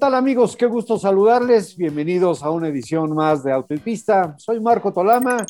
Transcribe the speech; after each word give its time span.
tal 0.00 0.14
amigos? 0.14 0.56
Qué 0.56 0.64
gusto 0.64 0.98
saludarles. 0.98 1.76
Bienvenidos 1.76 2.42
a 2.42 2.48
una 2.48 2.68
edición 2.68 3.14
más 3.14 3.44
de 3.44 3.52
Auto. 3.52 3.74
Soy 4.38 4.58
Marco 4.58 4.94
Tolama 4.94 5.44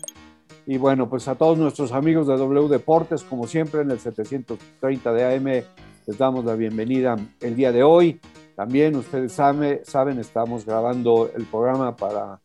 y 0.66 0.76
bueno, 0.76 1.08
pues 1.08 1.28
a 1.28 1.36
todos 1.36 1.56
nuestros 1.56 1.92
amigos 1.92 2.26
de 2.26 2.36
W 2.36 2.68
Deportes, 2.68 3.22
como 3.22 3.46
siempre 3.46 3.82
en 3.82 3.92
el 3.92 4.00
730 4.00 5.12
de 5.12 5.36
AM, 5.36 5.64
les 6.04 6.18
damos 6.18 6.44
la 6.44 6.56
bienvenida 6.56 7.14
el 7.40 7.54
día 7.54 7.70
de 7.70 7.84
hoy. 7.84 8.20
También 8.56 8.96
ustedes 8.96 9.30
saben, 9.32 10.18
estamos 10.18 10.66
grabando 10.66 11.30
el 11.32 11.44
programa 11.44 11.94
para, 11.94 12.40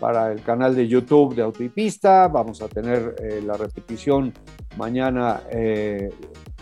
para 0.00 0.32
el 0.32 0.40
canal 0.40 0.74
de 0.74 0.88
YouTube 0.88 1.34
de 1.34 1.42
Auto 1.42 1.62
y 1.62 1.68
Pista. 1.68 2.28
Vamos 2.28 2.62
a 2.62 2.68
tener 2.68 3.16
eh, 3.18 3.42
la 3.44 3.58
repetición 3.58 4.32
mañana 4.78 5.42
eh, 5.50 6.08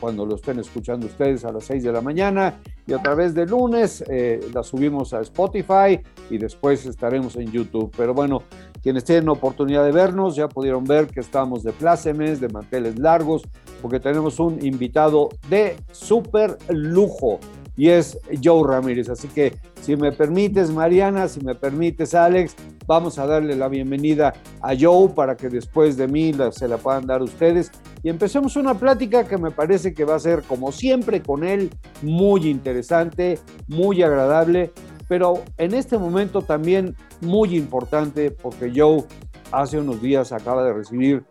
cuando 0.01 0.25
lo 0.25 0.37
estén 0.37 0.59
escuchando 0.59 1.07
ustedes 1.07 1.45
a 1.45 1.52
las 1.52 1.65
6 1.65 1.83
de 1.83 1.93
la 1.93 2.01
mañana 2.01 2.61
y 2.87 2.93
a 2.93 3.02
través 3.02 3.34
de 3.34 3.47
lunes 3.47 4.05
eh, 4.09 4.41
la 4.55 4.62
subimos 4.62 5.12
a 5.12 5.20
Spotify 5.20 6.01
y 6.30 6.39
después 6.39 6.87
estaremos 6.87 7.37
en 7.37 7.51
YouTube. 7.51 7.93
Pero 7.97 8.15
bueno, 8.15 8.42
quienes 8.83 9.05
tienen 9.05 9.29
oportunidad 9.29 9.84
de 9.84 9.92
vernos 9.92 10.37
ya 10.37 10.48
pudieron 10.48 10.84
ver 10.84 11.09
que 11.09 11.20
estamos 11.20 11.62
de 11.62 11.73
plácemes, 11.73 12.41
de 12.41 12.48
manteles 12.48 12.98
largos, 12.98 13.42
porque 13.83 14.01
tenemos 14.01 14.41
un 14.41 14.65
invitado 14.65 15.29
de 15.48 15.77
súper 15.92 16.56
lujo 16.69 17.39
y 17.79 17.91
es 17.91 18.19
Joe 18.43 18.69
Ramírez. 18.69 19.09
Así 19.09 19.29
que 19.29 19.57
si 19.81 19.97
me 19.97 20.11
permites, 20.13 20.71
Mariana, 20.71 21.29
si 21.29 21.41
me 21.41 21.55
permites, 21.55 22.13
Alex, 22.13 22.57
vamos 22.87 23.19
a 23.19 23.27
darle 23.27 23.55
la 23.55 23.69
bienvenida 23.69 24.35
a 24.61 24.75
Joe 24.79 25.09
para 25.11 25.37
que 25.37 25.49
después 25.49 25.97
de 25.97 26.09
mí 26.09 26.35
se 26.51 26.67
la 26.67 26.77
puedan 26.77 27.07
dar 27.07 27.23
ustedes. 27.23 27.71
Y 28.03 28.11
empecemos 28.11 28.57
una 28.57 28.75
plática 28.75 29.29
que 29.29 29.39
me 29.39 29.53
parece 29.53 29.95
que 29.95 30.05
va 30.05 30.17
a 30.17 30.19
ser, 30.19 30.43
como 30.43 30.73
siempre, 30.73 31.23
con 31.23 31.45
él 31.45 31.70
muy 32.03 32.48
interesante, 32.48 33.39
muy 33.69 34.03
agradable, 34.03 34.73
pero 35.09 35.45
en 35.57 35.73
este 35.73 35.98
momento 35.98 36.42
también 36.42 36.97
muy 37.20 37.57
importante 37.57 38.33
porque 38.33 38.73
Joe 38.75 39.05
hace 39.53 39.79
unos 39.79 40.03
días 40.03 40.33
acaba 40.33 40.65
de 40.65 40.73
recibir 40.73 41.25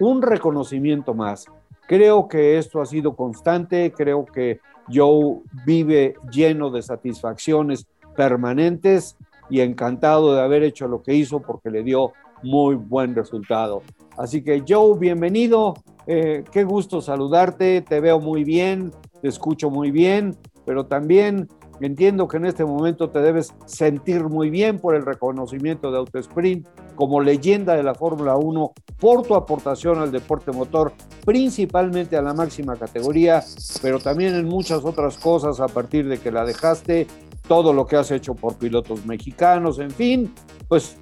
un 0.00 0.20
reconocimiento 0.20 1.14
más. 1.14 1.46
Creo 1.86 2.28
que 2.28 2.58
esto 2.58 2.80
ha 2.80 2.86
sido 2.86 3.16
constante, 3.16 3.92
creo 3.96 4.26
que 4.26 4.60
Joe 4.92 5.40
vive 5.66 6.14
lleno 6.30 6.70
de 6.70 6.82
satisfacciones 6.82 7.86
permanentes 8.16 9.16
y 9.50 9.60
encantado 9.60 10.34
de 10.34 10.40
haber 10.40 10.62
hecho 10.62 10.88
lo 10.88 11.02
que 11.02 11.14
hizo 11.14 11.40
porque 11.40 11.70
le 11.70 11.82
dio 11.82 12.12
muy 12.42 12.74
buen 12.74 13.14
resultado. 13.14 13.82
Así 14.16 14.42
que 14.42 14.62
Joe, 14.66 14.98
bienvenido, 14.98 15.74
eh, 16.06 16.44
qué 16.50 16.64
gusto 16.64 17.00
saludarte, 17.00 17.82
te 17.82 18.00
veo 18.00 18.20
muy 18.20 18.44
bien, 18.44 18.92
te 19.20 19.28
escucho 19.28 19.70
muy 19.70 19.90
bien, 19.90 20.36
pero 20.64 20.86
también 20.86 21.48
entiendo 21.80 22.28
que 22.28 22.36
en 22.36 22.46
este 22.46 22.64
momento 22.64 23.10
te 23.10 23.20
debes 23.20 23.52
sentir 23.66 24.24
muy 24.24 24.50
bien 24.50 24.78
por 24.78 24.94
el 24.94 25.04
reconocimiento 25.04 25.90
de 25.90 25.98
Autosprint 25.98 26.66
como 26.94 27.20
leyenda 27.20 27.74
de 27.74 27.82
la 27.82 27.94
Fórmula 27.94 28.36
1 28.36 28.72
por 28.98 29.26
tu 29.26 29.34
aportación 29.34 29.98
al 29.98 30.12
deporte 30.12 30.52
motor, 30.52 30.92
principalmente 31.24 32.16
a 32.16 32.22
la 32.22 32.34
máxima 32.34 32.76
categoría, 32.76 33.42
pero 33.82 33.98
también 33.98 34.34
en 34.34 34.46
muchas 34.46 34.84
otras 34.84 35.18
cosas 35.18 35.60
a 35.60 35.68
partir 35.68 36.08
de 36.08 36.18
que 36.18 36.30
la 36.30 36.44
dejaste, 36.44 37.06
todo 37.46 37.72
lo 37.72 37.86
que 37.86 37.96
has 37.96 38.10
hecho 38.10 38.34
por 38.34 38.56
pilotos 38.56 39.04
mexicanos, 39.04 39.78
en 39.78 39.90
fin, 39.90 40.32
pues 40.68 40.96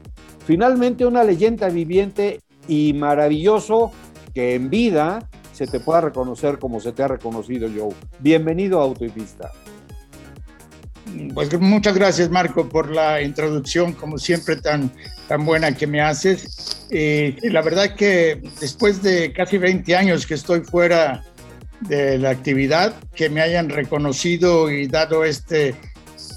finalmente 0.45 1.07
una 1.07 1.23
leyenda 1.23 1.69
viviente 1.69 2.41
y 2.67 2.93
maravilloso 2.95 3.93
que 4.35 4.55
en 4.55 4.71
vida 4.71 5.29
se 5.53 5.67
te 5.67 5.81
pueda 5.81 6.01
reconocer 6.01 6.59
como 6.59 6.81
se 6.81 6.93
te 6.93 7.03
ha 7.03 7.09
reconocido 7.09 7.69
Joe. 7.69 7.95
Bienvenido 8.21 8.81
a 8.81 8.85
Auto 8.85 9.05
y 9.05 9.11
Pista. 9.11 9.53
Pues 11.35 11.59
muchas 11.61 11.95
gracias 11.95 12.31
Marco 12.31 12.69
por 12.69 12.91
la 12.91 13.23
introducción, 13.23 13.93
como 13.93 14.19
siempre 14.19 14.57
tan, 14.57 14.91
tan 15.29 15.45
buena 15.45 15.75
que 15.75 15.87
me 15.87 16.01
haces. 16.01 16.87
Eh, 16.91 17.37
la 17.43 17.63
verdad 17.63 17.95
que 17.95 18.41
después 18.61 19.03
de 19.03 19.33
casi 19.33 19.59
20 19.59 19.97
años 19.97 20.27
que 20.27 20.35
estoy 20.35 20.61
fuera 20.61 21.25
de 21.81 22.19
la 22.19 22.31
actividad, 22.31 22.95
que 23.15 23.29
me 23.29 23.41
hayan 23.41 23.69
reconocido 23.69 24.71
y 24.71 24.87
dado 24.87 25.25
este 25.25 25.75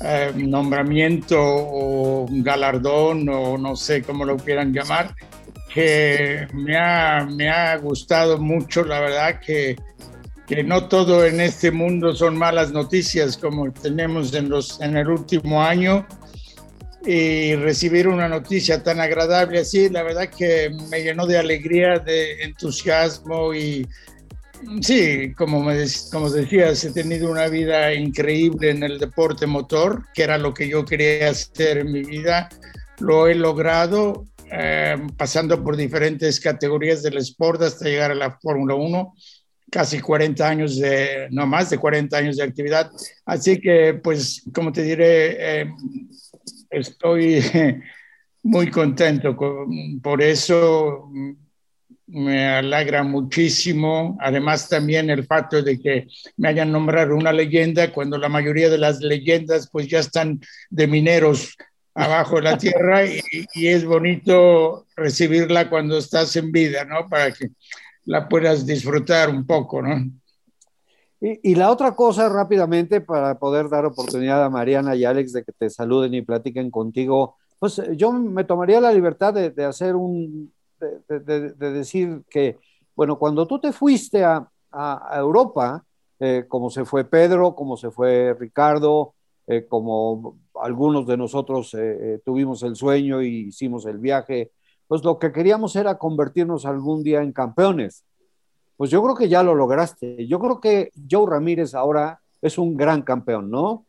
eh, 0.04 0.32
nombramiento 0.36 1.38
o 1.40 2.26
galardón 2.30 3.30
o 3.30 3.58
no 3.58 3.76
sé 3.76 4.02
cómo 4.02 4.26
lo 4.26 4.38
quieran 4.38 4.74
llamar, 4.74 5.16
que 5.74 6.48
me 6.54 6.78
ha, 6.78 7.26
me 7.26 7.50
ha 7.50 7.78
gustado 7.78 8.38
mucho, 8.38 8.84
la 8.84 9.00
verdad 9.00 9.40
que 9.40 9.76
que 10.48 10.64
no 10.64 10.88
todo 10.88 11.26
en 11.26 11.42
este 11.42 11.72
mundo 11.72 12.16
son 12.16 12.38
malas 12.38 12.72
noticias 12.72 13.38
como 13.38 13.72
tenemos 13.72 14.34
en, 14.34 14.50
los, 14.50 14.80
en 14.82 14.96
el 14.98 15.10
último 15.10 15.62
año 15.64 16.06
y 17.06 17.56
recibir 17.56 18.08
una 18.08 18.28
noticia 18.28 18.82
tan 18.82 19.00
agradable 19.00 19.60
así, 19.60 19.90
la 19.90 20.04
verdad 20.04 20.30
que 20.30 20.72
me 20.90 21.04
llenó 21.04 21.28
de 21.28 21.38
alegría, 21.38 22.00
de 22.00 22.44
entusiasmo 22.44 23.54
y 23.54 23.88
sí, 24.82 25.34
como, 25.36 25.64
me, 25.64 25.86
como 26.12 26.30
decías, 26.30 26.84
he 26.84 26.92
tenido 26.92 27.30
una 27.30 27.48
vida 27.48 27.94
increíble 27.94 28.72
en 28.72 28.84
el 28.84 28.98
deporte 28.98 29.46
motor, 29.46 30.06
que 30.14 30.24
era 30.24 30.38
lo 30.38 30.54
que 30.54 30.68
yo 30.68 30.84
quería 30.84 31.30
hacer 31.30 31.80
en 31.80 31.92
mi 31.92 32.04
vida, 32.04 32.50
lo 33.00 33.28
he 33.28 33.36
logrado 33.36 34.26
eh, 34.52 34.98
pasando 35.18 35.64
por 35.64 35.76
diferentes 35.76 36.40
categorías 36.40 37.04
del 37.04 37.18
sport 37.18 37.62
hasta 37.62 37.86
llegar 37.86 38.12
a 38.12 38.16
la 38.16 38.32
Fórmula 38.40 38.76
1 38.76 39.14
casi 39.72 40.00
40 40.00 40.48
años 40.48 40.80
de, 40.80 41.28
no 41.32 41.46
más 41.46 41.70
de 41.70 41.78
40 41.78 42.18
años 42.18 42.38
de 42.38 42.44
actividad. 42.44 42.92
Así 43.26 43.60
que, 43.60 43.96
pues, 43.96 44.44
como 44.54 44.72
te 44.72 44.84
diré, 44.84 45.62
eh, 45.62 45.74
estoy 46.70 47.44
muy 48.44 48.70
contento. 48.70 49.36
por 50.02 50.22
eso 50.22 51.10
me 52.08 52.48
alegra 52.48 53.04
muchísimo. 53.04 54.18
Además, 54.22 54.70
también 54.70 55.10
el 55.10 55.26
facto 55.26 55.62
de 55.62 55.80
que 55.80 56.08
me 56.38 56.50
hayan 56.50 56.72
nombrado 56.72 57.16
una 57.16 57.34
leyenda 57.34 57.92
cuando 57.92 58.18
la 58.18 58.30
mayoría 58.30 58.70
de 58.70 58.78
las 58.78 59.00
leyendas, 59.00 59.70
pues, 59.72 59.88
ya 59.88 60.00
están 60.00 60.40
de 60.70 60.88
mineros 60.88 61.56
abajo 61.98 62.36
de 62.36 62.42
la 62.42 62.58
tierra 62.58 63.06
y, 63.06 63.22
y 63.54 63.68
es 63.68 63.86
bonito 63.86 64.86
recibirla 64.98 65.70
cuando 65.70 65.98
estás 65.98 66.36
en 66.36 66.52
vida, 66.52 66.84
¿no? 66.84 67.08
Para 67.08 67.32
que 67.32 67.50
la 68.06 68.28
puedas 68.30 68.66
disfrutar 68.66 69.30
un 69.30 69.46
poco, 69.46 69.82
¿no? 69.82 69.96
Y, 71.22 71.56
la 71.56 71.72
otra 71.72 71.96
cosa 71.96 72.30
rápidamente 72.30 73.02
para 73.02 73.40
poder 73.40 73.70
dar 73.70 73.86
oportunidad 73.86 74.44
a 74.44 74.50
Mariana 74.50 74.96
y 74.96 75.06
Alex 75.06 75.34
de 75.34 75.44
que 75.44 75.54
te 75.54 75.70
saluden 75.70 76.14
y 76.14 76.22
platiquen 76.22 76.70
contigo, 76.70 77.38
pues 77.58 77.82
yo 77.96 78.12
me 78.12 78.44
tomaría 78.44 78.80
la 78.80 78.92
libertad 78.92 79.34
de, 79.34 79.66
hacer 79.66 79.96
un, 79.96 80.54
de, 80.80 81.54
decir 81.54 82.22
que, 82.30 82.60
bueno, 82.96 83.18
cuando 83.18 83.48
tú 83.48 83.60
te 83.60 83.72
fuiste 83.72 84.24
a, 84.24 84.48
Europa, 85.14 85.86
eh, 86.20 86.46
como 86.50 86.70
se 86.70 86.84
fue 86.84 87.06
Pedro, 87.06 87.56
como 87.56 87.78
se 87.78 87.92
fue 87.92 88.36
Ricardo, 88.38 89.14
eh, 89.48 89.66
como 89.68 90.38
algunos 90.56 91.08
de 91.08 91.16
nosotros 91.16 91.74
eh, 91.80 92.20
tuvimos 92.26 92.62
el 92.64 92.76
sueño 92.76 93.22
y 93.22 93.48
hicimos 93.48 93.86
el 93.86 94.00
viaje 94.00 94.52
pues 94.88 95.04
lo 95.04 95.20
que 95.20 95.32
queríamos 95.32 95.76
era 95.76 95.98
convertirnos 95.98 96.66
algún 96.66 97.04
día 97.04 97.22
en 97.22 97.32
campeones. 97.32 98.04
Pues 98.78 98.92
yo 98.92 99.02
creo 99.02 99.16
que 99.16 99.30
ya 99.30 99.42
lo 99.44 99.56
lograste. 99.56 100.28
Yo 100.28 100.40
creo 100.40 100.60
que 100.60 100.92
Joe 101.10 101.30
Ramírez 101.30 101.74
ahora 101.74 102.20
es 102.42 102.58
un 102.58 102.76
gran 102.76 103.02
campeón, 103.02 103.50
¿no? 103.50 103.86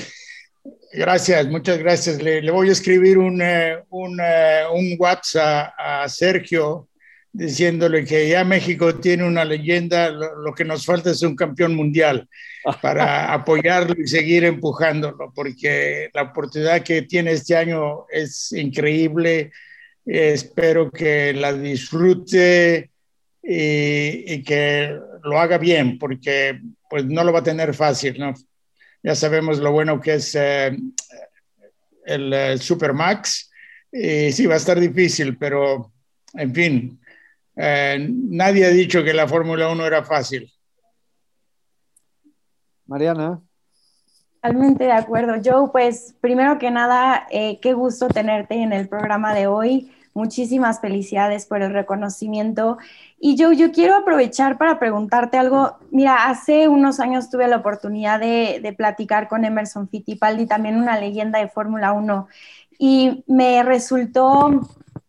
Gracias, 0.93 1.47
muchas 1.49 1.79
gracias. 1.79 2.23
Le, 2.23 2.51
voy 2.51 2.71
a 2.71 2.73
escribir 2.73 3.19
un, 3.19 3.43
eh, 3.43 3.75
eh, 3.75 4.63
un 4.73 4.97
WhatsApp 4.99 5.75
a 5.77 6.09
Sergio 6.09 6.89
diciéndole 7.37 8.05
que 8.07 8.29
ya 8.29 8.45
México 8.45 8.95
tiene 8.95 9.25
una 9.25 9.45
leyenda, 9.45 10.09
lo, 10.11 10.55
que 10.55 10.65
nos 10.65 10.87
falta 10.87 11.11
es 11.11 11.21
un 11.21 11.37
campeón 11.37 11.75
mundial 11.75 12.27
para 12.81 13.33
apoyarlo 13.35 13.95
y 14.01 14.07
seguir 14.07 14.45
empujándolo, 14.45 15.33
porque 15.35 16.09
la 16.15 16.23
oportunidad 16.23 16.83
que 16.83 17.03
tiene 17.03 17.33
este 17.33 17.55
año 17.55 18.07
es 18.11 18.53
increíble. 18.53 19.53
Espero 20.07 20.91
que 20.91 21.35
la 21.35 21.53
disfrute 21.53 22.91
y, 23.43 24.43
que 24.43 24.99
lo 25.23 25.39
haga 25.39 25.59
bien, 25.59 25.99
porque 25.99 26.59
pues 26.89 27.05
no 27.05 27.23
lo 27.23 27.35
va 27.35 27.41
a 27.41 27.45
tener 27.45 27.75
fácil, 27.75 28.19
¿no? 28.19 28.33
Ya 29.03 29.15
sabemos 29.15 29.59
lo 29.59 29.73
bueno 29.73 30.01
que 30.01 30.15
es 30.15 30.35
eh, 30.35 30.75
el, 32.07 32.33
el 32.33 32.61
Supermax. 32.61 33.51
Y 33.93 34.33
sí, 34.33 34.47
va 34.47 34.55
a 34.55 34.59
estar 34.59 34.81
difícil, 34.81 35.37
pero 35.37 35.93
en 36.35 36.55
fin, 36.55 37.01
eh, 37.57 38.07
nadie 38.11 38.67
ha 38.67 38.71
dicho 38.71 39.03
que 39.03 39.15
la 39.15 39.27
Fórmula 39.27 39.69
1 39.71 39.87
era 39.87 40.05
fácil. 40.05 40.53
Mariana. 42.87 43.41
Totalmente 44.35 44.85
de 44.85 44.93
acuerdo. 44.93 45.35
Joe, 45.45 45.71
pues 45.73 46.15
primero 46.21 46.59
que 46.59 46.71
nada, 46.71 47.27
eh, 47.31 47.59
qué 47.61 47.73
gusto 47.73 48.09
tenerte 48.09 48.55
en 48.55 48.73
el 48.73 48.89
programa 48.89 49.35
de 49.35 49.47
hoy. 49.47 49.93
muchísimas 50.15 50.81
felicidades 50.81 51.45
por 51.45 51.61
el 51.61 51.75
reconocimiento. 51.75 52.79
Y 53.21 53.37
yo, 53.37 53.53
yo 53.53 53.71
quiero 53.71 53.97
aprovechar 53.97 54.57
para 54.57 54.79
preguntarte 54.79 55.37
algo. 55.37 55.77
Mira, 55.91 56.31
hace 56.31 56.69
unos 56.69 57.01
años 57.01 57.29
tuve 57.29 57.47
la 57.49 57.59
oportunidad 57.59 58.19
de, 58.19 58.61
de 58.63 58.73
platicar 58.73 59.29
con 59.29 59.45
Emerson 59.45 59.91
Fittipaldi, 59.91 60.47
también 60.47 60.79
una 60.79 60.99
leyenda 60.99 61.39
de 61.39 61.49
Fórmula 61.49 61.93
1, 61.93 62.29
y 62.79 63.25
me 63.27 63.63
resultó 63.63 64.63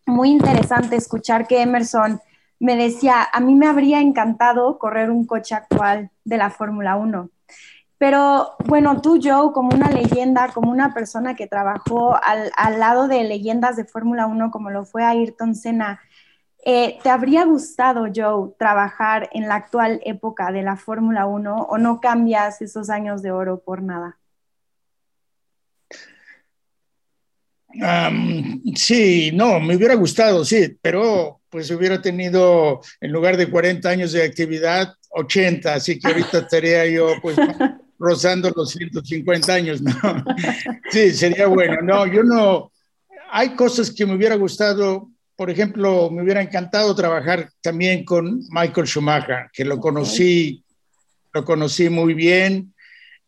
muy 0.05 0.29
interesante 0.29 0.97
escuchar 0.97 1.47
que 1.47 1.61
Emerson 1.61 2.19
me 2.59 2.75
decía, 2.75 3.27
a 3.31 3.39
mí 3.39 3.55
me 3.55 3.67
habría 3.67 4.01
encantado 4.01 4.79
correr 4.79 5.11
un 5.11 5.25
coche 5.25 5.55
actual 5.55 6.09
de 6.23 6.37
la 6.37 6.49
Fórmula 6.49 6.95
1. 6.95 7.29
Pero 7.97 8.55
bueno, 8.65 9.01
tú, 9.01 9.19
Joe, 9.21 9.51
como 9.53 9.75
una 9.75 9.89
leyenda, 9.89 10.49
como 10.53 10.71
una 10.71 10.93
persona 10.93 11.35
que 11.35 11.47
trabajó 11.47 12.15
al, 12.15 12.79
lado 12.79 13.07
de 13.07 13.23
leyendas 13.23 13.75
de 13.75 13.85
Fórmula 13.85 14.27
1, 14.27 14.51
como 14.51 14.69
lo 14.69 14.85
fue 14.85 15.03
Ayrton 15.03 15.55
Senna, 15.55 15.99
eh, 16.63 16.99
¿te 17.01 17.09
habría 17.09 17.45
gustado, 17.45 18.07
Joe, 18.13 18.51
trabajar 18.59 19.29
en 19.33 19.47
la 19.47 19.55
actual 19.55 20.01
época 20.05 20.51
de 20.51 20.63
la 20.63 20.75
Fórmula 20.75 21.25
1 21.25 21.55
o 21.55 21.77
no 21.77 21.99
cambias 21.99 22.61
esos 22.61 22.89
años 22.89 23.21
de 23.21 23.31
oro 23.31 23.61
por 23.61 23.81
nada? 23.81 24.17
sí, 28.75 29.31
no, 29.33 29.59
me 29.59 29.75
hubiera 29.75 29.93
gustado, 29.95 30.43
sí, 30.43 30.77
pero 30.81 31.41
pues 31.57 31.71
hubiera 31.71 31.99
tenido, 31.99 32.81
en 33.01 33.11
lugar 33.11 33.35
de 33.35 33.49
40 33.49 33.89
años 33.89 34.11
de 34.11 34.21
actividad, 34.21 34.93
80, 35.09 35.73
así 35.73 35.97
que 35.97 36.07
ahorita 36.07 36.37
estaría 36.37 36.85
yo 36.85 37.15
pues 37.19 37.35
rozando 37.97 38.51
los 38.55 38.69
150 38.73 39.51
años, 39.51 39.81
¿no? 39.81 39.91
Sí, 40.91 41.09
sería 41.13 41.47
bueno. 41.47 41.77
No, 41.81 42.05
yo 42.05 42.21
no, 42.21 42.71
hay 43.31 43.55
cosas 43.55 43.89
que 43.89 44.05
me 44.05 44.13
hubiera 44.13 44.35
gustado, 44.35 45.09
por 45.35 45.49
ejemplo, 45.49 46.11
me 46.11 46.21
hubiera 46.21 46.43
encantado 46.43 46.93
trabajar 46.93 47.49
también 47.59 48.05
con 48.05 48.39
Michael 48.51 48.85
Schumacher, 48.85 49.47
que 49.51 49.65
lo 49.65 49.79
conocí, 49.79 50.63
lo 51.33 51.43
conocí 51.43 51.89
muy 51.89 52.13
bien 52.13 52.71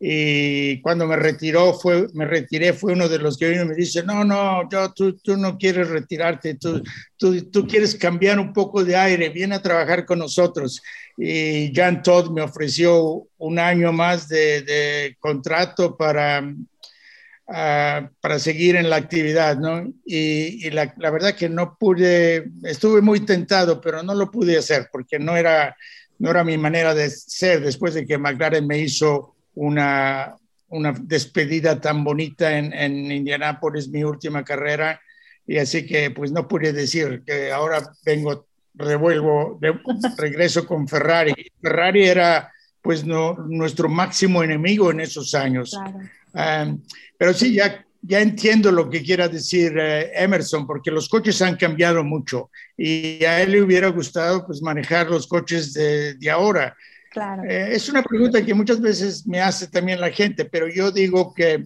y 0.02 0.80
cuando 0.80 1.06
me 1.06 1.18
retiró 1.18 1.74
fue 1.74 2.08
me 2.14 2.24
retiré 2.24 2.72
fue 2.72 2.94
uno 2.94 3.10
de 3.10 3.20
los 3.20 3.38
que 3.38 3.50
vino 3.50 3.64
y 3.64 3.68
me 3.68 3.76
dice 3.76 4.02
no 4.02 4.24
no 4.24 4.70
yo 4.70 4.94
tú, 4.94 5.18
tú 5.18 5.36
no 5.36 5.58
quieres 5.58 5.90
retirarte 5.90 6.56
tú, 6.56 6.82
tú, 7.18 7.50
tú 7.50 7.68
quieres 7.68 7.96
cambiar 7.96 8.40
un 8.40 8.54
poco 8.54 8.86
de 8.86 8.96
aire 8.96 9.28
viene 9.28 9.56
a 9.56 9.62
trabajar 9.62 10.06
con 10.06 10.20
nosotros 10.20 10.82
y 11.18 11.74
Jan 11.76 12.02
Todd 12.02 12.32
me 12.32 12.42
ofreció 12.42 13.28
un 13.38 13.60
año 13.60 13.92
más 13.92 14.30
de, 14.30 14.62
de 14.62 15.18
contrato 15.20 15.98
para 15.98 16.46
uh, 16.46 18.08
para 18.22 18.40
seguir 18.40 18.78
en 18.78 18.90
la 18.90 18.96
actividad 18.96 19.58
no 19.58 19.86
y, 20.06 20.66
y 20.66 20.70
la, 20.70 20.94
la, 20.96 21.12
verdad 21.12 21.36
que 21.36 21.50
no 21.50 21.76
pude 21.78 22.50
estuve 22.64 23.02
muy 23.02 23.26
tentado 23.26 23.82
pero 23.82 24.02
no 24.02 24.16
lo 24.16 24.32
pude 24.32 24.58
hacer 24.58 24.88
porque 24.94 25.20
no 25.20 25.36
era 25.36 25.76
no 26.20 26.30
era 26.30 26.46
mi 26.46 26.58
manera 26.58 26.96
de 26.96 27.10
ser 27.10 27.60
después 27.60 27.94
de 27.96 28.06
que 28.06 28.18
McLaren 28.18 28.66
me 28.66 28.78
hizo 28.78 29.36
una, 29.56 30.36
una 30.70 30.94
despedida 31.00 31.80
tan 31.80 32.04
bonita 32.04 32.58
en, 32.58 32.74
en 32.74 33.12
Indianápolis, 33.12 33.90
mi 33.90 34.04
última 34.04 34.44
carrera, 34.44 35.02
y 35.46 35.58
así 35.58 35.86
que 35.86 36.12
pues 36.12 36.32
no 36.32 36.48
pude 36.48 36.74
decir 36.74 37.24
que 37.26 37.52
ahora 37.52 37.92
vengo, 38.06 38.46
revuelvo, 38.76 39.58
de, 39.60 39.74
regreso 40.18 40.66
con 40.66 40.88
Ferrari. 40.88 41.34
Ferrari 41.62 42.08
era 42.08 42.52
pues 42.82 43.04
no, 43.04 43.36
nuestro 43.48 43.90
máximo 43.90 44.44
enemigo 44.44 44.92
en 44.92 45.02
esos 45.02 45.34
años. 45.34 45.72
Claro. 45.72 46.70
Um, 46.70 46.82
pero 47.18 47.34
sí, 47.34 47.54
ya, 47.54 47.84
ya 48.02 48.22
entiendo 48.22 48.72
lo 48.72 48.90
que 48.90 49.02
quiera 49.02 49.28
decir 49.28 49.74
uh, 49.76 50.08
Emerson, 50.14 50.66
porque 50.66 50.92
los 50.92 51.10
coches 51.10 51.42
han 51.42 51.56
cambiado 51.56 52.04
mucho 52.04 52.52
y 52.78 53.24
a 53.26 53.42
él 53.42 53.52
le 53.52 53.62
hubiera 53.62 53.90
gustado 53.90 54.46
pues 54.46 54.62
manejar 54.62 55.10
los 55.10 55.28
coches 55.28 55.74
de, 55.74 56.14
de 56.14 56.30
ahora. 56.30 56.78
Claro. 57.10 57.44
Eh, 57.44 57.70
es 57.74 57.90
una 57.90 58.04
pregunta 58.04 58.46
que 58.46 58.54
muchas 58.54 58.80
veces 58.80 59.26
me 59.26 59.42
hace 59.42 59.68
también 59.68 60.00
la 60.00 60.12
gente, 60.12 60.46
pero 60.46 60.68
yo 60.68 60.92
digo 60.92 61.34
que 61.34 61.66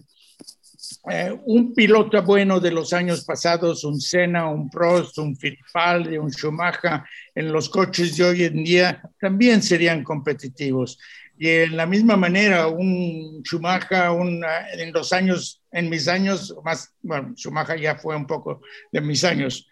eh, 1.10 1.38
un 1.44 1.74
piloto 1.74 2.22
bueno 2.22 2.60
de 2.60 2.70
los 2.70 2.92
años 2.92 3.24
pasados, 3.24 3.84
un 3.84 4.00
Senna, 4.00 4.48
un 4.48 4.70
Prost, 4.70 5.18
un 5.18 5.36
Fittipaldi, 5.36 6.16
un 6.16 6.30
Schumacher, 6.32 7.02
en 7.34 7.52
los 7.52 7.68
coches 7.68 8.16
de 8.16 8.24
hoy 8.24 8.44
en 8.44 8.64
día 8.64 9.02
también 9.20 9.62
serían 9.62 10.02
competitivos. 10.02 10.98
Y 11.36 11.48
en 11.48 11.76
la 11.76 11.84
misma 11.84 12.16
manera, 12.16 12.68
un 12.68 13.42
Schumacher, 13.44 14.10
un, 14.10 14.44
en 14.78 14.92
los 14.92 15.12
años, 15.12 15.62
en 15.72 15.90
mis 15.90 16.08
años, 16.08 16.54
más, 16.64 16.94
bueno, 17.02 17.34
Schumacher 17.36 17.80
ya 17.80 17.96
fue 17.96 18.16
un 18.16 18.26
poco 18.26 18.62
de 18.90 19.00
mis 19.00 19.24
años, 19.24 19.68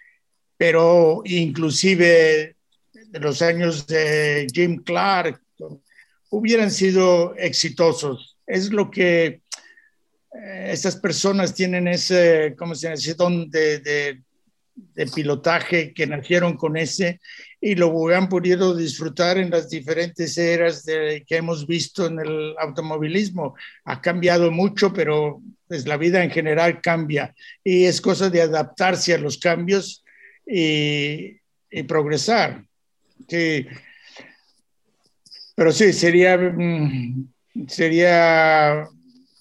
pero 0.57 1.23
inclusive 1.25 2.57
de 2.93 3.21
los 3.21 3.41
años 3.43 3.87
de 3.87 4.47
Jim 4.53 4.83
Clark, 4.83 5.41
hubieran 6.33 6.71
sido 6.71 7.35
exitosos. 7.37 8.39
Es 8.47 8.73
lo 8.73 8.91
que 8.91 9.27
eh, 9.27 10.69
estas 10.71 10.97
personas 10.97 11.55
tienen 11.55 11.87
ese, 11.87 12.55
¿cómo 12.59 12.75
se 12.75 12.89
llama? 12.89 13.15
don 13.19 13.51
de, 13.51 13.81
de, 13.81 14.23
de, 14.75 15.07
pilotaje 15.09 15.93
que 15.93 16.07
nacieron 16.07 16.57
con 16.57 16.79
ese 16.79 17.21
y 17.61 17.75
lo 17.75 18.09
han 18.09 18.31
podido 18.31 18.75
disfrutar 18.75 19.37
en 19.37 19.51
las 19.51 19.69
diferentes 19.69 20.39
eras 20.39 20.85
de, 20.85 21.23
que 21.27 21.37
hemos 21.37 21.67
visto 21.67 22.07
en 22.07 22.19
el 22.19 22.55
automovilismo. 22.59 23.55
Ha 23.85 24.01
cambiado 24.01 24.51
mucho, 24.51 24.91
pero 24.91 25.43
pues, 25.69 25.87
la 25.87 25.99
vida 25.99 26.25
en 26.25 26.31
general 26.31 26.81
cambia 26.81 27.35
y 27.63 27.85
es 27.85 28.01
cosa 28.01 28.31
de 28.31 28.41
adaptarse 28.41 29.13
a 29.13 29.19
los 29.19 29.37
cambios 29.37 30.03
y, 30.47 31.37
y 31.71 31.83
progresar. 31.83 32.65
Sí 33.29 33.67
pero 35.55 35.73
sí, 35.73 35.93
sería, 35.93 36.37
mm, 36.37 37.29
sería 37.69 38.89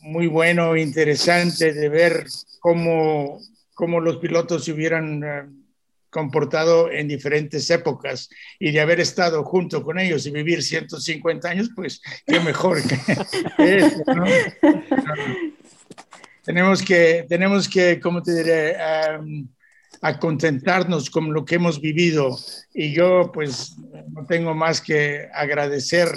muy 0.01 0.27
bueno, 0.27 0.75
interesante 0.75 1.73
de 1.73 1.89
ver 1.89 2.25
cómo, 2.59 3.39
cómo 3.73 3.99
los 3.99 4.17
pilotos 4.17 4.65
se 4.65 4.71
hubieran 4.71 5.23
eh, 5.23 5.43
comportado 6.09 6.91
en 6.91 7.07
diferentes 7.07 7.69
épocas 7.69 8.29
y 8.59 8.71
de 8.71 8.81
haber 8.81 8.99
estado 8.99 9.43
junto 9.43 9.83
con 9.83 9.97
ellos 9.97 10.25
y 10.25 10.31
vivir 10.31 10.61
150 10.61 11.49
años, 11.49 11.69
pues 11.75 12.01
qué 12.27 12.39
mejor 12.39 12.79
que 12.85 12.95
eso, 13.57 14.03
¿no? 14.07 14.25
tenemos 16.43 16.81
que, 16.81 17.25
tenemos 17.29 17.69
que, 17.69 17.99
¿cómo 17.99 18.21
te 18.21 18.35
diré? 18.35 18.75
Um, 19.19 19.47
a 20.01 20.17
contentarnos 20.17 21.09
con 21.11 21.31
lo 21.31 21.45
que 21.45 21.55
hemos 21.55 21.79
vivido. 21.79 22.37
Y 22.73 22.93
yo 22.93 23.31
pues 23.31 23.75
no 24.09 24.25
tengo 24.25 24.55
más 24.55 24.81
que 24.81 25.27
agradecer 25.33 26.07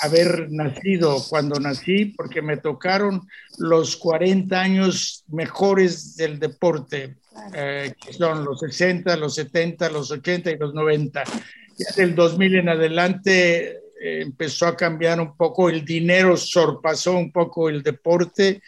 haber 0.00 0.50
nacido 0.50 1.18
cuando 1.28 1.58
nací, 1.58 2.06
porque 2.16 2.40
me 2.40 2.56
tocaron 2.56 3.26
los 3.58 3.96
40 3.96 4.60
años 4.60 5.24
mejores 5.28 6.16
del 6.16 6.38
deporte, 6.38 7.16
eh, 7.54 7.94
que 8.00 8.12
son 8.12 8.44
los 8.44 8.60
60, 8.60 9.16
los 9.16 9.34
70, 9.34 9.90
los 9.90 10.10
80 10.10 10.50
y 10.52 10.58
los 10.58 10.72
90. 10.72 11.24
Ya 11.24 11.86
del 11.96 12.14
2000 12.14 12.56
en 12.56 12.68
adelante 12.68 13.70
eh, 13.70 14.22
empezó 14.22 14.66
a 14.66 14.76
cambiar 14.76 15.20
un 15.20 15.36
poco, 15.36 15.68
el 15.68 15.84
dinero 15.84 16.36
sorpasó 16.36 17.16
un 17.16 17.32
poco 17.32 17.68
el 17.68 17.82
deporte 17.82 18.62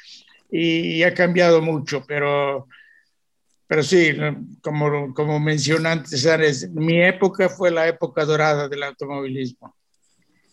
y, 0.50 0.96
y 0.96 1.02
ha 1.04 1.14
cambiado 1.14 1.62
mucho, 1.62 2.04
pero 2.06 2.66
pero 3.66 3.82
sí, 3.82 4.16
como, 4.62 5.14
como 5.14 5.40
mencioné 5.40 5.88
antes, 5.88 6.70
mi 6.70 7.02
época 7.02 7.48
fue 7.48 7.70
la 7.70 7.88
época 7.88 8.24
dorada 8.24 8.68
del 8.68 8.82
automovilismo. 8.82 9.74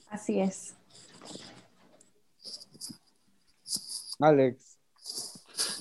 Así 0.09 0.39
es. 0.39 0.73
Alex. 4.19 4.77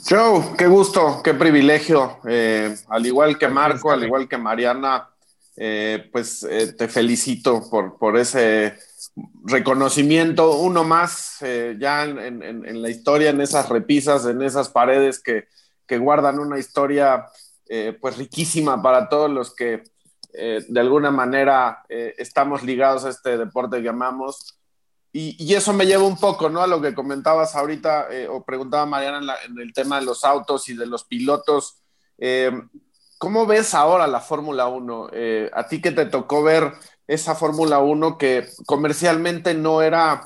Joe, 0.09 0.57
qué 0.57 0.67
gusto, 0.67 1.21
qué 1.23 1.35
privilegio. 1.35 2.19
Eh, 2.29 2.75
al 2.89 3.07
igual 3.07 3.39
que 3.39 3.49
Marco, 3.49 3.91
al 3.93 4.03
igual 4.03 4.29
que 4.29 4.39
Mariana, 4.39 5.09
eh, 5.57 6.09
pues 6.11 6.43
eh, 6.43 6.73
te 6.73 6.89
felicito 6.89 7.69
por, 7.71 7.97
por 7.99 8.17
ese 8.17 8.77
reconocimiento, 9.45 10.59
uno 10.59 10.85
más 10.85 11.39
ya 11.79 12.05
en, 12.05 12.43
en, 12.43 12.83
la 12.83 12.89
historia, 12.89 13.31
en 13.31 13.41
esas 13.41 13.69
repisas, 13.69 14.25
en 14.27 14.41
esas 14.43 14.69
paredes 14.69 15.21
que, 15.21 15.49
que 15.91 15.99
guardan 15.99 16.39
una 16.39 16.57
historia 16.57 17.27
eh, 17.69 17.99
pues 18.01 18.17
riquísima 18.17 18.81
para 18.81 19.09
todos 19.09 19.29
los 19.29 19.53
que 19.53 19.83
eh, 20.33 20.65
de 20.69 20.81
alguna 20.81 21.11
manera 21.11 21.85
eh, 21.89 22.15
estamos 22.17 22.63
ligados 22.63 23.05
a 23.05 23.09
este 23.09 23.37
deporte 23.37 23.83
que 23.83 23.89
amamos. 23.89 24.57
Y, 25.13 25.53
eso 25.53 25.73
me 25.73 25.87
lleva 25.87 26.05
un 26.05 26.17
poco, 26.17 26.49
¿no? 26.49 26.63
A 26.63 26.69
lo 26.69 26.81
que 26.81 26.95
comentabas 26.95 27.57
ahorita 27.57 28.07
o 28.31 28.45
preguntaba 28.45 28.87
Mariana 28.87 29.35
en, 29.45 29.59
el 29.59 29.73
tema 29.73 29.99
de 29.99 30.07
los 30.07 30.23
autos 30.23 30.69
y 30.69 30.77
de 30.77 30.87
los 30.87 31.03
pilotos. 31.03 31.83
¿Cómo 33.19 33.45
ves 33.45 33.75
ahora 33.75 34.07
la 34.07 34.21
Fórmula 34.21 34.69
1? 34.69 35.11
a 35.53 35.67
ti 35.67 35.81
que 35.81 35.91
te 35.91 36.07
tocó 36.07 36.45
ver 36.45 36.75
esa 37.09 37.35
Fórmula 37.35 37.81
1 37.81 38.17
que 38.17 38.49
comercialmente 38.67 39.55
no 39.55 39.83
era 39.83 40.23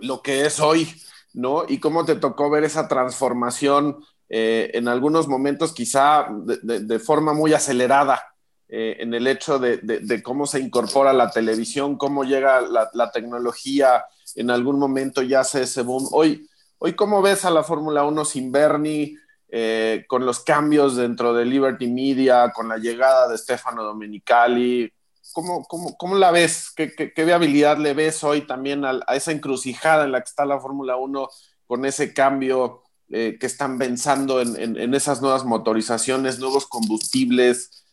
lo 0.00 0.20
que 0.20 0.46
es 0.46 0.58
hoy, 0.58 0.92
¿no? 1.32 1.64
Y 1.68 1.78
cómo 1.78 2.04
te 2.04 2.16
tocó 2.16 2.50
ver 2.50 2.64
esa 2.64 2.88
transformación 2.88 4.04
eh, 4.28 4.70
en 4.74 4.88
algunos 4.88 5.26
momentos 5.26 5.72
quizá 5.72 6.28
de, 6.30 6.98
forma 6.98 7.32
muy 7.32 7.54
acelerada 7.54 8.22
eh, 8.68 8.98
en 9.00 9.14
el 9.14 9.26
hecho 9.26 9.58
de, 9.58 10.22
cómo 10.22 10.46
se 10.46 10.60
incorpora 10.60 11.14
la 11.14 11.30
televisión, 11.30 11.96
cómo 11.96 12.24
llega 12.24 12.60
la, 12.60 13.10
tecnología, 13.10 14.04
en 14.34 14.50
algún 14.50 14.78
momento 14.78 15.22
ya 15.22 15.40
hace 15.40 15.62
ese 15.62 15.80
boom. 15.80 16.08
Hoy, 16.12 16.46
hoy 16.78 16.94
¿cómo 16.94 17.22
ves 17.22 17.46
a 17.46 17.50
la 17.50 17.62
Fórmula 17.62 18.04
1 18.04 18.24
sin 18.26 18.52
Bernie, 18.52 19.16
eh, 19.50 20.04
con 20.06 20.26
los 20.26 20.40
cambios 20.40 20.96
dentro 20.96 21.32
de 21.32 21.46
Liberty 21.46 21.86
Media, 21.86 22.52
con 22.54 22.68
la 22.68 22.76
llegada 22.76 23.28
de 23.28 23.38
Stefano 23.38 23.82
Domenicali? 23.82 24.92
¿Cómo, 25.32 25.64
cómo, 25.66 26.16
la 26.16 26.30
ves? 26.30 26.70
¿Qué, 26.76 26.92
¿Qué, 26.94 27.24
viabilidad 27.24 27.78
le 27.78 27.94
ves 27.94 28.22
hoy 28.24 28.42
también 28.42 28.84
a, 28.84 29.00
esa 29.14 29.32
encrucijada 29.32 30.04
en 30.04 30.12
la 30.12 30.20
que 30.20 30.28
está 30.28 30.44
la 30.44 30.60
Fórmula 30.60 30.96
1 30.96 31.28
con 31.66 31.84
ese 31.86 32.12
cambio 32.12 32.82
eh, 33.10 33.38
que 33.40 33.46
están 33.46 33.78
pensando 33.78 34.40
en, 34.42 34.76
en, 34.76 34.94
esas 34.94 35.22
nuevas 35.22 35.44
motorizaciones, 35.44 36.38
nuevos 36.38 36.66
combustibles? 36.66 37.84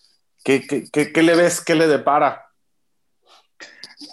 ¿Qué, 0.43 0.61
le 1.23 1.35
ves? 1.35 1.61
¿Qué 1.61 1.73
le 1.73 1.87
depara? 1.87 2.43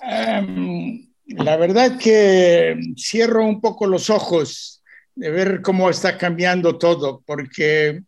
Em, 0.03 1.09
la 1.27 1.57
verdad 1.57 1.99
que 1.99 2.79
cierro 2.97 3.45
un 3.45 3.61
poco 3.61 3.87
los 3.87 4.11
ojos 4.11 4.83
de 5.15 5.31
ver 5.31 5.61
cómo 5.61 5.91
está 5.91 6.17
cambiando 6.17 6.79
todo, 6.79 7.23
porque 7.27 8.03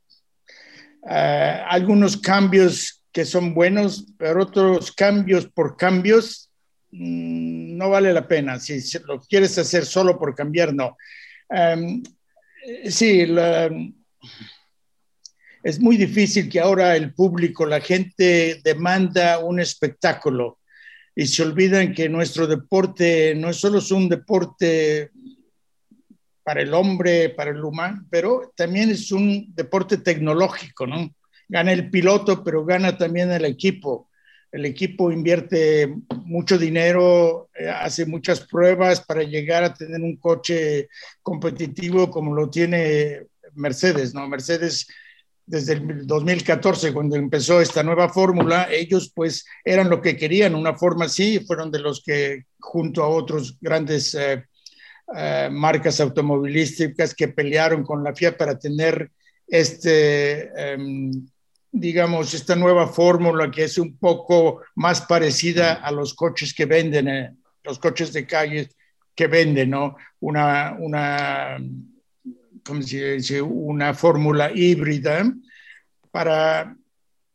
eh, 1.11 1.63
algunos 1.69 2.17
cambios 2.17 3.03
que 3.13 3.25
son 3.25 3.55
buenos, 3.55 4.07
pero 4.17 4.43
otros 4.43 4.93
cambios 4.93 5.47
por 5.47 5.77
cambios 5.77 6.51
mm, 6.93 7.77
no 7.77 7.91
vale 7.91 8.13
la 8.13 8.27
pena. 8.27 8.59
Si, 8.59 8.81
lo 9.07 9.21
quieres 9.21 9.59
hacer 9.59 9.85
solo 9.85 10.19
por 10.19 10.35
cambiar, 10.35 10.73
no. 10.73 10.97
Em, 11.51 12.03
sí, 12.89 13.27
la, 13.27 13.71
es 15.65 15.81
muy 15.81 15.97
difícil 15.97 16.49
que 16.49 16.61
ahora 16.61 16.95
el 16.95 17.15
público, 17.15 17.65
la 17.65 17.81
gente 17.81 18.61
demanda 18.63 19.39
un 19.39 19.61
espectáculo 19.61 20.59
y 21.17 21.27
se 21.27 21.43
olvidan 21.43 21.95
que 21.95 22.09
nuestro 22.09 22.47
deporte 22.47 23.35
no 23.35 23.49
es 23.49 23.57
solo 23.57 23.79
es 23.79 23.91
un 23.91 24.09
deporte 24.09 25.11
para 26.43 26.61
el 26.61 26.75
hombre, 26.75 27.31
para 27.31 27.51
el 27.51 27.65
humano, 27.65 28.07
pero 28.11 28.53
también 28.55 28.91
es 28.91 29.11
un 29.11 29.55
deporte 29.55 29.97
tecnológico, 29.97 30.87
¿no? 30.87 31.15
Gana 31.49 31.73
el 31.73 31.91
piloto, 31.91 32.45
pero 32.45 32.65
gana 32.67 32.99
también 32.99 33.31
el 33.33 33.47
equipo. 33.47 34.11
El 34.55 34.67
equipo 34.67 35.11
invierte 35.11 35.93
mucho 36.27 36.57
dinero, 36.57 37.49
eh, 37.59 37.69
hace 37.69 38.07
muchas 38.07 38.39
pruebas 38.39 39.01
para 39.01 39.25
llegar 39.25 39.65
a 39.65 39.75
tener 39.75 40.01
un 40.01 40.17
coche 40.17 40.89
competitivo 41.23 42.09
como 42.09 42.33
lo 42.33 42.49
tiene 42.49 43.27
Mercedes, 43.55 44.15
¿no? 44.15 44.29
Mercedes 44.29 44.87
desde 45.45 45.73
el 45.73 46.07
2014, 46.07 46.93
cuando 46.93 47.17
empezó 47.17 47.61
esta 47.61 47.83
nueva 47.83 48.09
fórmula, 48.09 48.69
ellos 48.71 49.11
pues 49.13 49.45
eran 49.65 49.91
lo 49.91 50.01
que 50.01 50.17
querían, 50.17 50.55
una 50.55 50.75
forma 50.75 51.07
así, 51.07 51.41
fueron 51.41 51.73
de 51.73 51.81
los 51.81 52.01
que 52.05 52.45
junto 52.61 53.03
a 53.03 53.09
otros 53.09 53.59
grandes 53.61 54.15
eh, 54.15 54.45
eh, 55.17 55.49
marcas 55.51 55.99
automovilísticas 55.99 57.13
que 57.13 57.27
pelearon 57.27 57.83
con 57.83 58.05
la 58.05 58.15
FIA 58.15 58.39
para 58.39 58.57
tener 58.57 59.11
este, 59.49 60.49
em, 60.55 61.27
digamos, 61.77 62.33
esta 62.35 62.55
nueva 62.55 62.87
fórmula 62.87 63.51
que 63.51 63.65
es 63.65 63.79
un 63.79 63.99
poco 63.99 64.63
más 64.77 65.01
parecida 65.01 65.75
a 65.75 65.91
los 65.91 66.15
coches 66.15 66.55
que 66.55 66.67
venden, 66.67 67.09
eh, 67.09 67.35
los 67.65 67.81
coches 67.81 68.13
de 68.13 68.25
calle 68.27 68.69
que 69.13 69.27
venden, 69.27 69.71
¿no? 69.71 69.97
Una, 70.21 70.77
una 70.79 71.59
como 72.65 72.81
se 72.81 73.15
dice, 73.15 73.43
una 73.43 73.93
fórmula 73.93 74.53
híbrida 74.55 75.35
para, 76.13 76.77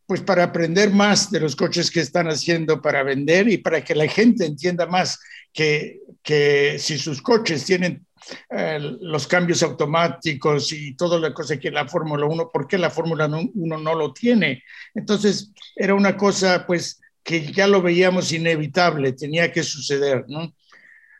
pues 0.08 0.22
para 0.22 0.46
aprender 0.46 0.92
más 0.92 1.30
de 1.30 1.42
los 1.42 1.56
coches 1.58 1.92
que 1.92 2.00
están 2.00 2.30
haciendo 2.30 2.82
para 2.82 3.04
vender 3.04 3.50
y 3.50 3.58
para 3.58 3.84
que 3.84 3.94
la 3.94 4.08
gente 4.08 4.46
entienda 4.46 4.86
más 4.86 5.20
que, 5.52 6.00
que 6.24 6.78
si 6.80 6.98
sus 6.98 7.22
coches 7.22 7.66
tienen 7.66 8.06
los 8.50 9.28
cambios 9.28 9.64
automáticos 9.64 10.72
y 10.74 10.96
toda 10.96 11.20
la 11.20 11.34
cosa 11.34 11.60
que 11.60 11.72
la 11.72 11.88
Fórmula 11.88 12.26
1, 12.26 12.50
¿por 12.52 12.68
qué 12.68 12.78
la 12.78 12.90
Fórmula 12.90 13.26
1 13.28 13.78
no 13.78 13.96
lo 13.96 14.14
tiene? 14.14 14.64
Entonces, 14.94 15.52
era 15.76 15.94
una 15.94 16.16
cosa 16.18 16.66
pues 16.66 17.00
que 17.24 17.52
ya 17.52 17.68
lo 17.68 17.82
veíamos 17.82 18.32
inevitable, 18.32 19.14
tenía 19.14 19.52
que 19.52 19.64
suceder, 19.64 20.26
¿no? 20.28 20.54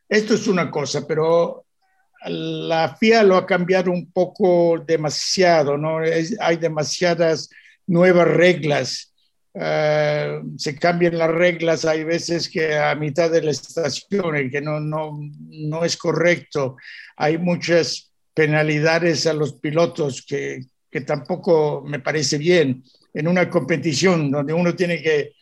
Esto 0.08 0.34
es 0.34 0.48
una 0.48 0.72
cosa, 0.72 1.06
pero 1.06 1.66
la 2.26 2.96
FIA 2.96 3.24
lo 3.24 3.38
ha 3.38 3.46
cambiado 3.46 3.92
un 3.92 4.12
poco 4.12 4.84
demasiado, 4.86 5.78
¿no? 5.78 6.00
hay 6.00 6.58
demasiadas 6.58 7.50
nuevas 7.86 8.28
reglas. 8.28 9.14
Eh, 9.54 10.42
se 10.58 10.76
cambian 10.76 11.18
las 11.18 11.32
reglas, 11.32 11.86
hay 11.86 12.04
veces 12.04 12.50
que 12.50 12.78
a 12.78 12.94
mitad 12.96 13.32
de 13.32 13.42
la 13.42 13.52
estación, 13.52 14.50
que 14.50 14.62
no, 14.62 14.80
no, 14.80 15.20
no 15.50 15.84
es 15.84 15.98
correcto. 15.98 16.78
Hay 17.18 17.38
muchas 17.38 18.12
penalidades 18.34 19.28
a 19.28 19.34
los 19.34 19.54
pilotos 19.54 20.24
que, 20.26 20.62
que 20.90 21.02
tampoco 21.02 21.84
me 21.86 22.00
parece 22.00 22.38
bien 22.38 22.84
en 23.14 23.28
una 23.28 23.50
competición 23.50 24.32
donde 24.32 24.54
uno 24.54 24.76
tiene 24.76 25.02
que 25.02 25.34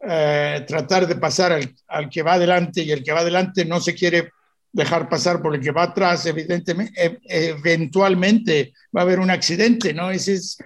eh, 0.00 0.64
tratar 0.68 1.06
de 1.06 1.16
pasar 1.16 1.52
al, 1.52 1.74
al, 1.88 2.10
que 2.10 2.22
va 2.22 2.34
adelante 2.34 2.82
y 2.82 2.92
el 2.92 3.02
que 3.02 3.12
va 3.12 3.20
adelante 3.20 3.64
no 3.64 3.80
se 3.80 3.94
quiere 3.94 4.30
dejar 4.76 5.08
pasar 5.08 5.40
por 5.40 5.54
el 5.54 5.60
que 5.62 5.70
va 5.70 5.84
atrás, 5.84 6.26
evidentemente, 6.26 7.18
eventualmente 7.24 8.74
va 8.94 9.00
a 9.00 9.04
haber 9.04 9.20
un 9.20 9.30
accidente, 9.30 9.94
¿no? 9.94 10.10
esas 10.10 10.58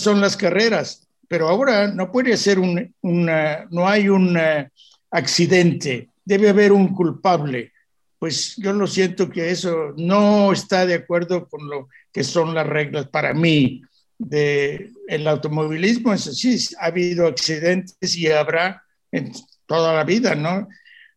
son 0.00 0.22
las 0.22 0.38
carreras, 0.38 1.06
pero 1.28 1.48
ahora 1.48 1.88
no 1.88 2.10
puede 2.10 2.36
ser 2.36 2.58
un, 2.58 2.94
no 3.02 3.88
hay 3.88 4.08
un 4.08 4.36
eh, 4.36 4.70
accidente, 5.10 6.08
debe 6.24 6.48
haber 6.48 6.72
un 6.72 6.94
culpable. 6.94 7.72
Pues 8.18 8.56
yo 8.56 8.72
lo 8.72 8.86
siento 8.86 9.30
que 9.30 9.50
eso 9.50 9.94
no 9.96 10.52
está 10.52 10.86
de 10.86 10.94
acuerdo 10.94 11.46
con 11.46 11.68
lo 11.68 11.88
que 12.12 12.24
son 12.24 12.54
las 12.54 12.66
reglas 12.66 13.06
para 13.08 13.32
mí 13.32 13.82
de 14.18 14.90
el 15.06 15.28
automovilismo. 15.28 16.12
Es 16.12 16.26
así, 16.26 16.58
ha 16.80 16.86
habido 16.86 17.26
accidentes 17.26 18.16
y 18.16 18.28
habrá 18.28 18.82
en 19.12 19.32
toda 19.66 19.94
la 19.94 20.04
vida, 20.04 20.34
¿no? 20.34 20.66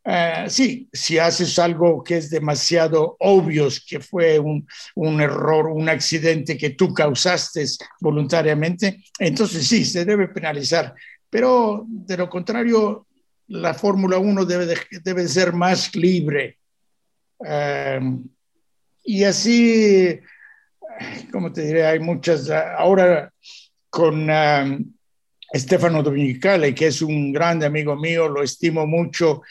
Eh, 0.03 0.45
sí, 0.47 0.89
si 0.91 1.19
haces 1.19 1.59
algo 1.59 2.03
que 2.03 2.17
es 2.17 2.29
demasiado 2.29 3.17
obvio, 3.19 3.67
que 3.87 3.99
fue 3.99 4.39
un, 4.39 4.67
un, 4.95 5.21
error, 5.21 5.67
un 5.67 5.89
accidente 5.89 6.57
que 6.57 6.71
tú 6.71 6.93
causaste 6.93 7.65
voluntariamente, 7.99 9.03
entonces 9.19 9.67
sí, 9.67 9.85
se 9.85 10.03
debe 10.03 10.27
penalizar. 10.29 10.95
Pero 11.29 11.85
de 11.87 12.17
lo 12.17 12.29
contrario, 12.29 13.05
la 13.47 13.73
Fórmula 13.73 14.17
1 14.17 14.45
debe, 14.45 14.75
debe 15.03 15.27
ser 15.27 15.53
más 15.53 15.95
libre. 15.95 16.57
Eh, 17.45 17.99
y 19.03 19.23
así, 19.23 20.19
como 21.31 21.51
te 21.53 21.61
diré, 21.61 21.85
hay 21.85 21.99
muchas, 21.99 22.49
ahora 22.49 23.31
con... 23.89 24.29
Eh, 24.29 24.79
Stefano 25.53 26.01
Dominicale, 26.01 26.73
que 26.73 26.87
es 26.87 27.01
un 27.01 27.33
grande 27.33 27.65
amigo 27.65 27.95
mío, 27.97 28.29
lo 28.29 28.41
estimo 28.41 28.87
mucho 28.87 29.41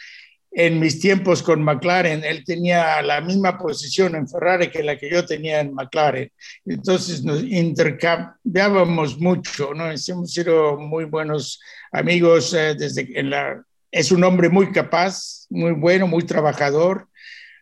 en 0.53 0.81
mis 0.81 0.99
tiempos 0.99 1.43
con 1.43 1.63
McLaren, 1.63 2.25
él 2.25 2.45
tenía 2.45 3.01
la 3.03 3.21
misma 3.21 3.57
posición 3.57 4.17
en 4.17 4.29
Ferrari 4.29 4.69
que 4.69 4.83
la 4.83 4.99
que 4.99 5.09
yo 5.09 5.25
tenía 5.25 5.61
en 5.61 5.73
McLaren. 5.75 6.31
Entonces 6.67 7.23
nos 7.23 7.43
intercambiábamos 7.43 9.19
mucho, 9.19 9.73
¿no? 9.75 9.85
Hemos 9.91 10.33
sido 10.33 10.77
muy 10.77 11.05
buenos 11.05 11.61
amigos 11.93 12.53
eh, 12.55 12.75
desde 12.77 13.09
en 13.19 13.31
la... 13.31 13.63
Es 13.93 14.13
un 14.13 14.23
hombre 14.25 14.49
muy 14.49 14.73
capaz, 14.73 15.47
muy 15.51 15.73
bueno, 15.73 16.07
muy 16.07 16.25
trabajador. 16.25 17.09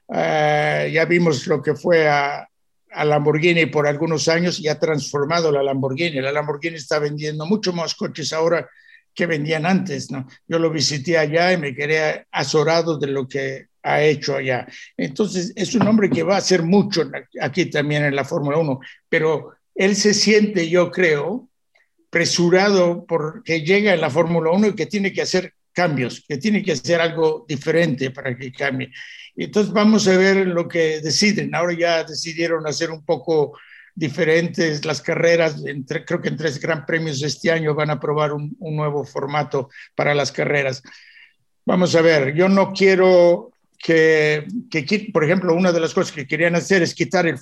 Uh, 0.07 0.89
ya 0.91 1.05
vimos 1.07 1.47
lo 1.47 1.63
que 1.63 1.75
fue 1.75 2.09
a, 2.09 2.49
a 2.91 3.05
Lamborghini 3.05 3.67
por 3.67 3.87
algunos 3.87 4.29
años 4.29 4.61
y 4.61 4.69
ha 4.69 4.79
transformado 4.79 5.53
la 5.53 5.63
Lamborghini. 5.63 6.21
La 6.21 6.33
Lamborghini 6.33 6.77
está 6.77 6.99
vendiendo 6.99 7.47
mucho 7.47 7.73
más 7.73 7.95
coches 7.95 8.33
ahora 8.33 8.69
que 9.15 9.27
vendían 9.27 9.67
antes, 9.67 10.11
¿no? 10.11 10.27
Yo 10.47 10.59
lo 10.59 10.71
visité 10.71 11.19
allá 11.19 11.53
y 11.53 11.57
me 11.57 11.75
quedé 11.75 12.27
azorado 12.31 12.99
de 12.99 13.09
lo 13.09 13.27
que 13.27 13.67
ha 13.83 14.03
hecho 14.03 14.37
allá. 14.37 14.67
Entonces, 14.97 15.53
es 15.57 15.75
un 15.75 15.87
hombre 15.87 16.11
que 16.11 16.23
va 16.23 16.35
a 16.35 16.39
hacer 16.39 16.63
mucho 16.63 17.11
aquí 17.41 17.67
también 17.67 18.05
en 18.05 18.15
la 18.15 18.25
Fórmula 18.25 18.59
1, 18.59 18.81
pero 19.09 19.53
él 19.75 19.97
se 19.97 20.15
siente, 20.15 20.69
yo 20.69 20.91
creo, 20.91 21.49
presurado 22.11 23.05
porque 23.07 23.63
llega 23.63 23.95
en 23.95 24.01
la 24.01 24.11
Fórmula 24.11 24.51
1 24.51 24.69
y 24.69 24.75
que 24.75 24.87
tiene 24.87 25.13
que 25.13 25.23
hacer 25.23 25.55
cambios, 25.73 26.25
que 26.27 26.39
tiene 26.39 26.63
que 26.63 26.73
hacer 26.73 27.01
algo 27.01 27.45
diferente 27.49 28.11
para 28.11 28.37
que 28.37 28.53
cambie. 28.53 28.91
Entonces 29.37 29.73
vamos 29.73 30.09
a 30.09 30.17
ver 30.17 30.49
lo 30.49 30.67
que 30.67 31.01
deciden. 31.01 31.55
Ahora 31.55 31.75
ya 31.79 32.05
decidieron 32.05 32.67
hacer 32.67 32.91
un 32.91 33.05
poco 33.05 33.57
diferentes 33.99 34.85
las 34.85 35.03
carreras. 35.03 35.63
Entre, 35.67 36.05
creo 36.05 36.21
que 36.21 36.29
en 36.29 36.37
tres 36.37 36.61
gran 36.61 36.87
premios 36.87 37.21
de 37.21 37.27
este 37.27 37.51
año 37.51 37.75
van 37.75 37.91
a 37.91 37.99
probar 37.99 38.33
un, 38.33 38.57
nuevo 38.61 39.05
formato 39.05 39.71
para 39.95 40.15
las 40.15 40.31
carreras. 40.31 40.83
Vamos 41.67 41.95
a 41.97 42.01
ver, 42.01 42.35
yo 42.35 42.49
no 42.49 42.73
quiero 42.73 43.51
que, 43.77 44.47
que, 44.71 45.11
por 45.13 45.25
ejemplo, 45.25 45.55
una 45.55 45.73
de 45.73 45.81
las 45.81 45.93
cosas 45.93 46.13
que 46.13 46.27
querían 46.27 46.55
hacer 46.55 46.83
es 46.83 46.95
quitar 46.95 47.27
el, 47.27 47.39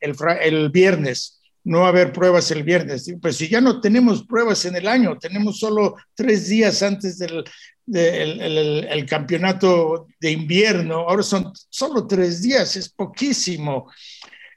el, 0.00 0.16
el 0.42 0.70
viernes. 0.70 1.40
no 1.64 1.86
haber 1.86 2.12
pruebas 2.12 2.50
el 2.50 2.62
viernes. 2.62 3.12
Pues 3.20 3.36
si 3.36 3.48
ya 3.48 3.60
no 3.60 3.80
tenemos 3.80 4.24
pruebas 4.24 4.64
en 4.64 4.76
el 4.76 4.88
año, 4.88 5.18
tenemos 5.18 5.58
solo 5.58 5.96
tres 6.14 6.48
días 6.48 6.82
antes 6.82 7.18
del, 7.18 7.44
el, 7.92 9.06
campeonato 9.06 10.06
de 10.20 10.32
invierno, 10.32 10.96
ahora 11.08 11.22
son 11.22 11.52
solo 11.68 12.06
tres 12.06 12.42
días, 12.42 12.76
es 12.76 12.88
poquísimo. 12.88 13.90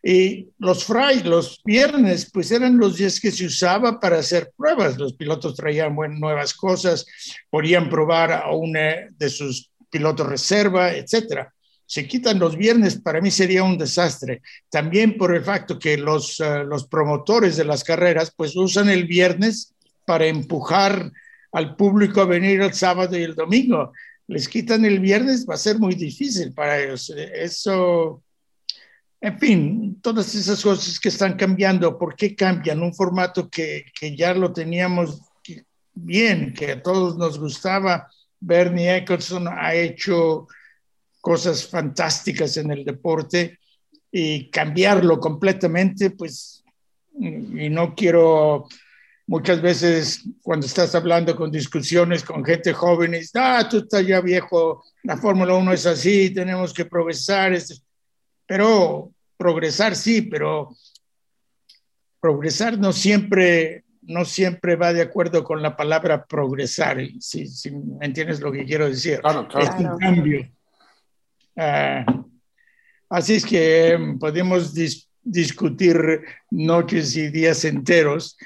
Y 0.03 0.49
los 0.57 0.83
fray, 0.83 1.21
los 1.21 1.61
viernes, 1.63 2.29
pues 2.31 2.51
eran 2.51 2.77
los 2.77 2.97
días 2.97 3.19
que 3.19 3.31
se 3.31 3.45
usaba 3.45 3.99
para 3.99 4.19
hacer 4.19 4.51
pruebas. 4.57 4.97
Los 4.97 5.13
pilotos 5.13 5.55
traían 5.55 5.95
nuevas 6.19 6.53
cosas, 6.53 7.05
podían 7.49 7.89
probar 7.89 8.31
a 8.31 8.51
uno 8.51 8.79
de 9.11 9.29
sus 9.29 9.69
pilotos 9.91 10.25
reserva, 10.25 10.91
etcétera. 10.93 11.53
Se 11.85 12.07
quitan 12.07 12.39
los 12.39 12.55
viernes, 12.55 12.99
para 12.99 13.21
mí 13.21 13.29
sería 13.29 13.63
un 13.63 13.77
desastre. 13.77 14.41
También 14.69 15.17
por 15.17 15.35
el 15.35 15.43
facto 15.43 15.77
que 15.77 15.97
los, 15.97 16.39
eh, 16.39 16.63
los 16.63 16.87
promotores 16.87 17.57
de 17.57 17.65
las 17.65 17.83
carreras, 17.83 18.33
pues 18.35 18.55
usan 18.55 18.89
el 18.89 19.05
viernes 19.05 19.73
para 20.05 20.25
empujar 20.25 21.11
al 21.51 21.75
público 21.75 22.21
a 22.21 22.25
venir 22.25 22.61
el 22.61 22.73
sábado 22.73 23.17
y 23.17 23.23
el 23.23 23.35
domingo. 23.35 23.91
Les 24.27 24.47
quitan 24.47 24.85
el 24.85 24.99
viernes, 24.99 25.45
va 25.47 25.55
a 25.55 25.57
ser 25.57 25.79
muy 25.79 25.93
difícil 25.93 26.53
para 26.53 26.81
ellos. 26.81 27.13
Eso, 27.33 28.23
en 29.21 29.39
fin, 29.39 30.01
todas 30.01 30.33
esas 30.33 30.63
cosas 30.63 30.99
que 30.99 31.09
están 31.09 31.37
cambiando, 31.37 31.97
¿por 31.97 32.15
qué 32.15 32.35
cambian? 32.35 32.81
Un 32.81 32.93
formato 32.93 33.49
que, 33.49 33.85
que 33.97 34.15
ya 34.17 34.33
lo 34.33 34.51
teníamos 34.51 35.21
bien, 35.93 36.53
que 36.53 36.71
a 36.71 36.81
todos 36.81 37.17
nos 37.17 37.39
gustaba. 37.39 38.09
Bernie 38.39 38.97
Eccleston 38.97 39.47
ha 39.47 39.75
hecho 39.75 40.47
cosas 41.21 41.67
fantásticas 41.67 42.57
en 42.57 42.71
el 42.71 42.83
deporte 42.83 43.59
y 44.11 44.49
cambiarlo 44.49 45.19
completamente, 45.19 46.09
pues, 46.09 46.63
y 47.19 47.69
no 47.69 47.93
quiero 47.93 48.67
muchas 49.27 49.61
veces 49.61 50.23
cuando 50.41 50.65
estás 50.65 50.95
hablando 50.95 51.35
con 51.35 51.51
discusiones 51.51 52.23
con 52.23 52.43
gente 52.43 52.73
joven, 52.73 53.13
y 53.13 53.19
ah, 53.35 53.67
tú 53.69 53.77
estás 53.77 54.05
ya 54.05 54.19
viejo, 54.19 54.83
la 55.03 55.15
Fórmula 55.15 55.53
1 55.53 55.73
es 55.73 55.85
así, 55.85 56.31
tenemos 56.31 56.73
que 56.73 56.85
progresar, 56.85 57.53
pero 58.51 59.13
progresar 59.37 59.95
sí, 59.95 60.23
pero 60.23 60.75
progresar 62.19 62.77
no 62.77 62.91
siempre, 62.91 63.85
no 64.01 64.25
siempre 64.25 64.75
va 64.75 64.91
de 64.91 65.03
acuerdo 65.03 65.45
con 65.45 65.61
la 65.61 65.77
palabra 65.77 66.25
progresar, 66.25 66.97
si, 67.21 67.47
si 67.47 67.71
me 67.71 68.05
entiendes 68.05 68.41
lo 68.41 68.51
que 68.51 68.65
quiero 68.65 68.89
decir. 68.89 69.21
Claro, 69.21 69.47
Es 69.57 69.69
un 69.69 69.97
cambio. 69.97 70.51
Ah, 71.55 72.05
así 73.07 73.35
es 73.35 73.45
que 73.45 74.17
podemos 74.19 74.73
discutir 75.23 76.19
noches 76.49 77.15
y 77.15 77.29
días 77.29 77.63
enteros, 77.63 78.37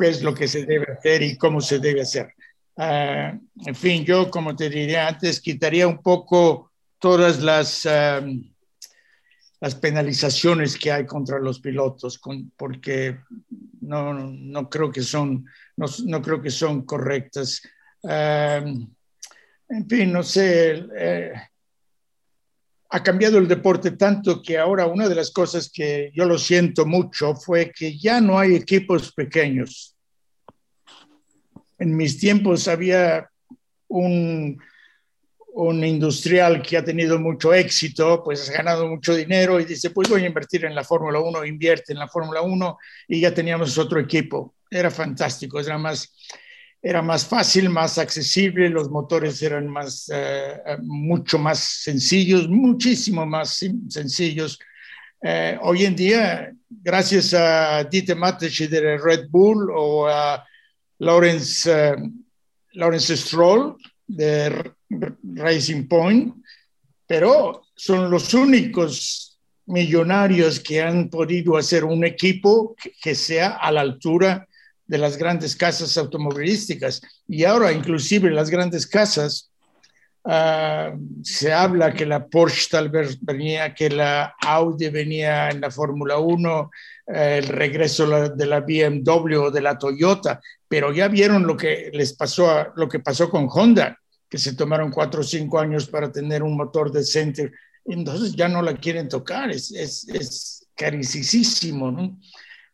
qué 0.00 0.08
es 0.08 0.22
lo 0.22 0.32
que 0.34 0.48
se 0.48 0.64
debe 0.64 0.94
hacer 0.94 1.22
y 1.22 1.36
cómo 1.36 1.60
se 1.60 1.78
debe 1.78 2.00
hacer. 2.00 2.32
Ah, 2.78 3.38
en 3.66 3.74
fin, 3.74 4.02
yo, 4.02 4.30
como 4.30 4.56
te 4.56 4.70
diría 4.70 5.08
antes, 5.08 5.42
quitaría 5.42 5.86
un 5.86 6.00
poco 6.00 6.70
todas 6.98 7.42
las, 7.42 7.86
las 9.60 9.74
penalizaciones 9.74 10.76
que 10.78 10.92
hay 10.92 11.06
contra 11.06 11.38
los 11.38 11.60
pilotos, 11.60 12.20
porque 12.56 13.18
no, 13.80 14.12
no, 14.14 14.68
creo 14.68 14.90
que 14.90 15.02
son, 15.02 15.46
no, 15.76 15.86
no 16.06 16.22
creo 16.22 16.42
que 16.42 16.50
son 16.50 16.84
correctas. 16.84 17.62
en 18.02 19.88
fin, 19.88 20.12
no 20.12 20.22
sé. 20.22 20.84
Eh, 20.96 21.32
ha 22.90 23.02
cambiado 23.02 23.38
el 23.38 23.48
deporte 23.48 23.92
tanto 23.92 24.40
que 24.40 24.56
ahora 24.56 24.86
una 24.86 25.08
de 25.08 25.16
las 25.16 25.32
cosas 25.32 25.68
que 25.68 26.12
yo 26.14 26.26
lo 26.26 26.38
siento 26.38 26.86
mucho 26.86 27.34
fue 27.34 27.72
que 27.72 27.98
ya 27.98 28.20
no 28.20 28.38
hay 28.38 28.54
equipos 28.54 29.12
pequeños. 29.12 29.96
En 31.76 31.96
mis 31.96 32.18
tiempos 32.20 32.68
había 32.68 33.28
un, 33.88 34.56
un 35.56 35.84
industrial 35.84 36.60
que 36.60 36.76
ha 36.76 36.84
tenido 36.84 37.18
mucho 37.20 37.54
éxito, 37.54 38.22
pues 38.24 38.50
ha 38.50 38.54
ganado 38.54 38.88
mucho 38.88 39.14
dinero 39.14 39.60
y 39.60 39.64
dice, 39.64 39.90
pues 39.90 40.08
voy 40.08 40.24
a 40.24 40.26
invertir 40.26 40.64
en 40.64 40.74
la 40.74 40.82
Fórmula 40.82 41.20
1, 41.20 41.44
invierte 41.44 41.92
en 41.92 42.00
la 42.00 42.08
Fórmula 42.08 42.42
1 42.42 42.76
y 43.08 43.20
ya 43.20 43.32
teníamos 43.32 43.78
otro 43.78 44.00
equipo. 44.00 44.56
Era 44.68 44.90
fantástico, 44.90 45.60
era 45.60 45.78
más, 45.78 46.12
era 46.82 47.02
más 47.02 47.24
fácil, 47.24 47.70
más 47.70 47.98
accesible, 47.98 48.68
los 48.68 48.90
motores 48.90 49.40
eran 49.42 49.68
más, 49.68 50.10
eh, 50.12 50.60
eh, 50.66 50.76
mucho 50.82 51.38
más 51.38 51.60
sencillos, 51.60 52.48
muchísimo 52.48 53.24
más 53.24 53.64
sencillos. 53.88 54.58
Eh, 55.22 55.56
hoy 55.62 55.84
en 55.84 55.94
día, 55.94 56.52
gracias 56.68 57.32
a 57.32 57.84
Dieter 57.84 58.16
Matesch 58.16 58.68
de 58.68 58.98
Red 58.98 59.28
Bull 59.30 59.70
o 59.72 60.08
a 60.08 60.44
Lawrence, 60.98 61.70
Lawrence 62.72 63.16
Stroll 63.16 63.76
de 64.06 64.72
Racing 65.34 65.88
Point, 65.88 66.34
pero 67.06 67.62
son 67.74 68.10
los 68.10 68.32
únicos 68.34 69.38
millonarios 69.66 70.60
que 70.60 70.82
han 70.82 71.08
podido 71.08 71.56
hacer 71.56 71.84
un 71.84 72.04
equipo 72.04 72.74
que 73.02 73.14
sea 73.14 73.50
a 73.50 73.72
la 73.72 73.80
altura 73.80 74.46
de 74.86 74.98
las 74.98 75.16
grandes 75.16 75.56
casas 75.56 75.96
automovilísticas. 75.96 77.00
Y 77.26 77.44
ahora 77.44 77.72
inclusive 77.72 78.30
las 78.30 78.50
grandes 78.50 78.86
casas, 78.86 79.50
ah, 80.24 80.92
se 81.22 81.52
habla 81.52 81.94
que 81.94 82.04
la 82.04 82.26
Porsche 82.26 82.68
tal 82.70 82.90
vez 82.90 83.18
venía, 83.20 83.74
que 83.74 83.88
la 83.88 84.34
Audi 84.40 84.90
venía 84.90 85.48
en 85.48 85.60
la 85.60 85.70
Fórmula 85.70 86.18
1, 86.18 86.70
eh, 87.06 87.40
el 87.42 87.48
regreso 87.48 88.28
de 88.30 88.46
la 88.46 88.60
BMW 88.60 89.36
o 89.36 89.50
de 89.50 89.60
la 89.60 89.78
Toyota, 89.78 90.40
pero 90.74 90.92
ya 90.92 91.06
vieron 91.06 91.46
lo 91.46 91.56
que 91.56 91.92
les 91.92 92.14
pasó, 92.14 92.72
lo 92.74 92.88
que 92.88 92.98
pasó 92.98 93.30
con 93.30 93.46
Honda, 93.48 93.96
que 94.28 94.38
se 94.38 94.56
tomaron 94.56 94.90
cuatro 94.90 95.20
o 95.20 95.22
cinco 95.22 95.60
años 95.60 95.86
para 95.86 96.10
tener 96.10 96.42
un 96.42 96.56
motor 96.56 96.90
decente. 96.90 97.52
Entonces 97.84 98.34
ya 98.34 98.48
no 98.48 98.60
la 98.60 98.74
quieren 98.74 99.08
tocar, 99.08 99.52
es, 99.52 99.70
es, 99.70 100.08
es 100.08 100.66
carísimo, 100.74 101.92
¿no? 101.92 102.18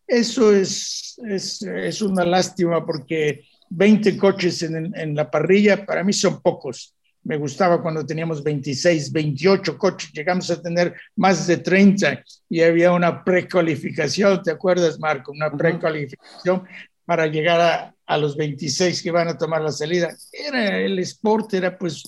Eso 0.06 0.50
es, 0.50 1.20
es, 1.28 1.60
es 1.60 2.00
una 2.00 2.24
lástima 2.24 2.86
porque 2.86 3.44
20 3.68 4.16
coches 4.16 4.62
en, 4.62 4.96
en, 4.96 5.14
la 5.14 5.30
parrilla 5.30 5.84
para 5.84 6.02
mí 6.02 6.14
son 6.14 6.40
pocos. 6.40 6.94
Me 7.22 7.36
gustaba 7.36 7.82
cuando 7.82 8.06
teníamos 8.06 8.42
26, 8.42 9.12
28 9.12 9.76
coches, 9.76 10.10
llegamos 10.14 10.50
a 10.50 10.62
tener 10.62 10.94
más 11.16 11.46
de 11.46 11.58
30 11.58 12.24
y 12.48 12.62
había 12.62 12.92
una 12.92 13.22
precualificación, 13.22 14.42
¿te 14.42 14.52
acuerdas, 14.52 14.98
Marco? 14.98 15.32
Una 15.32 15.52
precualificación 15.52 16.62
para 17.11 17.27
llegar 17.27 17.61
a, 17.61 17.94
a, 18.07 18.16
los 18.16 18.37
26 18.37 19.03
que 19.03 19.11
van 19.11 19.27
a 19.27 19.37
tomar 19.37 19.61
la 19.62 19.73
salida. 19.73 20.16
Era 20.31 20.79
el 20.79 20.96
sport, 21.01 21.53
era 21.55 21.77
pues 21.77 22.05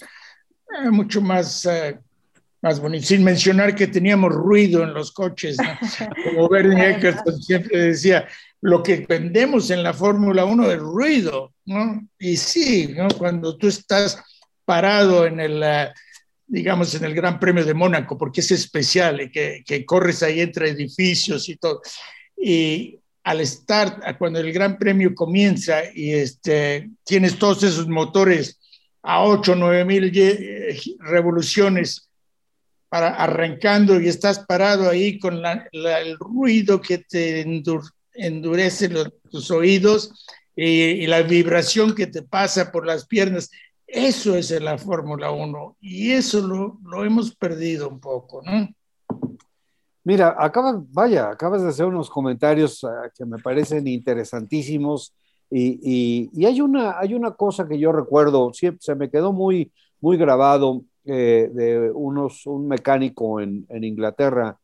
eh, 0.79 0.91
mucho 0.91 1.21
más 1.21 1.65
uh, 1.65 1.99
más 2.61 2.79
bonito, 2.79 3.05
sin 3.05 3.25
mencionar 3.25 3.75
que 3.75 3.89
teníamos 3.89 4.33
ruido 4.33 4.85
en 4.85 4.95
los 4.95 5.11
coches, 5.11 5.57
como 6.25 6.49
Bernie 6.49 6.91
Eccleston 6.91 7.43
siempre 7.43 7.87
decía, 7.87 8.29
lo 8.61 8.81
que 8.81 9.05
vendemos 9.09 9.71
en 9.71 9.83
la 9.83 9.93
Fórmula 9.93 10.45
1 10.45 10.71
es 10.71 10.79
ruido, 10.79 11.53
¿no? 11.65 12.09
Y 12.21 12.37
sí, 12.37 12.95
¿no? 12.97 13.09
cuando 13.19 13.59
tú 13.59 13.67
estás 13.67 14.23
parado 14.65 15.27
en 15.27 15.41
el, 15.41 15.61
eh, 15.65 15.91
digamos, 16.47 16.95
en 16.95 17.07
el 17.07 17.15
Gran 17.17 17.41
Premio 17.41 17.65
de 17.65 17.75
Mónaco, 17.75 18.17
porque 18.17 18.41
es 18.41 18.53
especial, 18.53 19.21
y 19.21 19.33
que, 19.33 19.65
que 19.67 19.85
corres 19.85 20.23
ahí 20.23 20.41
entre 20.41 20.69
edificios 20.69 21.49
y 21.49 21.57
todo, 21.57 21.83
y 22.37 23.02
al 23.25 23.41
estar, 23.41 24.17
cuando 24.19 24.41
el 24.41 24.53
Gran 24.53 24.79
Premio 24.79 25.15
comienza 25.15 25.81
y 25.95 26.13
este, 26.13 26.91
tienes 27.05 27.39
todos 27.39 27.63
esos 27.63 27.89
motores 27.89 28.59
a 29.03 29.25
8, 29.25 29.55
9 29.57 29.85
mil 29.85 30.13
eh, 30.15 30.81
revoluciones, 30.99 32.09
para, 32.89 33.11
arrancando 33.11 34.01
y 34.01 34.09
estás 34.09 34.41
parado 34.41 34.91
ahí 34.91 35.19
con 35.19 35.41
el 35.73 36.19
ruido 36.19 36.81
que 36.81 36.99
te 36.99 37.41
endurece 38.15 38.91
tus 39.31 39.51
oídos 39.51 40.27
y, 40.55 41.07
la 41.07 41.23
vibración 41.23 41.95
que 41.95 42.07
te 42.07 42.23
pasa 42.23 42.71
por 42.71 42.87
las 42.87 43.07
piernas. 43.07 43.51
Eso 43.87 44.37
es 44.37 44.51
la 44.51 44.77
Fórmula 44.77 45.31
1 45.31 45.79
y 45.81 46.13
eso 46.13 46.47
lo, 46.47 46.79
lo, 46.85 47.05
hemos 47.05 47.35
perdido 47.35 47.89
un 47.89 47.99
poco, 47.99 48.43
¿no? 48.43 48.69
Mira, 50.05 50.35
acabas, 50.39 50.77
vaya, 50.93 51.31
acabas 51.31 51.63
de 51.63 51.69
hacer 51.69 51.87
unos 51.87 52.11
comentarios 52.11 52.83
uh, 52.83 53.09
que 53.17 53.25
me 53.25 53.39
parecen 53.39 53.87
interesantísimos 53.87 55.15
y, 55.49 56.31
y, 56.33 56.47
hay, 56.47 56.61
una, 56.61 56.99
hay 56.99 57.15
una 57.15 57.33
cosa 57.33 57.69
que 57.69 57.79
yo 57.79 57.93
recuerdo, 57.93 58.53
siempre 58.55 58.81
se 58.81 58.95
me 58.95 59.11
quedó 59.11 59.33
muy, 59.33 59.71
muy 60.01 60.17
grabado 60.17 60.83
eh, 61.05 61.51
de 61.53 61.91
unos, 61.91 62.47
un 62.47 62.69
mecánico 62.69 63.39
en, 63.39 63.67
en 63.69 63.85
Inglaterra, 63.85 64.59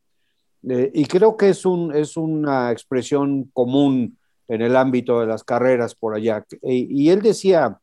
eh, 0.69 0.91
y 0.95 1.05
creo 1.05 1.37
que 1.37 1.51
es, 1.51 1.67
un, 1.67 1.95
es 1.95 2.17
una 2.17 2.73
expresión 2.73 3.51
común 3.53 4.17
en 4.49 4.63
el 4.63 4.77
ámbito 4.77 5.21
de 5.21 5.27
las 5.27 5.45
carreras 5.45 5.95
por 5.95 6.15
allá. 6.15 6.45
Y, 6.63 7.05
y 7.05 7.11
él 7.11 7.21
decía, 7.21 7.79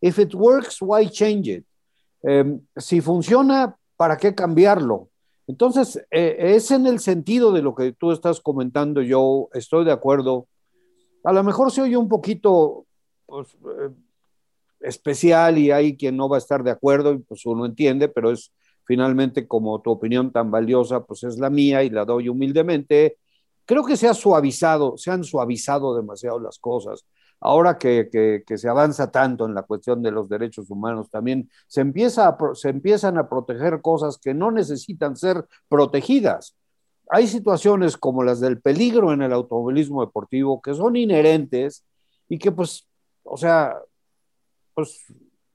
if 0.00 0.18
it 0.18 0.34
works, 0.34 0.78
why 0.80 1.08
change 1.08 1.48
it? 1.48 1.64
Eh, 2.22 2.58
si 2.76 3.00
funciona, 3.00 3.76
¿para 3.96 4.16
qué 4.16 4.34
cambiarlo? 4.34 5.09
Entonces, 5.50 6.00
eh, 6.10 6.36
es 6.38 6.70
en 6.70 6.86
el 6.86 7.00
sentido 7.00 7.50
de 7.50 7.60
lo 7.60 7.74
que 7.74 7.92
tú 7.92 8.12
estás 8.12 8.40
comentando, 8.40 9.02
yo 9.02 9.48
estoy 9.52 9.84
de 9.84 9.90
acuerdo. 9.90 10.46
A 11.24 11.32
lo 11.32 11.42
mejor 11.42 11.72
se 11.72 11.82
oye 11.82 11.96
un 11.96 12.08
poquito 12.08 12.86
pues, 13.26 13.48
eh, 13.54 13.90
especial 14.80 15.58
y 15.58 15.72
hay 15.72 15.96
quien 15.96 16.16
no 16.16 16.28
va 16.28 16.36
a 16.36 16.38
estar 16.38 16.62
de 16.62 16.70
acuerdo 16.70 17.12
y 17.12 17.18
pues 17.18 17.44
uno 17.46 17.66
entiende, 17.66 18.08
pero 18.08 18.30
es 18.30 18.52
finalmente 18.84 19.48
como 19.48 19.80
tu 19.80 19.90
opinión 19.90 20.30
tan 20.30 20.52
valiosa, 20.52 21.04
pues 21.04 21.24
es 21.24 21.38
la 21.38 21.50
mía 21.50 21.82
y 21.82 21.90
la 21.90 22.04
doy 22.04 22.28
humildemente. 22.28 23.18
Creo 23.66 23.84
que 23.84 23.96
se 23.96 24.06
ha 24.06 24.14
suavizado, 24.14 24.96
se 24.98 25.10
han 25.10 25.24
suavizado 25.24 25.96
demasiado 25.96 26.38
las 26.38 26.60
cosas 26.60 27.04
ahora 27.40 27.78
que, 27.78 28.44
se 28.46 28.68
avanza 28.68 29.10
tanto 29.10 29.46
en 29.46 29.54
la 29.54 29.62
cuestión 29.62 30.02
de 30.02 30.10
los 30.10 30.28
derechos 30.28 30.70
humanos, 30.70 31.10
también 31.10 31.50
se, 31.66 31.80
empieza 31.80 32.36
se 32.54 32.68
empiezan 32.68 33.16
a 33.18 33.28
proteger 33.28 33.80
cosas 33.80 34.18
que 34.18 34.34
no 34.34 34.50
necesitan 34.50 35.16
ser 35.16 35.46
protegidas. 35.68 36.56
Hay 37.08 37.26
situaciones 37.26 37.96
como 37.96 38.22
las 38.22 38.40
del 38.40 38.60
peligro 38.60 39.12
en 39.12 39.22
el 39.22 39.32
automovilismo 39.32 40.04
deportivo 40.04 40.60
que 40.60 40.74
son 40.74 40.96
inherentes 40.96 41.84
y 42.28 42.38
que 42.38 42.52
pues, 42.52 42.86
o 43.24 43.36
sea, 43.36 43.76
pues 44.74 45.04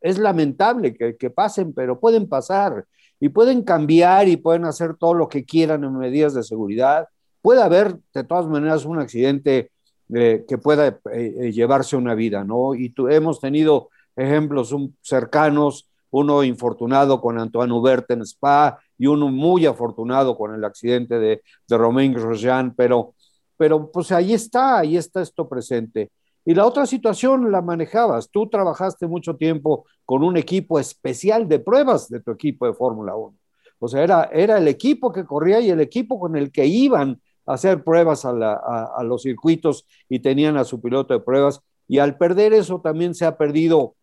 es 0.02 0.18
lamentable 0.18 0.94
que, 0.96 1.16
que 1.16 1.30
pasen, 1.30 1.74
pero 1.74 2.00
pueden 2.00 2.28
pasar 2.28 2.86
y 3.20 3.30
pueden 3.30 3.64
cambiar 3.64 4.28
y 4.28 4.38
pueden 4.38 4.66
hacer 4.66 4.96
todo 4.98 5.14
lo 5.14 5.30
que 5.30 5.46
quieran 5.46 5.84
en 5.84 5.98
medidas 5.98 6.34
de 6.34 6.44
seguridad. 6.44 7.08
Puede 7.42 7.62
haber 7.62 7.98
de 8.14 8.24
todas 8.24 8.48
maneras 8.48 8.86
un 8.86 9.00
accidente 9.00 9.72
que 10.12 10.58
pueda 10.58 10.88
eh, 10.88 10.96
eh, 11.12 11.52
llevarse 11.52 11.96
una 11.96 12.14
vida, 12.14 12.44
¿no? 12.44 12.76
Y 12.76 12.94
hemos 13.10 13.40
tenido 13.40 13.90
ejemplos 14.16 14.74
cercanos, 15.02 15.90
uno 16.12 16.44
infortunado 16.44 17.20
con 17.20 17.40
Antoine 17.40 17.74
Hubert 17.74 18.10
en 18.12 18.22
Spa 18.22 18.80
y 18.98 19.08
uno 19.08 19.30
muy 19.30 19.66
afortunado 19.66 20.38
con 20.38 20.54
el 20.54 20.64
accidente 20.64 21.20
de, 21.20 21.42
de 21.68 21.78
Romain 21.78 22.14
Grosjean, 22.14 22.74
pero, 22.76 23.16
pero 23.58 23.92
pues 23.92 24.12
ahí 24.12 24.34
está, 24.34 24.80
ahí 24.80 24.96
está 24.96 25.22
esto 25.22 25.50
presente. 25.50 26.12
Y 26.46 26.54
la 26.54 26.66
otra 26.66 26.86
situación 26.86 27.52
la 27.52 27.62
manejabas. 27.62 28.30
Tú 28.30 28.48
trabajaste 28.48 29.08
mucho 29.08 29.36
tiempo 29.36 29.86
con 30.06 30.24
un 30.24 30.38
equipo 30.38 30.80
especial 30.80 31.48
de 31.50 31.60
pruebas 31.60 32.08
de 32.08 32.22
tu 32.22 32.32
equipo 32.32 32.68
de 32.68 32.74
Fórmula 32.74 33.16
1. 33.16 33.36
O 33.80 33.88
sea, 33.88 34.04
era, 34.04 34.30
era 34.32 34.60
el 34.60 34.68
equipo 34.68 35.12
que 35.12 35.26
corría 35.26 35.60
y 35.60 35.72
el 35.72 35.82
equipo 35.82 36.20
con 36.20 36.36
el 36.36 36.52
que 36.52 36.66
iban 36.66 37.20
hacer 37.46 37.84
pruebas 37.84 38.26
a, 38.26 39.04
los 39.04 39.22
circuitos 39.24 39.86
y 40.10 40.20
tenían 40.20 40.58
a 40.58 40.64
su 40.64 40.82
piloto 40.82 41.14
de 41.14 41.20
pruebas. 41.20 41.62
Y 41.88 42.00
al 42.00 42.18
perder 42.18 42.54
eso 42.54 42.82
también 42.82 43.14
se 43.14 43.26
ha 43.26 43.38
perdido 43.38 43.96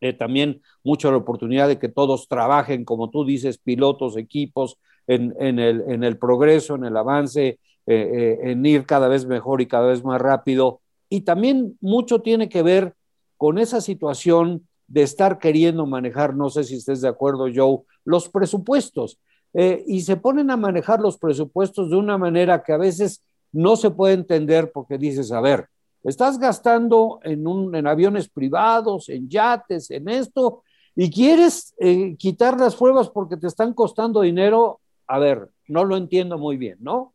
eh, 0.00 0.12
también 0.12 0.60
mucho 0.84 1.10
la 1.10 1.16
oportunidad 1.16 1.68
de 1.68 1.78
que 1.78 1.88
todos 1.88 2.28
trabajen, 2.28 2.84
como 2.84 3.10
tú 3.10 3.24
dices, 3.24 3.58
pilotos, 3.58 4.16
equipos, 4.16 4.78
en, 5.06 5.58
el, 5.58 6.18
progreso, 6.18 6.74
en 6.74 6.84
el 6.84 6.96
avance, 6.96 7.46
eh, 7.46 7.58
eh, 7.86 8.38
en 8.42 8.66
ir 8.66 8.84
cada 8.84 9.08
vez 9.08 9.24
mejor 9.24 9.60
y 9.60 9.66
cada 9.66 9.86
vez 9.86 10.04
más 10.04 10.20
rápido. 10.20 10.80
Y 11.08 11.20
también 11.22 11.78
mucho 11.80 12.20
tiene 12.20 12.48
que 12.48 12.62
ver 12.62 12.94
con 13.36 13.58
esa 13.58 13.80
situación 13.80 14.66
de 14.88 15.02
estar 15.02 15.38
queriendo 15.38 15.86
manejar, 15.86 16.34
no 16.34 16.50
sé 16.50 16.64
si 16.64 16.76
estés 16.76 17.00
de 17.00 17.08
acuerdo, 17.08 17.46
Joe, 17.54 17.80
los 18.04 18.28
presupuestos. 18.28 19.18
Eh, 19.58 19.82
y 19.86 20.02
se 20.02 20.18
ponen 20.18 20.50
a 20.50 20.56
manejar 20.58 21.00
los 21.00 21.16
presupuestos 21.16 21.88
de 21.88 21.96
una 21.96 22.18
manera 22.18 22.62
que 22.62 22.74
a 22.74 22.76
veces 22.76 23.22
no 23.52 23.76
se 23.76 23.90
puede 23.90 24.12
entender 24.12 24.70
porque 24.70 24.98
dices, 24.98 25.32
a 25.32 25.40
ver, 25.40 25.68
estás 26.04 26.38
gastando 26.38 27.20
en, 27.22 27.42
en 27.74 27.86
aviones 27.86 28.28
privados, 28.28 29.08
en 29.08 29.30
yates, 29.30 29.90
en 29.90 30.10
esto, 30.10 30.62
y 30.94 31.10
quieres 31.10 31.74
eh, 31.78 32.16
quitar 32.18 32.60
las 32.60 32.76
pruebas 32.76 33.08
porque 33.08 33.38
te 33.38 33.46
están 33.46 33.72
costando 33.72 34.20
dinero, 34.20 34.80
a 35.06 35.18
ver, 35.18 35.48
no 35.68 35.84
lo 35.84 35.96
entiendo 35.96 36.36
muy 36.36 36.58
bien, 36.58 36.76
¿no? 36.80 37.14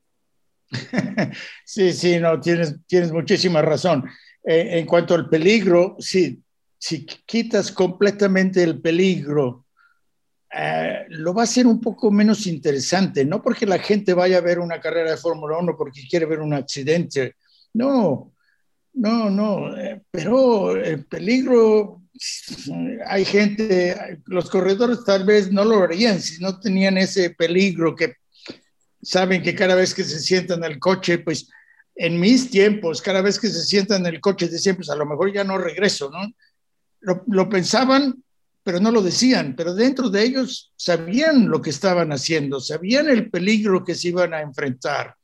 Sí, 1.64 1.94
sí, 1.94 2.20
no, 2.20 2.40
tienes, 2.40 2.76
tienes 2.88 3.12
muchísima 3.12 3.62
razón. 3.62 4.04
Eh, 4.44 4.80
en 4.80 4.88
cuanto 4.88 5.14
al 5.14 5.30
peligro, 5.30 5.96
sí, 6.00 6.42
si 6.80 7.06
quitas 7.06 7.72
completamente 7.72 8.64
el 8.64 8.82
peligro 8.82 9.66
eh, 10.54 11.06
lo 11.10 11.34
va 11.34 11.42
a 11.42 11.46
hacer 11.46 11.66
un 11.66 11.80
poco 11.80 12.12
menos 12.12 12.46
interesante, 12.46 13.24
no 13.24 13.42
porque 13.42 13.66
la 13.66 13.80
gente 13.80 14.14
vaya 14.14 14.40
a 14.40 14.42
ver 14.42 14.60
una 14.60 14.82
carrera 14.82 15.12
de 15.12 15.18
Fórmula 15.18 15.58
1 15.58 15.78
porque 15.78 16.06
quiere 16.10 16.26
ver 16.26 16.42
un 16.42 16.54
accidente, 16.54 17.36
no, 17.74 18.34
no, 18.94 19.30
no, 19.30 19.78
eh, 19.78 20.02
pero 20.12 20.76
el 20.76 21.06
peligro, 21.06 22.02
hay 23.08 23.24
gente, 23.24 24.20
los 24.26 24.50
corredores 24.50 25.06
tal 25.06 25.24
vez 25.26 25.52
no 25.52 25.64
lo 25.64 25.82
harían 25.84 26.20
si 26.22 26.42
no 26.42 26.60
tenían 26.60 26.98
ese 26.98 27.30
peligro 27.30 27.96
que 27.96 28.16
saben 29.02 29.42
que 29.42 29.56
cada 29.56 29.76
vez 29.76 29.94
que 29.94 30.04
se 30.04 30.20
sientan 30.20 30.66
en 30.66 30.72
el 30.74 30.80
coche, 30.80 31.20
pues 31.20 31.50
en 31.96 32.20
mis 32.20 32.52
tiempos, 32.52 33.02
cada 33.02 33.22
vez 33.22 33.40
que 33.40 33.48
se 33.48 33.64
sientan 33.64 34.06
en 34.06 34.16
el 34.16 34.22
coche 34.22 34.50
decían, 34.50 34.76
pues 34.76 34.90
a 34.90 34.96
lo 34.96 35.06
mejor 35.06 35.32
ya 35.32 35.46
no 35.46 35.58
regreso, 35.58 36.12
¿no? 36.12 36.20
Lo 37.28 37.50
pensaban 37.50 38.22
pero 38.64 38.80
no 38.80 38.92
lo 38.92 39.02
decían, 39.02 39.56
pero 39.56 39.74
dentro 39.74 40.10
de 40.10 40.24
ellos 40.24 40.72
sabían 40.76 41.50
lo 41.50 41.62
que 41.62 41.72
estaban 41.72 42.12
haciendo, 42.12 42.60
sabían 42.60 43.10
el 43.10 43.30
peligro 43.30 43.84
que 43.84 43.96
se 43.96 44.10
iban 44.10 44.34
a 44.34 44.42
enfrentar. 44.42 45.16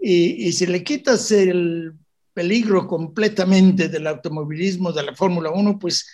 Y, 0.00 0.52
si 0.52 0.66
le 0.66 0.84
quitas 0.84 1.30
el 1.30 1.92
peligro 2.32 2.86
completamente 2.86 3.88
del 3.88 4.06
automovilismo, 4.06 4.92
de 4.92 5.02
la 5.02 5.14
Fórmula 5.14 5.50
1, 5.50 5.78
pues 5.78 6.06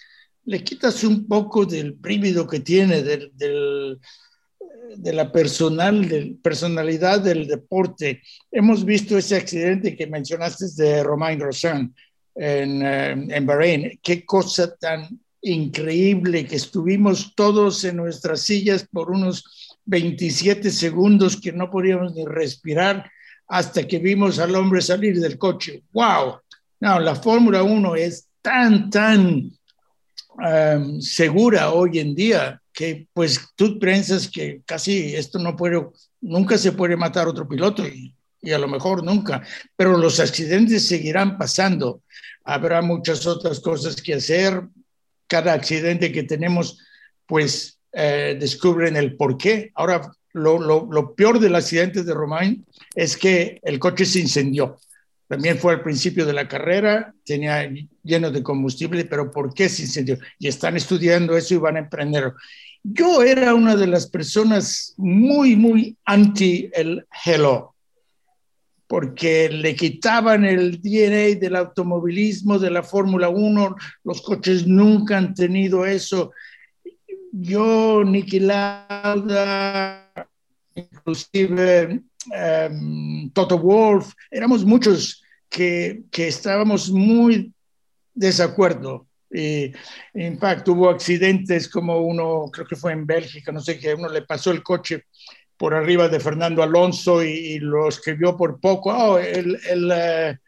le 0.44 0.62
quitas 0.62 1.02
un 1.02 1.26
poco 1.26 1.66
del 1.66 1.94
prívido 1.94 2.46
que 2.46 2.60
tiene, 2.60 3.02
del, 3.02 3.32
de 4.96 5.12
la 5.12 5.32
personal, 5.32 6.08
del, 6.08 6.36
personalidad 6.36 7.20
del 7.20 7.46
deporte. 7.46 8.22
Hemos 8.50 8.84
visto 8.84 9.18
ese 9.18 9.36
accidente 9.36 9.96
que 9.96 10.06
mencionaste 10.06 10.66
de 10.76 11.02
Romain 11.02 11.38
Grosjean 11.38 11.94
en, 12.34 12.82
eh, 12.82 13.10
en 13.28 13.46
Bahrein. 13.46 13.98
Qué 14.02 14.24
cosa 14.24 14.76
tan 14.76 15.20
increíble 15.42 16.46
que 16.46 16.56
estuvimos 16.56 17.34
todos 17.34 17.84
en 17.84 17.96
nuestras 17.96 18.42
sillas 18.42 18.86
por 18.90 19.10
unos 19.10 19.78
27 19.86 20.70
segundos 20.70 21.40
que 21.40 21.52
no 21.52 21.70
podíamos 21.70 22.14
ni 22.14 22.24
respirar 22.24 23.10
hasta 23.48 23.86
que 23.86 23.98
vimos 23.98 24.38
al 24.38 24.54
hombre 24.54 24.80
salir 24.80 25.18
del 25.18 25.38
coche. 25.38 25.82
¡Wow! 25.92 26.40
No, 26.80 27.00
la 27.00 27.14
Fórmula 27.16 27.62
1 27.62 27.96
es 27.96 28.28
tan, 28.40 28.90
tan 28.90 29.50
um, 30.34 31.00
segura 31.00 31.72
hoy 31.72 31.98
en 31.98 32.14
día 32.14 32.60
que 32.72 33.08
pues 33.12 33.40
tú 33.56 33.78
piensas 33.78 34.28
que 34.28 34.62
casi 34.64 35.14
esto 35.14 35.38
no 35.38 35.56
puede, 35.56 35.84
nunca 36.20 36.56
se 36.56 36.72
puede 36.72 36.96
matar 36.96 37.26
otro 37.26 37.48
piloto 37.48 37.86
y, 37.86 38.14
y 38.40 38.52
a 38.52 38.58
lo 38.58 38.68
mejor 38.68 39.04
nunca, 39.04 39.42
pero 39.76 39.96
los 39.96 40.20
accidentes 40.20 40.86
seguirán 40.86 41.36
pasando. 41.36 42.02
Habrá 42.44 42.80
muchas 42.80 43.26
otras 43.26 43.60
cosas 43.60 44.00
que 44.00 44.14
hacer, 44.14 44.62
cada 45.30 45.52
accidente 45.52 46.10
que 46.10 46.24
tenemos, 46.24 46.78
pues 47.24 47.78
eh, 47.92 48.36
descubren 48.38 48.96
el 48.96 49.16
por 49.16 49.38
qué. 49.38 49.70
Ahora, 49.74 50.10
lo, 50.32 50.58
lo, 50.58 51.14
peor 51.14 51.38
del 51.38 51.54
accidente 51.54 52.02
de 52.02 52.12
Romain 52.12 52.66
es 52.94 53.16
que 53.16 53.60
el 53.62 53.78
coche 53.78 54.04
se 54.04 54.18
incendió. 54.18 54.76
También 55.28 55.58
fue 55.58 55.74
al 55.74 55.82
principio 55.82 56.26
de 56.26 56.32
la 56.32 56.48
carrera, 56.48 57.14
tenía 57.24 57.70
lleno 58.02 58.32
de 58.32 58.42
combustible, 58.42 59.04
pero 59.04 59.30
¿por 59.30 59.54
qué 59.54 59.68
se 59.68 59.82
incendió? 59.82 60.18
Y 60.40 60.48
están 60.48 60.76
estudiando 60.76 61.36
eso 61.36 61.54
y 61.54 61.58
van 61.58 61.76
a 61.76 61.80
emprender. 61.80 62.32
Yo 62.82 63.22
era 63.22 63.54
una 63.54 63.76
de 63.76 63.86
las 63.86 64.08
personas 64.08 64.94
muy, 64.96 65.54
muy 65.54 65.96
anti 66.04 66.68
el 66.74 67.06
hello 67.24 67.74
porque 68.90 69.48
le 69.48 69.76
quitaban 69.76 70.44
el 70.44 70.82
DNA 70.82 71.38
del 71.38 71.54
automovilismo, 71.54 72.58
de 72.58 72.72
la 72.72 72.82
Fórmula 72.82 73.28
1, 73.28 73.76
los 74.02 74.20
coches 74.20 74.66
nunca 74.66 75.16
han 75.16 75.32
tenido 75.32 75.86
eso. 75.86 76.32
Yo, 77.30 78.02
Niki 78.02 78.40
Lauda, 78.40 80.12
inclusive 80.74 82.02
um, 82.68 83.30
Toto 83.30 83.60
Wolf, 83.60 84.12
éramos 84.28 84.64
muchos 84.64 85.22
que, 85.48 86.02
que 86.10 86.26
estábamos 86.26 86.90
muy 86.90 87.54
desacuerdo. 88.12 89.06
Y, 89.30 89.72
en 90.14 90.36
fact, 90.36 90.66
hubo 90.66 90.90
accidentes 90.90 91.68
como 91.68 91.98
uno, 91.98 92.50
creo 92.52 92.66
que 92.66 92.74
fue 92.74 92.90
en 92.90 93.06
Bélgica, 93.06 93.52
no 93.52 93.60
sé 93.60 93.78
qué, 93.78 93.94
uno 93.94 94.08
le 94.08 94.22
pasó 94.22 94.50
el 94.50 94.64
coche 94.64 95.04
por 95.60 95.74
arriba 95.74 96.08
de 96.08 96.20
Fernando 96.20 96.62
Alonso 96.62 97.22
y, 97.22 97.58
lo 97.58 97.86
escribió 97.86 98.34
por 98.34 98.58
poco. 98.58 98.90
Oh, 98.90 99.18
el, 99.18 99.60
el, 99.68 99.92
eh, 99.94 100.38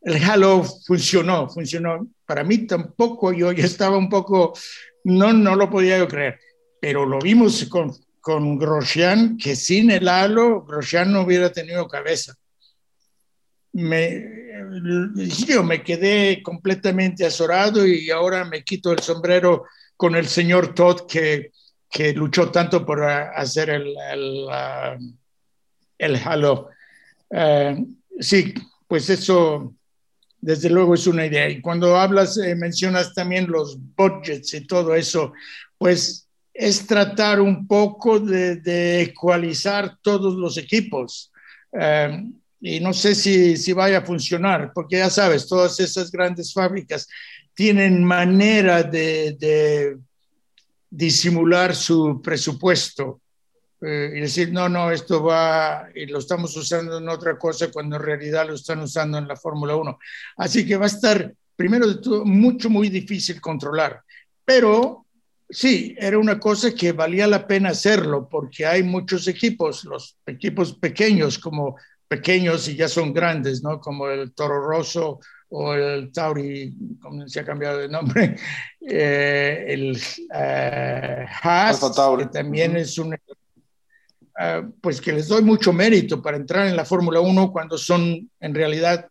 el, 0.00 0.24
Halo 0.24 0.64
funcionó, 0.64 1.46
funcionó. 1.50 2.08
Para 2.24 2.42
mí 2.42 2.66
tampoco, 2.66 3.34
yo 3.34 3.52
ya 3.52 3.66
estaba 3.66 3.98
un 3.98 4.08
poco, 4.08 4.54
no, 5.04 5.34
no 5.34 5.56
lo 5.56 5.68
podía 5.68 5.98
yo 5.98 6.08
creer, 6.08 6.40
pero 6.80 7.04
lo 7.04 7.18
vimos 7.18 7.66
con, 7.66 7.94
con 8.18 8.58
Grosjean, 8.58 9.36
que 9.36 9.54
sin 9.54 9.90
el 9.90 10.08
halo, 10.08 10.62
Grosjean 10.62 11.12
no 11.12 11.20
hubiera 11.20 11.52
tenido 11.52 11.86
cabeza. 11.86 12.34
Me, 13.74 14.24
yo 15.46 15.64
me 15.64 15.82
quedé 15.82 16.42
completamente 16.42 17.26
azorado 17.26 17.86
y 17.86 18.08
ahora 18.08 18.46
me 18.46 18.64
quito 18.64 18.90
el 18.90 19.00
sombrero 19.00 19.64
con 19.98 20.16
el 20.16 20.26
señor 20.26 20.74
Todd 20.74 21.02
que 21.06 21.50
que 21.90 22.12
luchó 22.12 22.50
tanto 22.50 22.84
por 22.84 23.04
hacer 23.04 23.70
el, 23.70 23.94
el, 25.98 26.16
halo. 26.16 26.68
sí, 28.20 28.54
pues 28.86 29.10
eso 29.10 29.74
desde 30.40 30.70
luego 30.70 30.94
es 30.94 31.06
una 31.06 31.26
idea. 31.26 31.48
Y 31.48 31.60
cuando 31.60 31.96
hablas, 31.96 32.36
mencionas 32.56 33.14
también 33.14 33.50
los 33.50 33.78
budgets 33.96 34.54
y 34.54 34.66
todo 34.66 34.94
eso, 34.94 35.32
pues 35.78 36.26
es 36.52 36.86
tratar 36.86 37.40
un 37.40 37.66
poco 37.66 38.18
de, 38.18 39.02
ecualizar 39.02 39.98
todos 40.02 40.34
los 40.34 40.56
equipos. 40.56 41.30
y 42.60 42.80
no 42.80 42.92
sé 42.92 43.14
si, 43.14 43.56
si 43.56 43.72
vaya 43.72 43.98
a 43.98 44.06
funcionar, 44.06 44.72
porque 44.74 44.98
ya 44.98 45.10
sabes, 45.10 45.46
todas 45.46 45.78
esas 45.80 46.10
grandes 46.10 46.52
fábricas 46.52 47.06
tienen 47.54 48.04
manera 48.04 48.82
de, 48.82 49.96
disimular 50.96 51.74
su 51.74 52.22
presupuesto 52.22 53.20
eh, 53.82 54.14
y 54.16 54.20
decir, 54.20 54.50
no, 54.50 54.66
no, 54.68 54.90
esto 54.90 55.22
va 55.22 55.88
y 55.94 56.06
lo 56.06 56.18
estamos 56.18 56.56
usando 56.56 56.96
en 56.96 57.08
otra 57.10 57.38
cosa 57.38 57.70
cuando 57.70 57.96
en 57.96 58.02
realidad 58.02 58.46
lo 58.48 58.54
están 58.54 58.80
usando 58.80 59.18
en 59.18 59.28
la 59.28 59.36
Fórmula 59.36 59.76
1. 59.76 59.98
Así 60.38 60.66
que 60.66 60.78
va 60.78 60.84
a 60.84 60.88
estar, 60.88 61.34
primero 61.54 61.86
de 61.86 61.96
todo, 61.96 62.24
mucho, 62.24 62.70
muy 62.70 62.88
difícil 62.88 63.42
controlar. 63.42 64.02
Pero 64.42 65.04
sí, 65.50 65.94
era 65.98 66.18
una 66.18 66.40
cosa 66.40 66.74
que 66.74 66.92
valía 66.92 67.26
la 67.26 67.46
pena 67.46 67.70
hacerlo 67.70 68.26
porque 68.26 68.64
hay 68.64 68.82
muchos 68.82 69.28
equipos, 69.28 69.84
los 69.84 70.16
equipos 70.24 70.72
pequeños 70.78 71.38
como 71.38 71.76
pequeños 72.08 72.68
y 72.68 72.76
ya 72.76 72.88
son 72.88 73.12
grandes, 73.12 73.62
¿no? 73.62 73.80
Como 73.80 74.08
el 74.08 74.32
Toro 74.32 74.66
Rosso 74.66 75.20
o 75.48 75.74
el 75.74 76.12
Tauri, 76.12 76.74
como 77.00 77.28
se 77.28 77.40
ha 77.40 77.44
cambiado 77.44 77.78
de 77.78 77.88
nombre, 77.88 78.36
eh, 78.80 79.64
el 79.68 79.96
uh, 80.30 81.26
Haas, 81.42 81.80
que 82.18 82.26
también 82.26 82.76
es 82.76 82.98
un, 82.98 83.14
uh, 83.14 83.18
pues 84.80 85.00
que 85.00 85.12
les 85.12 85.28
doy 85.28 85.42
mucho 85.42 85.72
mérito 85.72 86.20
para 86.20 86.36
entrar 86.36 86.66
en 86.66 86.76
la 86.76 86.84
Fórmula 86.84 87.20
1 87.20 87.52
cuando 87.52 87.78
son 87.78 88.30
en 88.40 88.54
realidad 88.54 89.08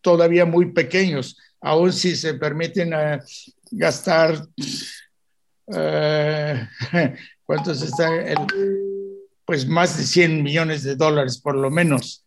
todavía 0.00 0.44
muy 0.44 0.72
pequeños, 0.72 1.38
aún 1.60 1.92
si 1.92 2.16
se 2.16 2.34
permiten 2.34 2.94
uh, 2.94 3.18
gastar, 3.70 4.46
¿cuántos 7.46 7.82
está? 7.82 8.14
El, 8.22 8.36
pues 9.46 9.66
más 9.66 9.96
de 9.96 10.04
100 10.04 10.42
millones 10.42 10.82
de 10.82 10.94
dólares 10.96 11.38
por 11.38 11.54
lo 11.54 11.70
menos 11.70 12.23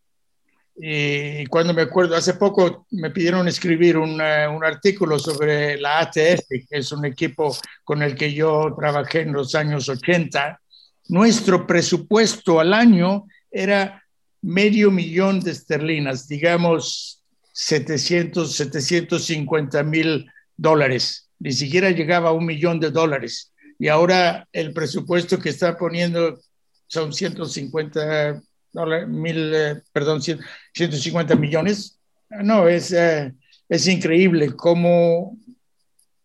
y 0.79 1.45
cuando 1.47 1.73
me 1.73 1.81
acuerdo, 1.81 2.15
hace 2.15 2.35
poco 2.35 2.85
me 2.91 3.09
pidieron 3.09 3.47
escribir 3.47 3.97
un, 3.97 4.13
un 4.13 4.63
artículo 4.63 5.17
sobre 5.17 5.79
la 5.79 5.99
ATF, 5.99 6.47
que 6.49 6.65
es 6.69 6.91
un 6.91 7.03
equipo 7.05 7.55
con 7.83 8.03
el 8.03 8.15
que 8.15 8.31
yo 8.31 8.75
trabajé 8.77 9.21
en 9.21 9.33
los 9.33 9.55
años 9.55 9.89
80. 9.89 10.61
Nuestro 11.09 11.65
presupuesto 11.65 12.59
al 12.59 12.73
año 12.73 13.25
era 13.49 14.03
medio 14.43 14.91
millón 14.91 15.39
de 15.39 15.51
esterlinas, 15.51 16.27
digamos 16.27 17.23
700, 17.53 18.55
750 18.55 19.81
mil 19.81 20.29
dólares. 20.55 21.29
Ni 21.39 21.53
siquiera 21.53 21.89
llegaba 21.89 22.29
a 22.29 22.33
un 22.33 22.45
millón 22.45 22.79
de 22.79 22.91
dólares. 22.91 23.51
Y 23.79 23.87
ahora 23.87 24.47
el 24.53 24.73
presupuesto 24.73 25.39
que 25.39 25.49
está 25.49 25.75
poniendo 25.75 26.39
son 26.85 27.13
150 27.13 28.43
mil, 28.85 29.53
eh, 29.53 29.81
perdón, 29.91 30.21
150 30.21 31.35
millones. 31.35 31.99
No, 32.29 32.67
es, 32.67 32.91
eh, 32.91 33.33
es 33.69 33.87
increíble 33.87 34.55
cómo, 34.55 35.37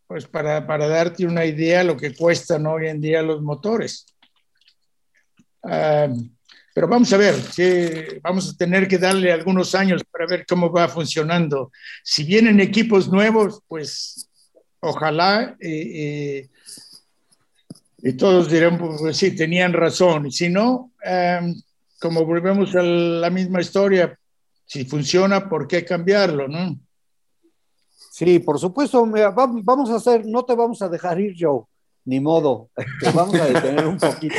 pues 0.07 0.27
para, 0.27 0.67
para, 0.67 0.89
darte 0.89 1.27
una 1.27 1.45
idea 1.45 1.85
lo 1.85 1.97
que 1.97 2.15
cuestan 2.15 2.67
hoy 2.67 2.89
en 2.89 3.01
día 3.01 3.23
los 3.23 3.43
motores. 3.43 4.07
Ah, 5.63 6.09
pero 6.75 6.89
vamos 6.89 7.13
a 7.13 7.19
ver, 7.19 7.37
vamos 8.23 8.49
a 8.49 8.57
tener 8.57 8.89
que 8.89 8.97
darle 8.97 9.31
algunos 9.31 9.75
años 9.75 10.03
para 10.11 10.27
ver 10.27 10.47
cómo 10.47 10.73
va 10.73 10.89
funcionando. 10.89 11.71
Si 12.03 12.25
vienen 12.25 12.61
equipos 12.61 13.09
nuevos, 13.09 13.61
pues 13.69 14.31
ojalá 14.81 15.55
y 18.03 18.15
todos 18.15 18.51
dirán, 18.51 18.79
pues 18.79 19.17
sí, 19.17 19.37
tenían 19.37 19.73
razón. 19.73 20.31
Si 20.33 20.49
no, 20.49 20.91
um, 21.07 21.63
como 22.03 22.27
volvemos 22.27 22.75
a 22.75 22.83
la 22.83 23.31
misma 23.31 23.61
historia, 23.61 24.19
si 24.67 24.85
funciona, 24.85 25.49
¿por 25.49 25.69
qué 25.69 25.85
cambiarlo, 25.85 26.49
no? 26.49 26.77
Sí, 28.11 28.41
por 28.41 28.59
supuesto, 28.59 29.07
vamos 29.07 29.89
a 29.89 29.95
hacer, 29.95 30.27
no 30.27 30.45
te 30.45 30.57
vamos 30.57 30.83
a 30.83 30.89
dejar 30.89 31.21
ir, 31.21 31.37
Joe, 31.39 31.63
ni 32.05 32.19
modo, 32.19 32.71
te 33.01 33.11
vamos 33.13 33.37
a 33.37 33.47
detener 33.47 33.87
un 33.87 33.99
poquito 33.99 34.37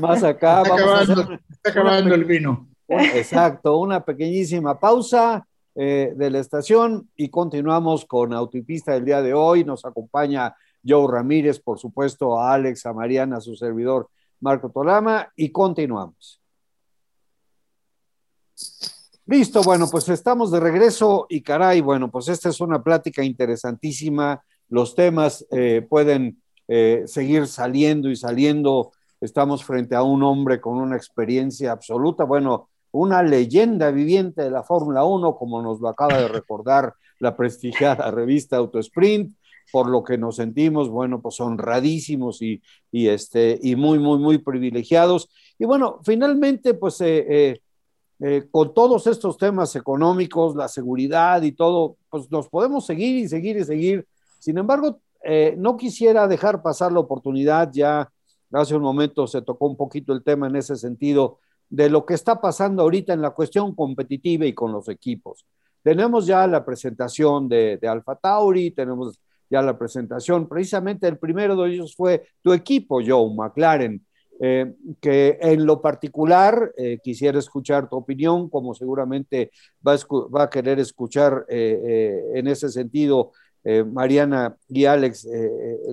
más 0.00 0.24
acá. 0.24 0.62
Está, 0.62 0.74
acabando, 0.74 1.38
está 1.50 1.70
acabando 1.70 2.14
el 2.14 2.24
vino. 2.24 2.68
Exacto, 2.88 3.78
una 3.78 4.02
pequeñísima 4.02 4.80
pausa 4.80 5.46
eh, 5.74 6.14
de 6.16 6.30
la 6.30 6.38
estación 6.38 7.10
y 7.16 7.28
continuamos 7.28 8.06
con 8.06 8.32
Autopista 8.32 8.94
del 8.94 9.04
día 9.04 9.20
de 9.20 9.34
hoy. 9.34 9.62
Nos 9.62 9.84
acompaña 9.84 10.54
Joe 10.86 11.06
Ramírez, 11.12 11.60
por 11.60 11.78
supuesto, 11.78 12.38
a 12.38 12.54
Alex, 12.54 12.86
a 12.86 12.94
Mariana, 12.94 13.36
a 13.36 13.40
su 13.42 13.54
servidor 13.56 14.08
Marco 14.40 14.70
Tolama, 14.70 15.28
y 15.36 15.50
continuamos. 15.50 16.40
Listo, 19.26 19.62
bueno, 19.62 19.88
pues 19.90 20.08
estamos 20.10 20.50
de 20.50 20.60
regreso 20.60 21.26
y 21.30 21.40
caray, 21.40 21.80
bueno, 21.80 22.10
pues 22.10 22.28
esta 22.28 22.50
es 22.50 22.60
una 22.60 22.82
plática 22.82 23.24
interesantísima. 23.24 24.44
Los 24.68 24.94
temas 24.94 25.46
eh, 25.50 25.86
pueden 25.88 26.42
eh, 26.68 27.04
seguir 27.06 27.46
saliendo 27.46 28.10
y 28.10 28.16
saliendo. 28.16 28.92
Estamos 29.22 29.64
frente 29.64 29.94
a 29.94 30.02
un 30.02 30.22
hombre 30.22 30.60
con 30.60 30.76
una 30.76 30.96
experiencia 30.96 31.72
absoluta, 31.72 32.24
bueno, 32.24 32.68
una 32.90 33.22
leyenda 33.22 33.90
viviente 33.90 34.42
de 34.42 34.50
la 34.50 34.62
Fórmula 34.62 35.04
1, 35.04 35.36
como 35.36 35.62
nos 35.62 35.80
lo 35.80 35.88
acaba 35.88 36.18
de 36.18 36.28
recordar 36.28 36.92
la 37.18 37.34
prestigiada 37.34 38.10
revista 38.10 38.58
Autosprint, 38.58 39.34
por 39.72 39.88
lo 39.88 40.04
que 40.04 40.18
nos 40.18 40.36
sentimos, 40.36 40.90
bueno, 40.90 41.22
pues 41.22 41.40
honradísimos 41.40 42.42
y, 42.42 42.62
y, 42.92 43.08
este, 43.08 43.58
y 43.62 43.74
muy, 43.74 43.98
muy, 43.98 44.18
muy 44.18 44.36
privilegiados. 44.38 45.30
Y 45.58 45.64
bueno, 45.64 46.00
finalmente, 46.04 46.74
pues 46.74 47.00
eh, 47.00 47.62
eh, 48.20 48.46
con 48.50 48.72
todos 48.72 49.06
estos 49.06 49.36
temas 49.36 49.74
económicos, 49.76 50.54
la 50.54 50.68
seguridad 50.68 51.42
y 51.42 51.52
todo, 51.52 51.96
pues 52.08 52.30
nos 52.30 52.48
podemos 52.48 52.86
seguir 52.86 53.16
y 53.16 53.28
seguir 53.28 53.56
y 53.56 53.64
seguir. 53.64 54.06
Sin 54.38 54.56
embargo, 54.58 55.00
eh, 55.22 55.54
no 55.58 55.76
quisiera 55.76 56.28
dejar 56.28 56.62
pasar 56.62 56.92
la 56.92 57.00
oportunidad, 57.00 57.70
ya 57.72 58.10
hace 58.52 58.76
un 58.76 58.82
momento 58.82 59.26
se 59.26 59.42
tocó 59.42 59.66
un 59.66 59.76
poquito 59.76 60.12
el 60.12 60.22
tema 60.22 60.46
en 60.46 60.56
ese 60.56 60.76
sentido, 60.76 61.38
de 61.68 61.90
lo 61.90 62.06
que 62.06 62.14
está 62.14 62.40
pasando 62.40 62.82
ahorita 62.82 63.12
en 63.12 63.22
la 63.22 63.30
cuestión 63.30 63.74
competitiva 63.74 64.46
y 64.46 64.52
con 64.52 64.70
los 64.70 64.88
equipos. 64.88 65.44
Tenemos 65.82 66.26
ya 66.26 66.46
la 66.46 66.64
presentación 66.64 67.48
de, 67.48 67.78
de 67.78 67.88
Alfa 67.88 68.14
Tauri, 68.14 68.70
tenemos 68.70 69.18
ya 69.50 69.60
la 69.60 69.76
presentación, 69.76 70.48
precisamente 70.48 71.08
el 71.08 71.18
primero 71.18 71.56
de 71.56 71.72
ellos 71.72 71.94
fue 71.96 72.26
tu 72.42 72.52
equipo, 72.52 73.00
Joe 73.04 73.34
McLaren 73.34 74.04
eh, 74.40 74.74
que 75.00 75.38
en 75.40 75.64
lo 75.64 75.80
particular 75.80 76.72
eh, 76.76 76.98
quisiera 77.02 77.38
escuchar 77.38 77.88
tu 77.88 77.96
opinión, 77.96 78.48
como 78.50 78.74
seguramente 78.74 79.52
va 79.86 79.96
a, 80.42 80.50
querer 80.50 80.80
escuchar 80.80 81.46
eh, 81.48 82.32
en 82.34 82.48
ese 82.48 82.68
sentido 82.68 83.32
Mariana 83.66 84.54
y 84.68 84.84
Alex, 84.84 85.26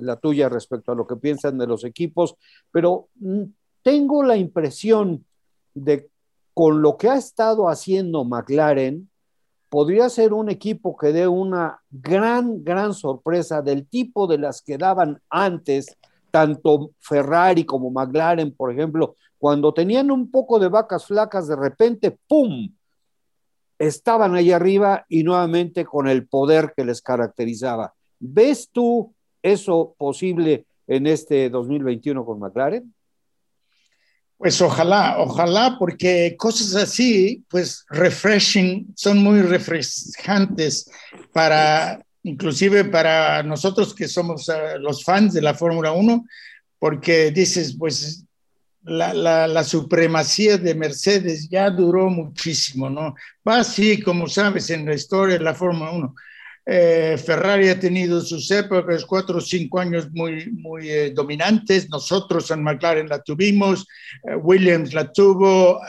la 0.02 0.16
tuya 0.16 0.50
respecto 0.50 0.92
a 0.92 0.94
lo 0.94 1.06
que 1.06 1.16
piensan 1.16 1.56
de 1.56 1.66
los 1.66 1.84
equipos, 1.84 2.36
pero 2.70 3.08
mm, 3.14 3.44
tengo 3.82 4.22
la 4.22 4.36
impresión 4.36 5.24
de 5.72 6.10
con 6.52 6.82
lo 6.82 6.98
que 6.98 7.08
ha 7.08 7.16
estado 7.16 7.70
haciendo 7.70 8.24
McLaren, 8.24 9.08
podría 9.70 10.10
ser 10.10 10.34
un 10.34 10.50
equipo 10.50 10.98
que 10.98 11.12
dé 11.12 11.26
una 11.26 11.80
gran, 11.90 12.62
gran 12.62 12.92
sorpresa 12.92 13.62
del 13.62 13.86
tipo 13.86 14.26
de 14.26 14.36
las 14.36 14.60
que 14.60 14.76
daban 14.76 15.22
antes 15.30 15.96
tanto 16.32 16.90
Ferrari 16.98 17.64
como 17.64 17.90
McLaren, 17.90 18.52
por 18.52 18.72
ejemplo, 18.72 19.16
cuando 19.38 19.72
tenían 19.74 20.10
un 20.10 20.30
poco 20.30 20.58
de 20.58 20.68
vacas 20.68 21.06
flacas, 21.06 21.46
de 21.46 21.56
repente, 21.56 22.16
¡pum! 22.26 22.72
Estaban 23.78 24.34
ahí 24.34 24.50
arriba 24.50 25.04
y 25.08 25.22
nuevamente 25.22 25.84
con 25.84 26.08
el 26.08 26.26
poder 26.26 26.72
que 26.76 26.84
les 26.84 27.02
caracterizaba. 27.02 27.92
¿Ves 28.18 28.70
tú 28.72 29.12
eso 29.42 29.94
posible 29.98 30.66
en 30.86 31.06
este 31.06 31.50
2021 31.50 32.24
con 32.24 32.38
McLaren? 32.38 32.94
Pues 34.38 34.60
ojalá, 34.60 35.16
ojalá, 35.18 35.76
porque 35.78 36.34
cosas 36.36 36.74
así, 36.74 37.44
pues 37.48 37.84
refreshing, 37.90 38.92
son 38.96 39.18
muy 39.18 39.42
refrescantes 39.42 40.90
para 41.32 42.04
inclusive 42.22 42.84
para 42.84 43.42
nosotros 43.42 43.94
que 43.94 44.08
somos 44.08 44.48
uh, 44.48 44.78
los 44.78 45.04
fans 45.04 45.34
de 45.34 45.42
la 45.42 45.54
Fórmula 45.54 45.92
1, 45.92 46.24
porque 46.78 47.30
dices, 47.30 47.76
pues 47.78 48.24
la, 48.84 49.14
la, 49.14 49.46
la, 49.46 49.64
supremacía 49.64 50.58
de 50.58 50.74
Mercedes 50.74 51.48
ya 51.48 51.70
duró 51.70 52.10
muchísimo, 52.10 52.90
¿no? 52.90 53.14
Va 53.46 53.60
así, 53.60 54.02
como 54.02 54.28
sabes, 54.28 54.70
en 54.70 54.86
la 54.86 54.94
historia 54.94 55.38
de 55.38 55.44
la 55.44 55.54
Fórmula 55.54 55.92
1. 55.92 56.14
Eh, 56.64 57.16
Ferrari 57.18 57.68
ha 57.70 57.80
tenido 57.80 58.20
sus 58.20 58.48
épocas, 58.50 59.04
cuatro 59.04 59.38
o 59.38 59.40
cinco 59.40 59.80
años 59.80 60.08
muy, 60.12 60.50
muy 60.52 60.88
eh, 60.88 61.10
dominantes. 61.10 61.88
Nosotros 61.90 62.50
en 62.50 62.62
McLaren 62.62 63.08
la 63.08 63.20
tuvimos, 63.20 63.86
eh, 64.28 64.36
Williams 64.36 64.94
la 64.94 65.10
tuvo, 65.12 65.80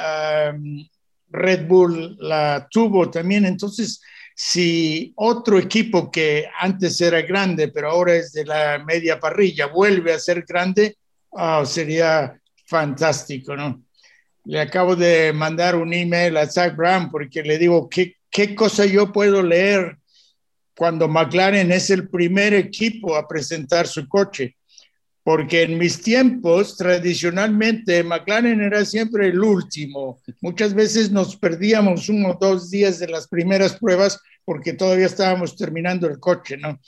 Red 1.29 1.67
Bull 1.67 2.17
la 2.19 2.67
tuvo 2.71 3.09
también. 3.09 3.45
Entonces, 3.45 4.01
si 4.35 5.13
otro 5.15 5.59
equipo 5.59 6.09
que 6.11 6.47
antes 6.59 6.99
era 7.01 7.21
grande, 7.21 7.67
pero 7.67 7.91
ahora 7.91 8.15
es 8.15 8.33
de 8.33 8.45
la 8.45 8.83
media 8.83 9.19
parrilla, 9.19 9.67
vuelve 9.67 10.13
a 10.13 10.19
ser 10.19 10.43
grande, 10.47 10.97
oh, 11.29 11.65
sería 11.65 12.39
fantástico, 12.65 13.55
¿no? 13.55 13.83
Le 14.45 14.59
acabo 14.59 14.95
de 14.95 15.31
mandar 15.33 15.75
un 15.75 15.93
email 15.93 16.35
a 16.37 16.47
Zach 16.47 16.75
Brown 16.75 17.09
porque 17.09 17.43
le 17.43 17.57
digo, 17.57 17.89
¿qué, 17.89 18.15
qué 18.29 18.55
cosa 18.55 18.85
yo 18.85 19.11
puedo 19.11 19.41
leer 19.41 19.97
cuando 20.75 21.07
McLaren 21.07 21.71
es 21.71 21.89
el 21.91 22.09
primer 22.09 22.53
equipo 22.53 23.15
a 23.15 23.27
presentar 23.27 23.87
su 23.87 24.07
coche? 24.07 24.57
Porque 25.23 25.63
en 25.63 25.77
mis 25.77 26.01
tiempos, 26.01 26.75
tradicionalmente, 26.75 28.03
McLaren 28.03 28.61
era 28.61 28.83
siempre 28.83 29.27
el 29.27 29.39
último. 29.39 30.21
Muchas 30.41 30.73
veces 30.73 31.11
nos 31.11 31.37
perdíamos 31.37 32.09
uno 32.09 32.31
o 32.31 32.37
dos 32.39 32.69
días 32.69 32.99
de 32.99 33.07
las 33.07 33.27
primeras 33.27 33.77
pruebas 33.77 34.19
porque 34.45 34.73
todavía 34.73 35.05
estábamos 35.05 35.55
terminando 35.55 36.07
el 36.07 36.19
coche, 36.19 36.57
¿no? 36.57 36.79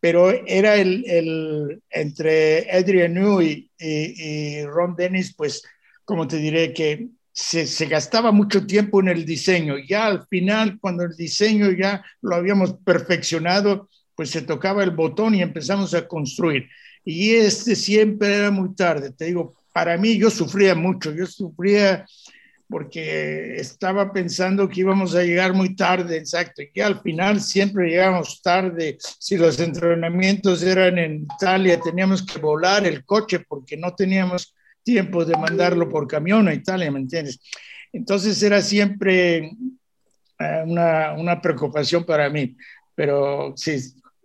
Pero 0.00 0.30
era 0.46 0.76
el, 0.76 1.04
el 1.06 1.82
entre 1.90 2.70
Adrian 2.70 3.14
Newey 3.14 3.70
y, 3.78 4.58
y 4.58 4.64
Ron 4.66 4.96
Dennis, 4.96 5.34
pues 5.36 5.62
como 6.04 6.26
te 6.26 6.36
diré, 6.36 6.72
que 6.72 7.08
se, 7.32 7.66
se, 7.66 7.86
gastaba 7.86 8.30
mucho 8.30 8.66
tiempo 8.66 9.00
en 9.00 9.08
el 9.08 9.24
diseño. 9.24 9.76
Ya 9.78 10.06
al 10.06 10.26
final, 10.28 10.78
cuando 10.80 11.04
el 11.04 11.16
diseño 11.16 11.70
ya 11.72 12.04
lo 12.22 12.36
habíamos 12.36 12.74
perfeccionado, 12.84 13.88
pues 14.14 14.30
se 14.30 14.42
tocaba 14.42 14.84
el 14.84 14.90
botón 14.90 15.34
y 15.34 15.42
empezamos 15.42 15.94
a 15.94 16.06
construir. 16.06 16.68
Y 17.04 17.34
este 17.34 17.76
siempre 17.76 18.34
era 18.34 18.50
muy 18.50 18.74
tarde. 18.74 19.10
Te 19.10 19.26
digo, 19.26 19.54
para 19.72 19.96
mí 19.96 20.16
yo 20.16 20.30
sufría 20.30 20.74
mucho, 20.74 21.12
yo 21.12 21.26
sufría 21.26 22.06
porque 22.68 23.56
estaba 23.56 24.12
pensando 24.12 24.68
que 24.68 24.80
íbamos 24.80 25.14
a 25.14 25.22
llegar 25.22 25.52
muy 25.52 25.76
tarde, 25.76 26.16
exacto, 26.16 26.62
y 26.62 26.70
que 26.70 26.82
al 26.82 27.00
final 27.02 27.40
siempre 27.40 27.90
llegamos 27.90 28.40
tarde. 28.42 28.96
Si 28.98 29.36
los 29.36 29.60
entrenamientos 29.60 30.62
eran 30.62 30.98
en 30.98 31.24
Italia, 31.24 31.78
teníamos 31.78 32.24
que 32.24 32.40
volar 32.40 32.86
el 32.86 33.04
coche 33.04 33.40
porque 33.40 33.76
no 33.76 33.94
teníamos 33.94 34.54
tiempo 34.82 35.24
de 35.24 35.36
mandarlo 35.36 35.88
por 35.88 36.06
camión 36.06 36.48
a 36.48 36.54
Italia, 36.54 36.90
¿me 36.90 37.00
entiendes? 37.00 37.38
Entonces 37.92 38.42
era 38.42 38.60
siempre 38.60 39.52
eh, 40.38 40.62
una, 40.66 41.12
una 41.12 41.40
preocupación 41.40 42.04
para 42.04 42.28
mí, 42.30 42.56
pero 42.94 43.54
sí, 43.56 43.76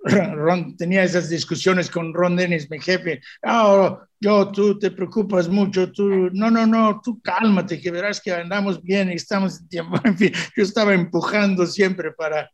Ron, 0.03 0.77
tenía 0.77 1.03
esas 1.03 1.29
discusiones 1.29 1.89
con 1.89 2.13
Ron 2.13 2.35
Dennis, 2.35 2.69
mi 2.69 2.79
jefe. 2.79 3.21
Oh, 3.43 3.99
yo, 4.19 4.51
tú 4.51 4.79
te 4.79 4.91
preocupas 4.91 5.47
mucho, 5.49 5.91
tú, 5.91 6.29
no, 6.31 6.49
no, 6.49 6.65
no, 6.65 7.01
tú 7.03 7.21
cálmate, 7.21 7.79
que 7.79 7.91
verás 7.91 8.21
que 8.21 8.31
andamos 8.31 8.81
bien 8.81 9.09
y 9.09 9.15
estamos 9.15 9.59
en 9.59 9.67
tiempo. 9.67 9.97
En 10.03 10.17
fin, 10.17 10.31
yo 10.55 10.63
estaba 10.63 10.93
empujando 10.93 11.65
siempre 11.65 12.11
para. 12.11 12.49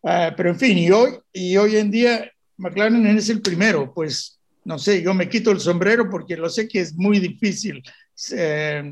Uh, 0.00 0.30
pero 0.36 0.50
en 0.50 0.58
fin, 0.58 0.78
y 0.78 0.90
hoy, 0.90 1.18
y 1.32 1.56
hoy 1.56 1.76
en 1.76 1.90
día 1.90 2.30
McLaren 2.56 3.04
es 3.06 3.28
el 3.28 3.42
primero, 3.42 3.92
pues 3.92 4.40
no 4.64 4.78
sé, 4.78 5.02
yo 5.02 5.14
me 5.14 5.28
quito 5.28 5.50
el 5.50 5.60
sombrero 5.60 6.08
porque 6.10 6.36
lo 6.36 6.48
sé 6.48 6.68
que 6.68 6.80
es 6.80 6.94
muy 6.94 7.18
difícil 7.18 7.82
eh, 8.32 8.82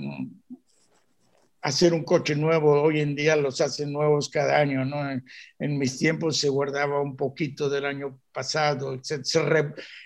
hacer 1.66 1.92
un 1.92 2.04
coche 2.04 2.36
nuevo. 2.36 2.80
Hoy 2.80 3.00
en 3.00 3.16
día 3.16 3.34
los 3.34 3.60
hacen 3.60 3.92
nuevos 3.92 4.28
cada 4.28 4.56
año, 4.56 4.84
¿no? 4.84 5.10
En, 5.58 5.78
mis 5.78 5.98
tiempos 5.98 6.38
se 6.38 6.48
guardaba 6.48 7.00
un 7.00 7.16
poquito 7.16 7.68
del 7.68 7.84
año 7.84 8.20
pasado, 8.32 9.00
se, 9.02 9.20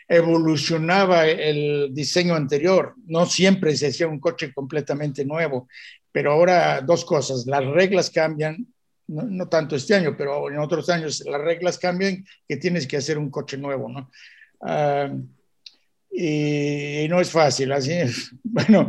evolucionaba 0.08 1.26
el 1.26 1.90
diseño 1.92 2.34
anterior. 2.34 2.94
No 3.06 3.26
siempre 3.26 3.76
se 3.76 3.88
hacía 3.88 4.08
un 4.08 4.20
coche 4.20 4.54
completamente 4.54 5.22
nuevo, 5.26 5.68
pero 6.10 6.32
ahora 6.32 6.80
dos 6.80 7.04
cosas, 7.04 7.44
las 7.46 7.64
reglas 7.66 8.10
cambian. 8.10 8.66
No, 9.06 9.48
tanto 9.48 9.76
este 9.76 9.96
año, 9.96 10.14
pero 10.16 10.48
en 10.48 10.58
otros 10.60 10.88
años 10.88 11.22
las 11.26 11.40
reglas 11.40 11.78
cambian 11.78 12.24
que 12.48 12.56
tienes 12.56 12.86
que 12.86 12.96
hacer 12.96 13.18
un 13.18 13.28
coche 13.28 13.58
nuevo, 13.58 13.88
¿no? 13.88 14.08
Uh, 14.60 15.28
y, 16.12 17.06
no 17.08 17.20
es 17.20 17.30
fácil, 17.30 17.70
así 17.72 17.92
es. 17.92 18.30
Bueno, 18.44 18.88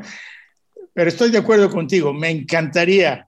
pero 0.94 1.10
estoy 1.10 1.32
de 1.32 1.38
acuerdo 1.38 1.70
contigo, 1.70 2.14
me 2.14 2.30
encantaría, 2.30 3.28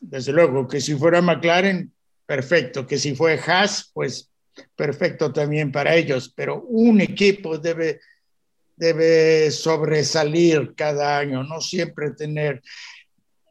desde 0.00 0.32
luego, 0.32 0.66
que 0.66 0.80
si 0.80 0.94
fuera 0.94 1.20
McLaren, 1.20 1.92
perfecto, 2.26 2.86
que 2.86 2.98
si 2.98 3.14
fue 3.14 3.38
Haas, 3.46 3.90
pues 3.92 4.30
perfecto 4.76 5.32
también 5.32 5.72
para 5.72 5.94
ellos, 5.94 6.32
pero 6.34 6.62
un 6.62 7.00
equipo 7.00 7.58
debe, 7.58 8.00
debe 8.76 9.50
sobresalir 9.50 10.74
cada 10.74 11.18
año, 11.18 11.42
no 11.42 11.60
siempre 11.60 12.12
tener 12.12 12.62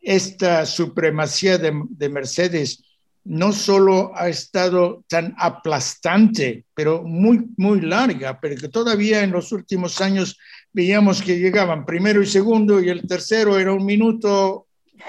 esta 0.02 0.66
supremacía 0.66 1.58
de, 1.58 1.74
de 1.89 2.10
Mercedes 2.10 2.84
no 3.26 3.54
solo 3.54 4.12
ha 4.16 4.28
estado 4.28 5.04
tan 5.08 5.34
aplastante, 5.38 6.66
pero 6.74 7.04
muy, 7.04 7.46
muy 7.58 7.82
larga, 7.82 8.40
pero 8.42 8.56
que 8.60 8.68
todavía 8.68 9.24
en 9.24 9.32
los 9.32 9.52
últimos 9.52 10.02
años 10.02 10.38
veíamos 10.74 11.22
que 11.22 11.40
llegaban 11.40 11.86
primero 11.86 12.22
y 12.22 12.26
segundo 12.26 12.82
y 12.82 12.90
el 12.90 13.08
tercero 13.08 13.58
era 13.58 13.72
un 13.74 13.86
minuto 13.86 14.68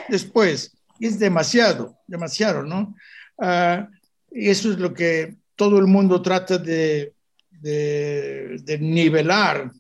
después. 0.09 0.77
Es 1.01 1.19
demasiado, 1.19 1.99
demasiado, 2.07 2.63
¿no? 2.63 2.95
Uh, 3.37 3.85
y 4.31 4.49
eso 4.49 4.71
es 4.71 4.79
lo 4.79 4.95
que 4.95 5.37
todo 5.57 5.79
el 5.79 5.87
mundo 5.87 6.23
trata 6.23 6.59
de 6.59 7.13
nivelar. 8.81 9.73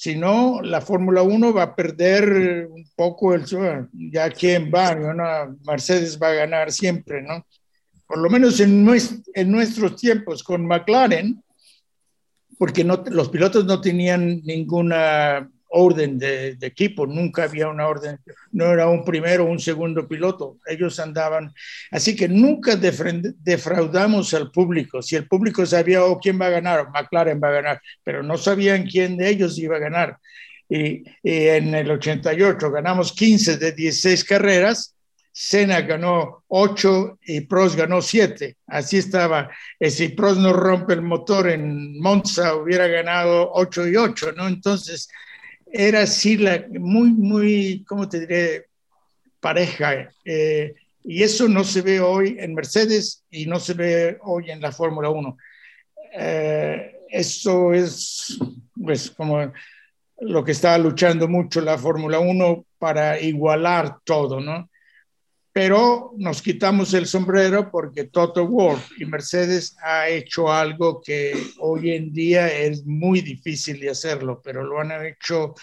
Si 0.00 0.16
no, 0.16 0.62
la 0.62 0.80
Fórmula 0.80 1.20
1 1.20 1.52
va 1.52 1.62
a 1.62 1.76
perder 1.76 2.66
un 2.70 2.86
poco 2.96 3.34
el... 3.34 3.44
Ya 3.92 4.30
quién 4.30 4.72
va, 4.74 4.94
¿no? 4.94 5.58
Mercedes 5.66 6.18
va 6.18 6.28
a 6.28 6.34
ganar 6.36 6.72
siempre, 6.72 7.20
¿no? 7.20 7.44
Por 8.10 8.18
lo 8.18 8.28
menos 8.28 8.58
en, 8.58 8.84
en 9.34 9.52
nuestros 9.52 9.94
tiempos 9.94 10.42
con 10.42 10.66
McLaren, 10.66 11.40
porque 12.58 12.82
no, 12.82 13.04
los 13.08 13.28
pilotos 13.28 13.64
no 13.66 13.80
tenían 13.80 14.42
ninguna 14.42 15.48
orden 15.68 16.18
de, 16.18 16.58
equipo, 16.60 17.06
nunca 17.06 17.44
había 17.44 17.68
una 17.68 17.86
orden, 17.86 18.18
no 18.50 18.72
era 18.72 18.88
un 18.88 19.04
primero 19.04 19.44
o 19.44 19.48
un 19.48 19.60
segundo 19.60 20.08
piloto, 20.08 20.58
ellos 20.66 20.98
andaban, 20.98 21.54
así 21.92 22.16
que 22.16 22.28
nunca 22.28 22.74
defraudamos 22.74 24.34
al 24.34 24.50
público, 24.50 25.00
si 25.02 25.14
el 25.14 25.28
público 25.28 25.64
sabía 25.64 26.04
oh, 26.04 26.18
quién 26.18 26.40
va 26.40 26.46
a 26.46 26.50
ganar, 26.58 26.88
McLaren 26.92 27.40
va 27.40 27.50
a 27.50 27.62
ganar, 27.62 27.80
pero 28.02 28.24
no 28.24 28.36
sabían 28.36 28.88
quién 28.88 29.18
de 29.18 29.28
ellos 29.28 29.56
iba 29.56 29.76
a 29.76 29.80
ganar. 29.80 30.18
Y, 30.68 31.04
y 31.22 31.46
en 31.46 31.76
el 31.76 31.88
88 31.92 32.72
ganamos 32.72 33.12
15 33.12 33.56
de 33.56 33.70
16 33.70 34.24
carreras, 34.24 34.96
Senna 35.32 35.80
ganó 35.82 36.44
8 36.48 37.18
y 37.24 37.42
Prost 37.42 37.76
ganó 37.76 38.02
7. 38.02 38.56
Así 38.66 38.98
estaba. 38.98 39.50
Eh, 39.78 39.90
si 39.90 40.08
Prost 40.08 40.40
no 40.40 40.52
rompe 40.52 40.94
el 40.94 41.02
motor 41.02 41.48
en 41.48 42.00
Monza, 42.00 42.54
hubiera 42.54 42.86
ganado 42.88 43.50
8 43.52 43.88
y 43.88 43.96
8, 43.96 44.32
¿no? 44.32 44.48
Entonces, 44.48 45.08
era 45.72 46.02
así 46.02 46.36
la, 46.36 46.64
muy, 46.70 47.10
muy, 47.10 47.84
¿cómo 47.86 48.08
te 48.08 48.20
diré? 48.20 48.66
Pareja. 49.40 50.10
Eh, 50.24 50.74
y 51.04 51.22
eso 51.22 51.48
no 51.48 51.64
se 51.64 51.82
ve 51.82 52.00
hoy 52.00 52.36
en 52.38 52.54
Mercedes 52.54 53.24
y 53.30 53.46
no 53.46 53.58
se 53.58 53.74
ve 53.74 54.18
hoy 54.22 54.50
en 54.50 54.60
la 54.60 54.72
Fórmula 54.72 55.10
1. 55.10 55.36
Eh, 56.12 56.96
eso 57.08 57.72
es, 57.72 58.38
pues, 58.74 59.10
como 59.10 59.52
lo 60.20 60.44
que 60.44 60.52
está 60.52 60.76
luchando 60.76 61.28
mucho 61.28 61.60
la 61.60 61.78
Fórmula 61.78 62.18
1 62.18 62.64
para 62.78 63.20
igualar 63.20 63.98
todo, 64.04 64.40
¿no? 64.40 64.69
Pero 65.52 66.12
nos 66.16 66.42
quitamos 66.42 66.94
el 66.94 67.06
sombrero 67.06 67.70
porque 67.70 68.04
Toto 68.04 68.46
Wolff 68.46 68.92
y 68.98 69.04
Mercedes 69.04 69.76
ha 69.82 70.08
hecho 70.08 70.50
algo 70.50 71.00
que 71.04 71.32
hoy 71.58 71.90
en 71.90 72.12
día 72.12 72.48
es 72.52 72.86
muy 72.86 73.20
difícil 73.20 73.80
de 73.80 73.90
hacerlo, 73.90 74.40
pero 74.44 74.62
lo 74.62 74.80
han 74.80 74.92
hecho 75.04 75.54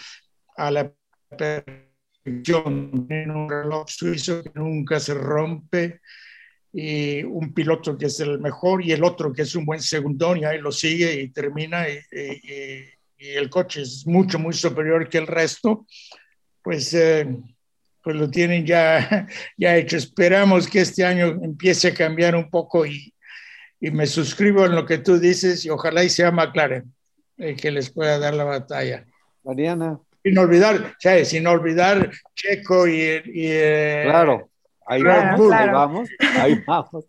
a 0.57 0.71
la 0.71 0.91
perfección. 1.29 3.07
En 3.09 3.31
un 3.31 3.49
reloj 3.49 3.87
suizo 3.87 4.43
que 4.43 4.51
nunca 4.55 4.99
se 4.99 5.13
rompe 5.13 6.01
y 6.73 7.23
un 7.23 7.53
piloto 7.53 7.97
que 7.97 8.07
es 8.07 8.19
el 8.19 8.39
mejor 8.39 8.83
y 8.83 8.91
el 8.91 9.05
otro 9.05 9.31
que 9.31 9.43
es 9.43 9.55
un 9.55 9.65
buen 9.65 9.81
segundón 9.81 10.39
y 10.39 10.43
ahí 10.43 10.59
lo 10.59 10.73
sigue 10.73 11.21
y 11.21 11.29
termina 11.29 11.87
y, 11.87 11.97
el 13.19 13.49
coche 13.49 13.81
es 13.81 14.05
mucho, 14.05 14.37
muy 14.37 14.53
superior 14.53 15.07
que 15.07 15.17
el 15.17 15.27
resto, 15.27 15.87
pues... 16.61 16.93
Eh, 16.93 17.25
pues 18.07 18.15
lo 18.15 18.29
tienen 18.29 18.65
ya, 18.65 19.27
ya 19.57 19.75
hecho. 19.75 19.97
Esperamos 19.97 20.69
que 20.69 20.79
este 20.79 21.03
año 21.03 21.27
empiece 21.43 21.89
a 21.89 21.93
cambiar 21.93 22.37
un 22.37 22.49
poco 22.49 22.85
y, 22.85 23.13
y 23.81 23.91
me 23.91 24.07
suscribo 24.07 24.65
en 24.65 24.75
lo 24.75 24.85
que 24.85 24.99
tú 24.99 25.19
dices 25.19 25.65
y 25.65 25.69
ojalá 25.69 26.05
y 26.05 26.09
sea 26.09 26.31
McLaren 26.31 26.89
eh, 27.37 27.57
que 27.57 27.69
les 27.69 27.89
pueda 27.89 28.17
dar 28.17 28.33
la 28.33 28.45
batalla. 28.45 29.05
Mariana. 29.43 29.99
Sin 30.23 30.37
olvidar, 30.37 30.95
¿sabes? 30.99 31.27
Sin 31.27 31.45
olvidar 31.47 32.09
Checo 32.33 32.87
y... 32.87 32.93
y 33.25 33.47
eh, 33.47 34.03
claro, 34.05 34.51
ahí 34.85 35.03
vamos, 35.03 35.51
ahí 35.51 35.69
vamos, 35.69 36.09
ahí 36.39 36.63
vamos. 36.65 37.05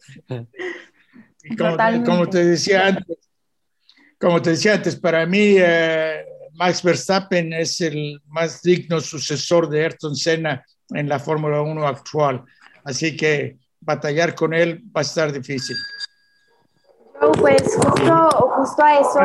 como, 2.04 2.28
te 2.28 2.44
decía 2.44 2.88
antes, 2.88 3.18
como 4.18 4.42
te 4.42 4.50
decía 4.50 4.74
antes, 4.74 4.96
para 4.96 5.24
mí 5.26 5.54
eh, 5.58 6.24
Max 6.54 6.82
Verstappen 6.82 7.52
es 7.52 7.80
el 7.82 8.20
más 8.26 8.62
digno 8.62 9.00
sucesor 9.00 9.68
de 9.68 9.84
Ayrton 9.84 10.16
Senna 10.16 10.64
en 10.90 11.08
la 11.08 11.18
Fórmula 11.18 11.60
1 11.62 11.86
actual. 11.86 12.44
Así 12.84 13.16
que 13.16 13.58
batallar 13.80 14.34
con 14.34 14.54
él 14.54 14.82
va 14.94 15.00
a 15.00 15.02
estar 15.02 15.32
difícil. 15.32 15.76
pues 17.38 17.62
justo, 17.76 18.28
justo 18.56 18.82
a 18.82 19.00
eso. 19.00 19.20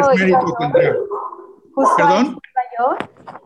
Justo 1.75 1.95
¿Perdón? 1.97 2.39
Yo 2.77 2.95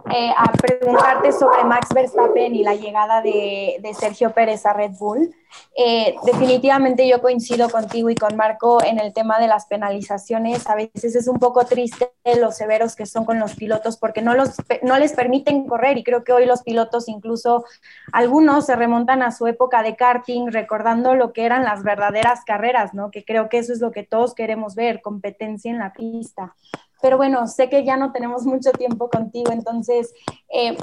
eh, 0.09 0.31
a 0.37 0.51
preguntarte 0.53 1.31
sobre 1.33 1.63
Max 1.65 1.89
Verstappen 1.93 2.55
y 2.55 2.63
la 2.63 2.75
llegada 2.75 3.21
de, 3.21 3.79
Sergio 3.99 4.31
Pérez 4.31 4.65
a 4.65 4.73
Red 4.73 4.91
Bull. 4.99 5.35
Eh, 5.75 6.15
definitivamente 6.23 7.07
yo 7.07 7.21
coincido 7.21 7.69
contigo 7.69 8.09
y 8.09 8.15
con 8.15 8.35
Marco 8.35 8.81
en 8.83 8.99
el 8.99 9.13
tema 9.13 9.39
de 9.39 9.47
las 9.47 9.65
penalizaciones. 9.65 10.67
A 10.67 10.75
veces 10.75 11.15
es 11.15 11.27
un 11.27 11.39
poco 11.39 11.65
triste 11.65 12.11
los 12.39 12.55
severos 12.55 12.95
que 12.95 13.05
son 13.05 13.25
con 13.25 13.39
los 13.39 13.55
pilotos 13.55 13.97
porque 13.97 14.21
no, 14.21 14.33
los, 14.33 14.55
no 14.81 14.97
les 14.97 15.13
permiten 15.13 15.67
correr 15.67 15.97
y 15.97 16.03
creo 16.03 16.23
que 16.23 16.33
hoy 16.33 16.45
los 16.45 16.63
pilotos 16.63 17.09
incluso 17.09 17.65
algunos 18.13 18.65
se 18.65 18.75
remontan 18.75 19.21
a 19.23 19.31
su 19.31 19.47
época 19.47 19.83
de 19.83 19.95
karting 19.95 20.51
recordando 20.51 21.15
lo 21.15 21.33
que 21.33 21.45
eran 21.45 21.63
las 21.63 21.83
verdaderas 21.83 22.45
carreras, 22.45 22.93
¿no? 22.93 23.11
Que 23.11 23.25
creo 23.25 23.49
que 23.49 23.57
eso 23.57 23.73
es 23.73 23.81
lo 23.81 23.91
que 23.91 24.03
todos 24.03 24.35
queremos 24.35 24.75
ver, 24.75 25.01
competencia 25.01 25.71
en 25.71 25.79
la 25.79 25.93
pista. 25.93 26.55
Pero 27.01 27.17
bueno, 27.17 27.47
sé 27.47 27.69
que 27.69 27.83
ya 27.83 27.97
no 27.97 28.11
tenemos 28.11 28.45
mucho 28.45 28.71
tiempo 28.71 29.09
contigo, 29.09 29.51
entonces, 29.51 30.13
eh, 30.49 30.77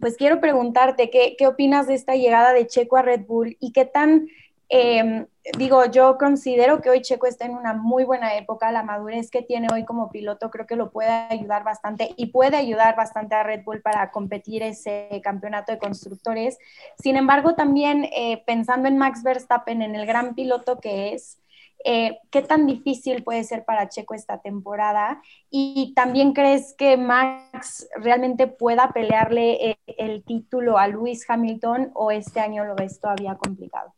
pues 0.00 0.16
quiero 0.16 0.40
preguntarte, 0.40 1.10
¿qué, 1.10 1.36
¿qué, 1.38 1.46
opinas 1.46 1.86
de 1.86 1.94
esta 1.94 2.14
llegada 2.14 2.52
de 2.52 2.66
Checo 2.66 2.96
a 2.96 3.02
Red 3.02 3.26
Bull 3.26 3.56
y 3.60 3.72
qué 3.72 3.84
tan, 3.84 4.28
em, 4.68 5.26
digo, 5.58 5.84
yo 5.86 6.16
considero 6.16 6.80
que 6.80 6.88
hoy 6.88 7.02
Checo 7.02 7.26
está 7.26 7.44
en 7.44 7.54
una 7.54 7.74
muy 7.74 8.04
buena 8.04 8.36
época, 8.36 8.72
la 8.72 8.82
madurez 8.82 9.30
que 9.30 9.42
tiene 9.42 9.68
hoy 9.72 9.84
como 9.84 10.10
piloto 10.10 10.50
creo 10.50 10.66
que 10.66 10.76
lo 10.76 10.90
puede 10.90 11.10
ayudar 11.10 11.64
bastante 11.64 12.14
y 12.16 12.26
puede 12.26 12.56
ayudar 12.56 12.96
bastante 12.96 13.34
a 13.34 13.42
Red 13.42 13.64
Bull 13.64 13.82
para 13.82 14.10
competir 14.10 14.62
ese 14.62 15.20
campeonato 15.22 15.72
de 15.72 15.78
constructores. 15.78 16.58
Sin 16.98 17.16
embargo, 17.16 17.54
también 17.54 18.04
eh, 18.04 18.42
pensando 18.46 18.88
en 18.88 18.98
Max 18.98 19.22
Verstappen, 19.22 19.82
en 19.82 19.96
el 19.96 20.06
gran 20.06 20.34
piloto 20.34 20.78
que 20.80 21.12
es, 21.12 21.41
eh, 21.84 22.18
¿Qué 22.30 22.42
tan 22.42 22.66
difícil 22.66 23.22
puede 23.22 23.44
ser 23.44 23.64
para 23.64 23.88
Checo 23.88 24.14
esta 24.14 24.40
temporada? 24.40 25.20
Y 25.50 25.92
también 25.94 26.32
crees 26.32 26.74
que 26.76 26.96
Max 26.96 27.88
realmente 27.96 28.46
pueda 28.46 28.92
pelearle 28.92 29.70
eh, 29.70 29.76
el 29.98 30.22
título 30.24 30.78
a 30.78 30.88
Lewis 30.88 31.24
Hamilton 31.28 31.90
o 31.94 32.10
este 32.10 32.40
año 32.40 32.64
lo 32.64 32.74
ves 32.74 33.00
todavía 33.00 33.34
complicado? 33.34 33.94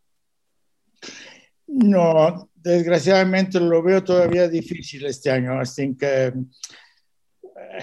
No, 1.66 2.48
desgraciadamente 2.54 3.58
lo 3.60 3.82
veo 3.82 4.02
todavía 4.02 4.48
difícil 4.48 5.06
este 5.06 5.30
año. 5.30 5.58
Así 5.58 5.96
que 5.96 6.26
eh, 6.26 6.32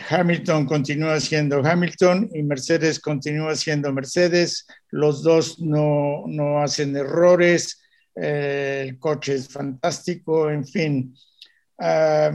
Hamilton 0.09 0.65
continúa 0.65 1.19
siendo 1.19 1.59
Hamilton 1.63 2.29
y 2.33 2.43
Mercedes 2.43 2.99
continúa 2.99 3.55
siendo 3.55 3.91
Mercedes. 3.93 4.65
Los 4.89 5.21
dos 5.23 5.59
no, 5.59 6.23
no 6.27 6.59
hacen 6.61 6.95
errores 6.95 7.81
eh, 8.15 8.85
el 8.87 8.99
coche 8.99 9.35
es 9.35 9.47
fantástico, 9.47 10.49
en 10.49 10.65
fin. 10.65 11.15
Ah, 11.79 12.31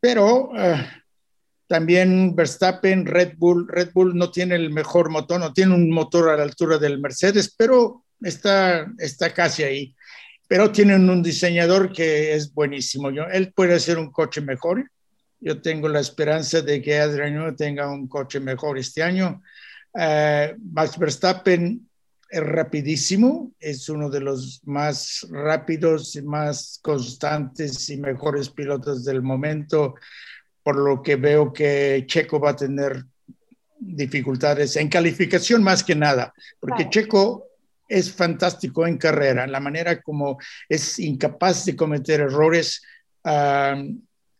pero 0.00 0.50
ah, 0.56 0.86
también 1.66 2.34
Verstappen, 2.34 3.06
Red 3.06 3.34
Bull, 3.36 3.68
Red 3.68 3.92
Bull 3.92 4.16
no 4.16 4.30
tiene 4.30 4.56
el 4.56 4.70
mejor 4.70 5.10
motor, 5.10 5.38
no 5.38 5.52
tiene 5.52 5.74
un 5.74 5.90
motor 5.90 6.30
a 6.30 6.36
la 6.36 6.42
altura 6.42 6.78
del 6.78 7.00
Mercedes, 7.00 7.54
pero 7.56 8.04
está, 8.20 8.90
está 8.98 9.32
casi 9.32 9.62
ahí. 9.62 9.94
Pero 10.48 10.72
tienen 10.72 11.08
un 11.08 11.22
diseñador 11.22 11.92
que 11.92 12.34
es 12.34 12.52
buenísimo. 12.52 13.10
Yo, 13.10 13.24
él 13.24 13.52
puede 13.52 13.74
hacer 13.74 13.98
un 13.98 14.10
coche 14.10 14.40
mejor. 14.40 14.90
Yo 15.38 15.62
tengo 15.62 15.88
la 15.88 16.00
esperanza 16.00 16.60
de 16.60 16.82
que 16.82 16.98
Adriano 16.98 17.54
tenga 17.54 17.88
un 17.90 18.08
coche 18.08 18.40
mejor 18.40 18.76
este 18.76 19.02
año. 19.02 19.40
Uh, 19.92 20.56
Max 20.72 20.98
Verstappen 20.98 21.88
es 22.30 22.42
rapidísimo, 22.44 23.50
es 23.58 23.88
uno 23.88 24.08
de 24.08 24.20
los 24.20 24.60
más 24.64 25.26
rápidos 25.30 26.14
y 26.14 26.22
más 26.22 26.78
constantes 26.80 27.90
y 27.90 27.96
mejores 27.96 28.48
pilotos 28.48 29.04
del 29.04 29.20
momento, 29.20 29.96
por 30.62 30.76
lo 30.76 31.02
que 31.02 31.16
veo 31.16 31.52
que 31.52 32.04
Checo 32.06 32.38
va 32.38 32.50
a 32.50 32.56
tener 32.56 33.04
dificultades 33.80 34.76
en 34.76 34.88
calificación 34.88 35.64
más 35.64 35.82
que 35.82 35.96
nada, 35.96 36.32
porque 36.60 36.88
Checo 36.88 37.48
es 37.88 38.12
fantástico 38.12 38.86
en 38.86 38.96
carrera, 38.96 39.48
la 39.48 39.58
manera 39.58 40.00
como 40.00 40.38
es 40.68 41.00
incapaz 41.00 41.64
de 41.64 41.74
cometer 41.74 42.20
errores, 42.20 42.80
ah, 43.24 43.82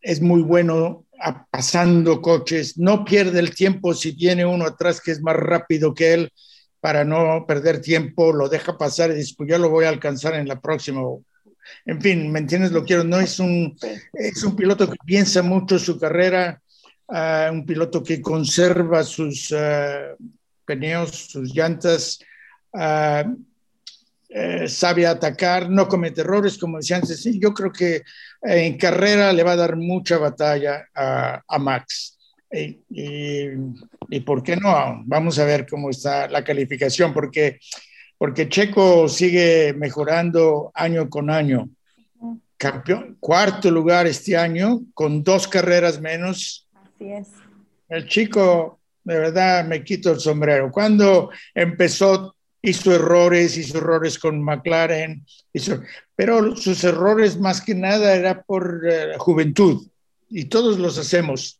es 0.01 0.21
muy 0.21 0.43
bueno 0.43 1.07
pasando 1.51 2.23
coches, 2.23 2.79
no 2.79 3.05
pierde 3.05 3.41
el 3.41 3.53
tiempo 3.55 3.95
si 3.95 4.17
tiene 4.17 4.47
uno 4.47 4.67
atrás 4.67 5.01
que 5.01 5.11
es 5.11 5.21
más 5.21 5.37
rápido 5.37 5.93
que 5.93 6.15
él, 6.15 6.33
para 6.81 7.05
no 7.05 7.45
perder 7.47 7.81
tiempo, 7.81 8.33
lo 8.33 8.49
deja 8.49 8.79
pasar 8.79 9.11
y 9.11 9.15
dice, 9.15 9.35
pues 9.37 9.51
yo 9.51 9.59
lo 9.59 9.69
voy 9.69 9.85
a 9.85 9.91
alcanzar 9.91 10.35
en 10.35 10.49
la 10.49 10.61
próxima. 10.61 11.03
En 11.85 12.01
fin, 12.01 12.33
¿me 12.33 12.39
entiendes? 12.39 12.73
Lo 12.73 12.85
quiero. 12.85 13.05
No 13.05 13.21
es 13.21 13.39
un, 13.39 13.77
es 14.15 14.43
un 14.43 14.57
piloto 14.57 14.89
que 14.89 14.97
piensa 15.05 15.43
mucho 15.43 15.79
su 15.79 15.99
carrera, 15.99 16.61
ah, 17.09 17.51
un 17.53 17.67
piloto 17.67 18.03
que 18.03 18.23
conserva 18.23 19.03
sus 19.05 19.53
uh, 19.53 20.17
peneos, 20.65 21.11
sus 21.31 21.55
llantas, 21.55 22.19
ah, 22.73 23.25
eh, 24.33 24.69
sabe 24.69 25.07
atacar, 25.07 25.69
no 25.69 25.89
comete 25.89 26.23
errores, 26.23 26.57
como 26.57 26.79
decía 26.79 26.97
antes. 26.97 27.25
Yo 27.25 27.53
creo 27.53 27.73
que 27.73 28.03
en 28.43 28.79
carrera 28.79 29.33
le 29.33 29.43
va 29.43 29.53
a 29.53 29.57
dar 29.57 29.77
mucha 29.77 30.19
batalla 30.19 30.89
a 30.95 31.59
Max. 31.59 32.20
Y, 32.53 34.21
por 34.21 34.43
qué 34.43 34.57
no? 34.57 35.03
Vamos 35.05 35.39
a 35.39 35.45
ver 35.45 35.67
cómo 35.69 35.91
está 35.91 36.29
la 36.29 36.43
calificación, 36.43 37.13
porque, 37.13 37.61
porque 38.19 38.49
Checo 38.49 39.09
sigue 39.09 39.73
mejorando 39.75 40.71
año 40.75 41.09
con 41.09 41.31
año. 41.31 41.69
Campeón, 42.57 43.17
cuarto 43.21 43.71
lugar 43.71 44.07
este 44.07 44.37
año, 44.37 44.81
con 44.95 45.23
dos 45.23 45.49
carreras 45.49 46.01
menos. 46.01 46.69
Así 46.75 47.13
es. 47.13 47.29
El 47.89 48.07
chico, 48.07 48.81
de 49.05 49.19
verdad, 49.19 49.65
me 49.65 49.83
quito 49.83 50.11
el 50.13 50.21
sombrero. 50.21 50.71
Cuando 50.71 51.31
empezó, 51.55 52.37
hizo 52.61 52.95
errores, 52.95 53.57
hizo 53.57 53.79
errores 53.79 54.19
con 54.19 54.43
McLaren, 54.43 55.25
hizo, 55.53 55.81
pero 56.15 56.55
sus 56.57 56.85
errores 56.85 57.39
más 57.39 57.61
que 57.63 57.75
nada 57.75 58.15
era 58.15 58.43
por 58.43 58.83
eh, 58.87 59.15
juventud, 59.17 59.89
y 60.29 60.45
todos 60.45 60.79
los 60.79 60.99
hacemos 60.99 61.60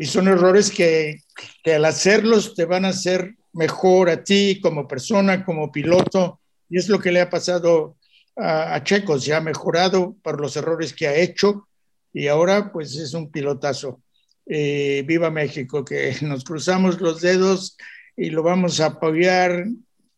y 0.00 0.06
son 0.06 0.28
errores 0.28 0.70
que, 0.70 1.20
que, 1.62 1.74
al 1.74 1.84
hacerlos 1.84 2.54
te 2.54 2.64
van 2.64 2.86
a 2.86 2.88
hacer 2.88 3.34
mejor 3.52 4.08
a 4.08 4.24
ti 4.24 4.58
como 4.62 4.88
persona, 4.88 5.44
como 5.44 5.70
piloto, 5.70 6.40
y 6.70 6.78
es 6.78 6.88
lo 6.88 6.98
que 6.98 7.12
le 7.12 7.20
ha 7.20 7.28
pasado 7.28 7.98
a, 8.34 8.82
Checo, 8.82 9.18
se 9.18 9.34
ha 9.34 9.42
mejorado 9.42 10.16
por 10.22 10.40
los 10.40 10.56
errores 10.56 10.94
que 10.94 11.06
ha 11.06 11.14
hecho 11.14 11.68
y 12.14 12.28
ahora 12.28 12.72
pues 12.72 12.96
es 12.96 13.12
un 13.12 13.30
pilotazo. 13.30 14.00
Eh, 14.46 15.04
viva 15.06 15.30
México, 15.30 15.84
que 15.84 16.16
nos 16.22 16.44
cruzamos 16.44 16.98
los 16.98 17.20
dedos 17.20 17.76
y 18.16 18.30
lo 18.30 18.42
vamos 18.42 18.80
a 18.80 18.86
apoyar 18.86 19.66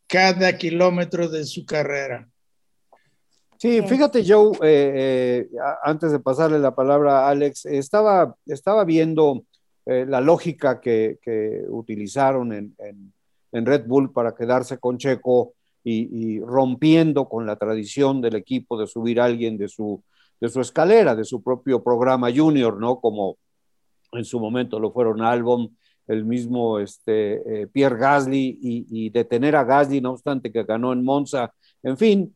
cada 0.07 0.57
kilómetro 0.57 1.27
de 1.27 1.43
su 1.43 1.65
carrera. 1.65 2.29
Sí, 3.57 3.81
fíjate 3.81 4.23
Joe, 4.25 4.57
eh, 4.61 5.49
eh, 5.51 5.57
antes 5.83 6.13
de 6.13 6.19
pasarle 6.19 6.59
la 6.59 6.73
palabra 6.73 7.25
a 7.25 7.31
Alex, 7.31 7.65
estaba, 7.65 8.33
estaba 8.45 8.85
viendo 8.85 9.43
eh, 9.85 10.05
la 10.07 10.21
lógica 10.21 10.79
que, 10.79 11.17
utilizaron 11.67 12.53
en, 12.53 13.13
Red 13.51 13.85
Bull 13.85 14.11
para 14.11 14.33
quedarse 14.33 14.79
con 14.79 14.97
Checo 14.97 15.53
y, 15.83 16.39
rompiendo 16.39 17.27
con 17.27 17.45
la 17.45 17.57
tradición 17.57 18.21
del 18.21 18.35
equipo 18.35 18.79
de 18.79 18.87
subir 18.87 19.19
a 19.19 19.25
alguien 19.25 19.57
de 19.57 19.67
su, 19.67 20.01
escalera, 20.39 21.15
de 21.15 21.25
su 21.25 21.43
propio 21.43 21.83
programa 21.83 22.31
junior, 22.33 22.79
¿no? 22.79 22.99
Como 22.99 23.37
en 24.13 24.25
su 24.25 24.39
momento 24.39 24.79
lo 24.79 24.91
fueron 24.91 25.21
Albon, 25.21 25.75
el 26.07 26.25
mismo 26.25 26.79
este, 26.79 27.61
eh, 27.63 27.67
Pierre 27.67 27.97
Gasly 27.97 28.59
y, 28.61 28.87
y, 28.89 29.09
detener 29.09 29.55
a 29.55 29.63
Gasly, 29.63 30.01
no 30.01 30.11
obstante 30.11 30.51
que 30.51 30.63
ganó 30.63 30.93
en 30.93 31.03
Monza. 31.03 31.53
En 31.81 31.97
fin, 31.97 32.35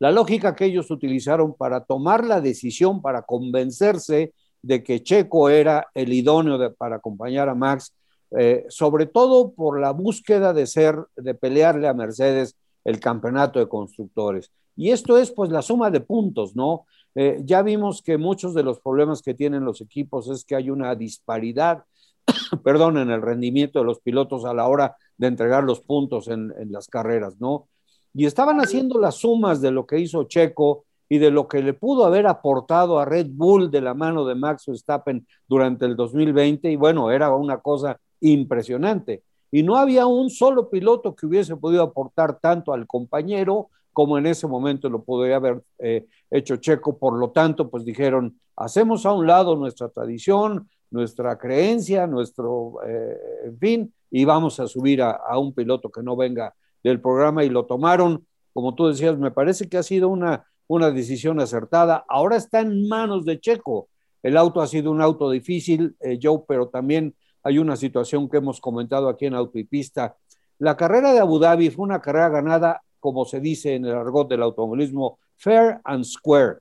la 0.00 0.10
lógica 0.10 0.54
que 0.54 0.64
ellos 0.64 0.90
utilizaron 0.90 1.54
para 1.54 1.84
tomar 1.84 2.24
la 2.24 2.40
decisión, 2.40 3.02
para 3.02 3.22
convencerse 3.22 4.32
de 4.62 4.82
que 4.82 5.02
Checo 5.02 5.48
era 5.48 5.88
el 5.94 6.12
idóneo 6.12 6.74
para 6.74 6.96
acompañar 6.96 7.48
a 7.48 7.54
Max, 7.54 7.94
eh, 8.38 8.64
sobre 8.68 9.06
todo 9.06 9.52
por 9.52 9.80
la 9.80 9.92
búsqueda 9.92 10.52
de 10.52 10.66
ser, 10.66 10.96
de 11.16 11.34
pelearle 11.34 11.88
a 11.88 11.94
Mercedes 11.94 12.56
el 12.84 13.00
campeonato 13.00 13.58
de 13.58 13.68
constructores. 13.68 14.50
Y 14.76 14.90
esto 14.90 15.18
es 15.18 15.30
pues 15.30 15.50
la 15.50 15.62
suma 15.62 15.90
de 15.90 16.00
puntos, 16.00 16.54
¿no? 16.54 16.86
Eh, 17.14 17.40
ya 17.44 17.62
vimos 17.62 18.02
que 18.02 18.18
muchos 18.18 18.54
de 18.54 18.62
los 18.62 18.80
problemas 18.80 19.20
que 19.20 19.34
tienen 19.34 19.64
los 19.64 19.80
equipos 19.80 20.30
es 20.30 20.44
que 20.44 20.54
hay 20.54 20.70
una 20.70 20.94
disparidad, 20.94 21.84
perdón, 22.64 22.98
en 22.98 23.10
el 23.10 23.20
rendimiento 23.20 23.80
de 23.80 23.84
los 23.84 24.00
pilotos 24.00 24.44
a 24.44 24.54
la 24.54 24.68
hora 24.68 24.96
de 25.16 25.26
entregar 25.26 25.64
los 25.64 25.80
puntos 25.80 26.28
en, 26.28 26.52
en 26.58 26.70
las 26.72 26.88
carreras, 26.88 27.40
¿no? 27.40 27.68
Y 28.14 28.26
estaban 28.26 28.60
haciendo 28.60 28.98
las 28.98 29.16
sumas 29.16 29.60
de 29.60 29.70
lo 29.70 29.86
que 29.86 29.98
hizo 29.98 30.24
Checo 30.24 30.84
y 31.12 31.18
de 31.18 31.32
lo 31.32 31.48
que 31.48 31.60
le 31.60 31.74
pudo 31.74 32.06
haber 32.06 32.28
aportado 32.28 33.00
a 33.00 33.04
Red 33.04 33.26
Bull 33.32 33.68
de 33.72 33.80
la 33.80 33.94
mano 33.94 34.24
de 34.24 34.36
Max 34.36 34.66
Verstappen 34.68 35.26
durante 35.48 35.84
el 35.84 35.96
2020 35.96 36.70
y 36.70 36.76
bueno, 36.76 37.10
era 37.10 37.34
una 37.34 37.58
cosa 37.58 37.98
impresionante. 38.20 39.24
Y 39.50 39.64
no 39.64 39.76
había 39.76 40.06
un 40.06 40.30
solo 40.30 40.70
piloto 40.70 41.16
que 41.16 41.26
hubiese 41.26 41.56
podido 41.56 41.82
aportar 41.82 42.38
tanto 42.38 42.72
al 42.72 42.86
compañero 42.86 43.70
como 43.92 44.18
en 44.18 44.26
ese 44.26 44.46
momento 44.46 44.88
lo 44.88 45.02
podría 45.02 45.36
haber 45.36 45.60
eh, 45.80 46.06
hecho 46.30 46.58
Checo. 46.58 46.96
Por 46.96 47.18
lo 47.18 47.30
tanto, 47.30 47.68
pues 47.68 47.84
dijeron, 47.84 48.38
hacemos 48.54 49.04
a 49.04 49.12
un 49.12 49.26
lado 49.26 49.56
nuestra 49.56 49.88
tradición, 49.88 50.68
nuestra 50.92 51.36
creencia, 51.36 52.06
nuestro, 52.06 52.74
eh, 52.86 53.16
en 53.46 53.58
fin, 53.58 53.94
y 54.12 54.24
vamos 54.24 54.60
a 54.60 54.68
subir 54.68 55.02
a, 55.02 55.10
a, 55.10 55.38
un 55.38 55.52
piloto 55.52 55.90
que 55.90 56.04
no 56.04 56.14
venga 56.14 56.54
del 56.84 57.00
programa 57.00 57.42
y 57.42 57.48
lo 57.48 57.66
tomaron, 57.66 58.24
como 58.52 58.76
tú 58.76 58.86
decías, 58.86 59.18
me 59.18 59.32
parece 59.32 59.68
que 59.68 59.76
ha 59.76 59.82
sido 59.82 60.08
una, 60.08 60.44
una 60.70 60.92
decisión 60.92 61.40
acertada. 61.40 62.04
Ahora 62.08 62.36
está 62.36 62.60
en 62.60 62.86
manos 62.86 63.24
de 63.24 63.40
Checo. 63.40 63.88
El 64.22 64.36
auto 64.36 64.60
ha 64.60 64.68
sido 64.68 64.92
un 64.92 65.02
auto 65.02 65.28
difícil, 65.28 65.96
eh, 65.98 66.16
Joe, 66.22 66.42
pero 66.46 66.68
también 66.68 67.16
hay 67.42 67.58
una 67.58 67.74
situación 67.74 68.28
que 68.28 68.36
hemos 68.36 68.60
comentado 68.60 69.08
aquí 69.08 69.26
en 69.26 69.34
Auto 69.34 69.58
y 69.58 69.64
Pista. 69.64 70.14
La 70.58 70.76
carrera 70.76 71.12
de 71.12 71.18
Abu 71.18 71.40
Dhabi 71.40 71.70
fue 71.70 71.82
una 71.82 72.00
carrera 72.00 72.28
ganada, 72.28 72.82
como 73.00 73.24
se 73.24 73.40
dice 73.40 73.74
en 73.74 73.84
el 73.84 73.96
argot 73.96 74.28
del 74.28 74.44
automovilismo, 74.44 75.18
fair 75.36 75.80
and 75.82 76.04
square. 76.04 76.58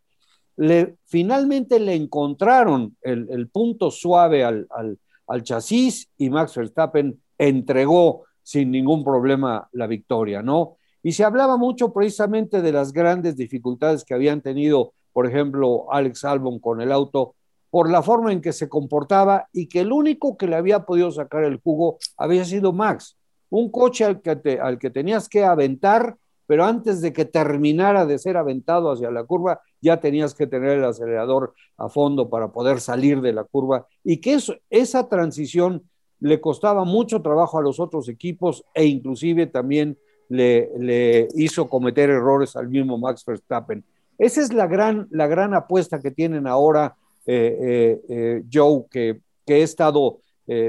Le, 0.55 0.95
finalmente 1.05 1.79
le 1.79 1.93
encontraron 1.93 2.97
el, 3.03 3.27
el 3.29 3.47
punto 3.49 3.91
suave 3.91 4.43
al, 4.43 4.65
al, 4.71 4.97
al, 5.27 5.43
chasis 5.43 6.09
y 6.17 6.31
Max 6.31 6.55
Verstappen 6.55 7.21
entregó 7.37 8.23
sin 8.41 8.71
ningún 8.71 9.03
problema 9.03 9.69
la 9.73 9.85
victoria, 9.85 10.41
¿no? 10.41 10.78
Y 11.03 11.13
se 11.13 11.23
hablaba 11.23 11.57
mucho 11.57 11.93
precisamente 11.93 12.61
de 12.61 12.71
las 12.71 12.91
grandes 12.91 13.35
dificultades 13.35 14.03
que 14.03 14.13
habían 14.13 14.41
tenido, 14.41 14.93
por 15.13 15.27
ejemplo, 15.27 15.91
Alex 15.91 16.25
Albon 16.25 16.59
con 16.59 16.81
el 16.81 16.91
auto 16.91 17.35
por 17.69 17.89
la 17.89 18.01
forma 18.01 18.31
en 18.31 18.41
que 18.41 18.53
se 18.53 18.67
comportaba 18.67 19.47
y 19.53 19.67
que 19.67 19.81
el 19.81 19.91
único 19.91 20.37
que 20.37 20.47
le 20.47 20.55
había 20.55 20.85
podido 20.85 21.11
sacar 21.11 21.43
el 21.43 21.59
jugo 21.61 21.97
había 22.17 22.43
sido 22.45 22.73
Max. 22.73 23.17
Un 23.49 23.71
coche 23.71 24.05
al 24.05 24.21
que, 24.21 24.59
al 24.61 24.79
que 24.79 24.89
tenías 24.89 25.29
que 25.29 25.43
aventar, 25.43 26.17
pero 26.47 26.65
antes 26.65 27.01
de 27.01 27.13
que 27.13 27.25
terminara 27.25 28.05
de 28.05 28.17
ser 28.17 28.37
aventado 28.37 28.91
hacia 28.91 29.11
la 29.11 29.23
curva, 29.23 29.61
ya 29.81 29.99
tenías 29.99 30.33
que 30.33 30.47
tener 30.47 30.71
el 30.71 30.83
acelerador 30.83 31.53
a 31.77 31.89
fondo 31.89 32.29
para 32.29 32.51
poder 32.51 32.79
salir 32.81 33.21
de 33.21 33.33
la 33.33 33.43
curva 33.43 33.85
y 34.03 34.17
que 34.17 34.37
esa 34.69 35.09
transición 35.09 35.83
le 36.19 36.41
costaba 36.41 36.83
mucho 36.85 37.21
trabajo 37.21 37.59
a 37.59 37.61
los 37.61 37.79
otros 37.79 38.09
equipos 38.09 38.65
e 38.73 38.85
inclusive 38.85 39.47
también 39.47 39.97
le, 40.29 41.27
hizo 41.35 41.69
cometer 41.69 42.09
errores 42.09 42.55
al 42.55 42.69
mismo 42.69 42.97
Max 42.97 43.25
Verstappen. 43.25 43.83
Esa 44.17 44.41
es 44.41 44.53
la 44.53 44.67
gran, 44.67 45.07
la 45.11 45.27
gran 45.27 45.53
apuesta 45.53 45.99
que 45.99 46.11
tienen 46.11 46.47
ahora 46.47 46.95
eh, 47.25 47.57
eh, 47.61 48.01
eh, 48.09 48.43
Joe, 48.51 48.85
que, 48.89 49.21
que, 49.45 49.57
he 49.57 49.63
estado 49.63 50.19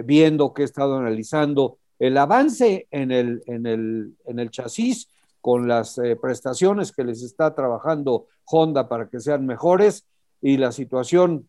viendo, 0.04 0.52
que 0.52 0.61
he 0.61 0.64
estado 0.66 0.98
analizando, 0.98 1.78
el 1.98 2.18
avance 2.18 2.86
en 2.90 3.11
el, 3.11 3.42
en 3.46 3.66
el, 3.66 4.14
en 4.26 4.38
el 4.38 4.50
chasis 4.50 5.08
con 5.40 5.68
las 5.68 5.98
prestaciones 6.20 6.92
que 6.92 7.02
les 7.02 7.22
está 7.22 7.54
trabajando 7.54 8.26
Honda 8.44 8.88
para 8.88 9.08
que 9.08 9.20
sean 9.20 9.46
mejores 9.46 10.04
y 10.42 10.58
la 10.58 10.72
situación 10.72 11.48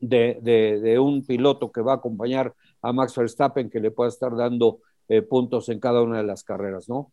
de, 0.00 0.38
de, 0.42 0.80
de, 0.80 0.98
un 0.98 1.24
piloto 1.24 1.70
que 1.70 1.82
va 1.82 1.92
a 1.92 1.96
acompañar 1.96 2.52
a 2.80 2.92
Max 2.92 3.14
Verstappen 3.16 3.70
que 3.70 3.78
le 3.78 3.92
pueda 3.92 4.08
estar 4.08 4.34
dando 4.34 4.80
eh, 5.08 5.22
puntos 5.22 5.68
en 5.68 5.78
cada 5.78 6.02
una 6.02 6.18
de 6.18 6.24
las 6.24 6.42
carreras, 6.42 6.88
¿no? 6.88 7.12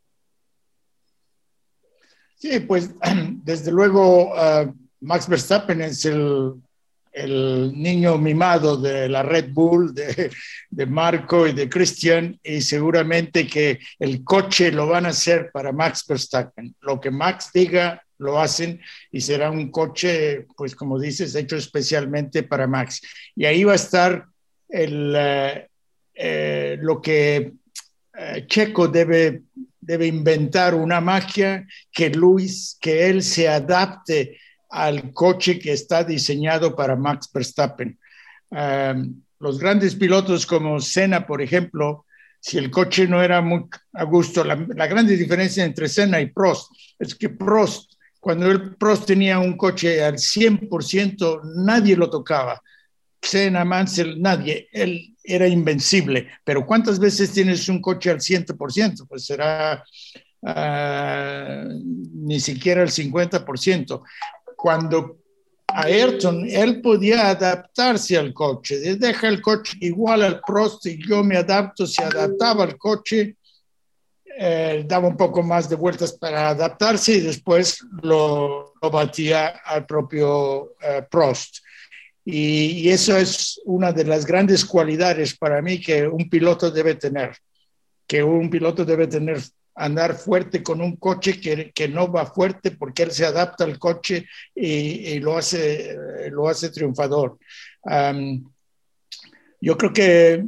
Sí, 2.39 2.59
pues 2.61 2.89
desde 3.43 3.71
luego 3.71 4.33
uh, 4.33 4.73
Max 5.01 5.27
Verstappen 5.27 5.81
es 5.81 6.05
el 6.05 6.61
niño 7.73 8.17
mimado 8.17 8.77
de 8.77 9.07
la 9.09 9.21
Red 9.21 9.51
Bull, 9.51 9.93
de, 9.93 10.31
de, 10.69 10.85
Marco 10.85 11.45
y 11.45 11.53
de 11.53 11.69
Christian, 11.69 12.39
y 12.41 12.61
seguramente 12.61 13.45
que 13.45 13.79
el 13.99 14.23
coche 14.23 14.71
lo 14.71 14.87
van 14.87 15.05
a 15.05 15.09
hacer 15.09 15.51
para 15.51 15.71
Max 15.71 16.05
Verstappen. 16.07 16.73
Lo 16.81 16.99
que 16.99 17.11
Max 17.11 17.51
diga, 17.53 18.01
lo 18.19 18.39
hacen 18.39 18.79
y 19.11 19.21
será 19.21 19.49
un 19.49 19.71
coche, 19.71 20.45
pues 20.55 20.75
como 20.75 20.99
dices, 20.99 21.33
hecho 21.35 21.55
especialmente 21.55 22.43
para 22.43 22.67
Max. 22.67 23.01
Y 23.35 23.45
ahí 23.45 23.63
va 23.63 23.73
a 23.73 23.75
estar 23.75 24.25
el, 24.67 25.13
eh, 25.17 25.67
eh, 26.13 26.77
lo 26.81 27.01
que 27.01 27.53
eh, 28.13 28.45
Checo 28.47 28.87
debe, 28.89 29.43
debe 29.81 30.07
inventar, 30.07 30.75
una 30.75 31.01
magia 31.01 31.65
que 31.91 32.09
Luis, 32.09 32.77
que 32.79 33.09
él 33.09 33.23
se 33.23 33.47
adapte 33.47 34.37
al 34.69 35.13
coche 35.13 35.59
que 35.59 35.73
está 35.73 36.03
diseñado 36.03 36.75
para 36.75 36.95
Max 36.95 37.29
Verstappen. 37.33 37.97
Um, 38.51 39.21
los 39.39 39.57
grandes 39.59 39.95
pilotos 39.95 40.45
como 40.45 40.79
Senna, 40.79 41.25
por 41.25 41.41
ejemplo, 41.41 42.05
si 42.39 42.57
el 42.57 42.69
coche 42.69 43.07
no 43.07 43.21
era 43.21 43.41
muy 43.41 43.65
a 43.93 44.03
gusto, 44.03 44.43
la, 44.43 44.55
la 44.75 44.87
grande 44.87 45.17
diferencia 45.17 45.63
entre 45.63 45.87
Senna 45.87 46.21
y 46.21 46.27
Prost 46.27 46.71
es 46.97 47.15
que 47.15 47.29
Prost, 47.29 47.93
cuando 48.19 48.49
el 48.51 48.75
Prost 48.75 49.05
tenía 49.05 49.39
un 49.39 49.57
coche 49.57 50.03
al 50.03 50.15
100%, 50.15 51.41
nadie 51.55 51.95
lo 51.95 52.09
tocaba. 52.09 52.61
Senna, 53.21 53.65
Mansell, 53.65 54.21
nadie, 54.21 54.69
él 54.71 55.15
era 55.23 55.47
invencible. 55.47 56.27
Pero 56.43 56.65
¿cuántas 56.65 56.99
veces 56.99 57.31
tienes 57.31 57.67
un 57.69 57.81
coche 57.81 58.09
al 58.09 58.19
100%? 58.19 59.07
Pues 59.07 59.25
será 59.25 59.83
uh, 60.41 61.79
ni 62.13 62.39
siquiera 62.39 62.81
el 62.81 62.89
50% 62.89 64.01
cuando 64.59 65.19
Ayrton, 65.67 66.45
él 66.49 66.81
podía 66.81 67.29
adaptarse 67.29 68.17
al 68.17 68.33
coche, 68.33 68.77
deja 68.97 69.27
el 69.27 69.41
coche 69.41 69.77
igual 69.81 70.23
al 70.23 70.41
Prost 70.41 70.87
y 70.87 70.99
yo 71.07 71.23
me 71.23 71.37
adapto, 71.37 71.85
se 71.85 72.03
adaptaba 72.03 72.63
al 72.63 72.77
coche, 72.77 73.37
eh, 74.37 74.83
daba 74.87 75.07
un 75.07 75.17
poco 75.17 75.43
más 75.43 75.69
de 75.69 75.75
vueltas 75.75 76.13
para 76.13 76.49
adaptarse 76.49 77.13
y 77.13 77.19
después 77.21 77.85
lo, 78.01 78.73
lo 78.81 78.91
batía 78.91 79.61
al 79.65 79.85
propio 79.85 80.73
eh, 80.81 81.05
Prost. 81.09 81.59
Y, 82.31 82.81
y, 82.81 82.89
eso 82.89 83.17
es 83.17 83.59
una 83.65 83.91
de 83.91 84.03
las 84.03 84.25
grandes 84.25 84.63
cualidades 84.63 85.35
para 85.35 85.61
mí 85.63 85.81
que 85.81 86.07
un 86.07 86.29
piloto 86.29 86.69
debe 86.69 86.93
tener, 86.93 87.35
que 88.05 88.21
un 88.21 88.51
piloto 88.51 88.85
debe 88.85 89.07
tener 89.07 89.41
andar 89.73 90.15
fuerte 90.15 90.61
con 90.61 90.81
un 90.81 90.97
coche 90.97 91.39
que, 91.39 91.71
que, 91.71 91.87
no 91.87 92.11
va 92.11 92.25
fuerte 92.25 92.71
porque 92.71 93.03
él 93.03 93.11
se 93.11 93.25
adapta 93.25 93.63
al 93.63 93.79
coche 93.79 94.27
y, 94.53 94.67
y 94.67 95.19
lo, 95.19 95.37
hace, 95.37 95.97
lo 96.29 96.47
hace 96.47 96.69
triunfador. 96.69 97.39
Um, 97.83 98.51
yo 99.61 99.77
creo 99.77 99.93
que 99.93 100.45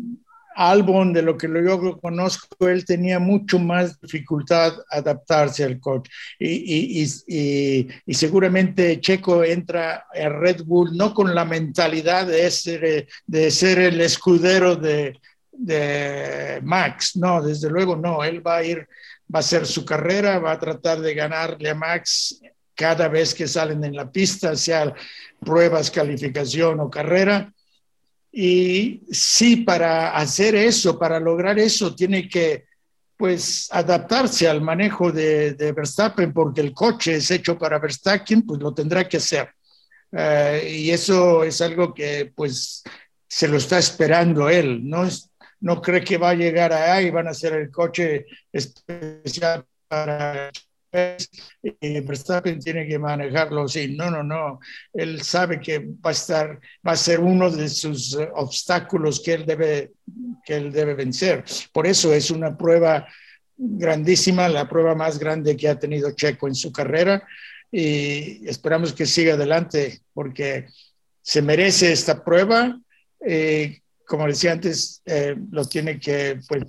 Albon, 0.56 1.14
de 1.14 1.22
lo 1.22 1.38
que 1.38 1.48
yo 1.48 2.00
conozco, 2.00 2.68
él 2.68 2.86
tenía 2.86 3.20
mucho 3.20 3.60
más 3.60 4.00
dificultad 4.00 4.74
adaptarse 4.90 5.64
al 5.64 5.80
coche. 5.80 6.12
Y, 6.40 7.06
seguramente 8.14 9.00
Checo 9.00 9.44
entra 9.44 10.06
a 10.14 10.30
Red 10.30 10.64
Bull 10.64 10.96
no 10.96 11.14
con 11.14 11.34
la 11.34 11.46
mentalidad 11.46 12.28
de 12.28 12.50
ser, 12.52 13.08
de 13.26 13.52
ser 13.52 13.80
el 13.80 14.02
escudero 14.02 14.76
de, 14.76 15.20
de 15.52 16.60
Max, 16.64 17.16
no, 17.16 17.42
desde 17.42 17.70
luego 17.70 17.96
no, 17.96 18.24
él 18.24 18.46
va 18.46 18.58
a 18.58 18.64
ir 18.64 18.88
va 19.34 19.40
a 19.40 19.42
hacer 19.42 19.66
su 19.66 19.86
carrera, 19.86 20.40
va 20.40 20.52
a 20.52 20.60
tratar 20.60 21.00
de 21.00 21.14
ganarle 21.14 21.70
a 21.70 21.76
Max 21.76 22.42
cada 22.76 23.08
vez 23.08 23.34
que 23.34 23.48
salen 23.48 23.84
en 23.84 23.96
la 23.96 24.12
pista, 24.12 24.56
sea 24.56 24.94
pruebas, 25.40 25.90
calificación 25.90 26.80
o 26.80 26.90
carrera. 26.90 27.54
Y 28.32 29.02
sí, 29.12 29.58
para 29.58 30.16
hacer 30.16 30.56
eso, 30.56 30.98
para 30.98 31.20
lograr 31.20 31.60
eso, 31.60 31.94
tiene 31.94 32.30
que 32.30 32.66
pues 33.18 33.68
adaptarse 33.72 34.48
al 34.48 34.62
manejo 34.62 35.12
de, 35.12 35.54
de 35.54 35.72
Verstappen, 35.74 36.34
porque 36.34 36.62
el 36.62 36.74
coche 36.74 37.16
es 37.16 37.30
hecho 37.30 37.58
para 37.58 37.78
Verstappen, 37.78 38.42
pues 38.44 38.60
lo 38.60 38.74
tendrá 38.74 39.08
que 39.08 39.18
hacer. 39.18 39.50
Uh, 40.12 40.66
y 40.68 40.90
eso 40.90 41.44
es 41.44 41.62
algo 41.62 41.94
que 41.94 42.32
pues 42.36 42.84
se 43.28 43.48
lo 43.48 43.58
está 43.58 43.78
esperando 43.78 44.50
él, 44.50 44.90
no 44.90 45.08
no 45.62 45.82
cree 45.82 46.04
que 46.04 46.18
va 46.18 46.32
a 46.32 46.36
llegar 46.36 46.74
ahí, 46.74 47.12
van 47.12 47.28
a 47.28 47.32
hacer 47.32 47.54
el 47.54 47.70
coche 47.72 48.26
especial 48.52 49.64
para 49.88 50.52
y 51.62 52.00
Verstappen 52.02 52.60
tiene 52.60 52.88
que 52.88 53.00
manejarlo 53.00 53.64
así. 53.64 53.96
No, 53.96 54.12
no, 54.12 54.24
no. 54.24 54.60
Él 54.94 55.22
sabe 55.22 55.60
que 55.60 55.80
va 55.80 56.10
a 56.10 56.12
estar, 56.12 56.60
va 56.86 56.92
a 56.92 56.98
ser 56.98 57.20
uno 57.20 57.50
de 57.50 57.70
sus 57.70 58.16
eh, 58.16 58.30
obstáculos 58.36 59.22
que 59.22 59.34
él 59.34 59.46
debe, 59.46 59.92
que 60.46 60.58
él 60.58 60.72
debe 60.72 60.96
vencer. 60.96 61.44
Por 61.72 61.88
eso 61.88 62.14
es 62.14 62.32
una 62.32 62.58
prueba 62.58 63.08
grandísima, 63.58 64.50
la 64.50 64.68
prueba 64.68 64.96
más 64.96 65.20
grande 65.20 65.56
que 65.56 65.70
ha 65.70 65.80
tenido 65.80 66.12
Checo 66.12 66.48
en 66.48 66.56
su 66.56 66.72
carrera 66.72 67.24
y 67.72 68.48
esperamos 68.50 68.92
que 68.92 69.06
siga 69.06 69.36
adelante 69.36 70.02
porque 70.14 70.68
se 71.22 71.42
merece 71.42 71.92
esta 71.92 72.24
prueba. 72.24 72.80
Eh, 73.26 73.80
como 74.06 74.28
decía 74.28 74.52
antes, 74.52 75.02
eh, 75.06 75.36
lo 75.52 75.64
tiene 75.66 76.00
que 76.00 76.40
pues, 76.48 76.64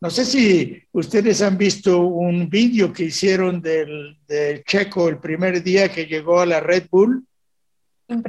No 0.00 0.08
sé 0.08 0.24
si 0.24 0.82
ustedes 0.92 1.42
han 1.42 1.58
visto 1.58 2.00
un 2.00 2.48
vídeo 2.48 2.90
que 2.90 3.04
hicieron 3.04 3.60
del, 3.60 4.16
Checo 4.64 5.08
el 5.08 5.18
primer 5.18 5.62
día 5.62 5.90
que 5.90 6.06
llegó 6.06 6.40
a 6.40 6.46
la 6.46 6.60
Red 6.60 6.86
Bull. 6.90 7.22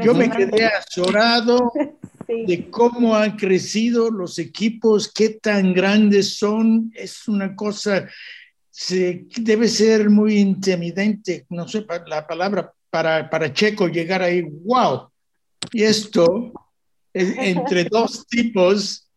Yo 0.03 0.13
me 0.13 0.29
quedé 0.29 0.65
azorado 0.65 1.71
de 2.27 2.69
cómo 2.69 3.15
han 3.15 3.37
crecido 3.37 4.11
los 4.11 4.37
equipos, 4.37 5.11
qué 5.13 5.29
tan 5.41 5.73
grandes 5.73 6.37
son. 6.37 6.91
Es 6.93 7.29
una 7.29 7.55
cosa, 7.55 8.05
se, 8.69 9.25
debe 9.37 9.69
ser 9.69 10.09
muy 10.09 10.39
intimidante, 10.39 11.45
no 11.49 11.69
sé 11.69 11.85
la 12.05 12.27
palabra, 12.27 12.73
para, 12.89 13.29
para 13.29 13.53
Checo 13.53 13.87
llegar 13.87 14.21
ahí. 14.21 14.41
¡Wow! 14.41 15.09
Y 15.71 15.83
esto, 15.83 16.51
entre 17.13 17.85
dos 17.85 18.27
tipos, 18.27 19.09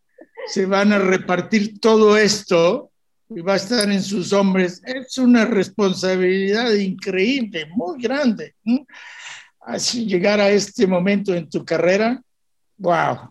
se 0.47 0.67
van 0.67 0.93
a 0.93 0.99
repartir 0.99 1.81
todo 1.81 2.17
esto 2.17 2.91
y 3.29 3.41
va 3.41 3.55
a 3.55 3.57
estar 3.57 3.91
en 3.91 4.03
sus 4.03 4.33
hombres. 4.33 4.83
Es 4.85 5.19
una 5.19 5.45
responsabilidad 5.45 6.73
increíble, 6.73 7.67
muy 7.75 8.01
grande. 8.01 8.55
Así 9.61 10.07
llegar 10.07 10.41
a 10.41 10.51
este 10.51 10.87
momento 10.87 11.35
en 11.35 11.49
tu 11.49 11.65
carrera, 11.65 12.23
wow, 12.77 13.31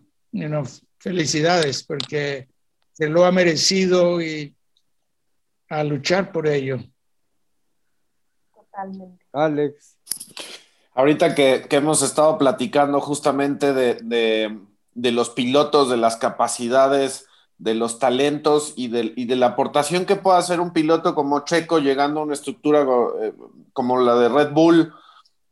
felicidades 0.98 1.84
porque 1.84 2.48
se 2.92 3.08
lo 3.08 3.24
ha 3.24 3.32
merecido 3.32 4.20
y 4.20 4.54
a 5.68 5.84
luchar 5.84 6.32
por 6.32 6.46
ello. 6.46 6.78
Totalmente. 8.54 9.24
Alex. 9.32 9.96
Ahorita 10.94 11.34
que, 11.34 11.66
hemos 11.70 12.02
estado 12.02 12.38
platicando 12.38 13.00
justamente 13.00 13.72
de 13.72 13.94
de 13.94 14.58
los 14.94 15.30
pilotos, 15.30 15.90
de 15.90 15.96
las 15.96 16.16
capacidades, 16.16 17.26
de 17.58 17.74
los 17.74 17.98
talentos 17.98 18.72
y 18.76 18.88
de, 18.88 19.14
de, 19.16 19.36
la 19.36 19.46
aportación 19.46 20.06
que 20.06 20.16
puede 20.16 20.38
hacer 20.38 20.60
un 20.60 20.72
piloto 20.72 21.14
como 21.14 21.44
Checo 21.44 21.78
llegando 21.78 22.20
a 22.20 22.24
una 22.24 22.34
estructura 22.34 22.84
eh, 23.22 23.32
como 23.72 24.00
la 24.00 24.16
de 24.16 24.28
Red 24.28 24.52
Bull. 24.52 24.92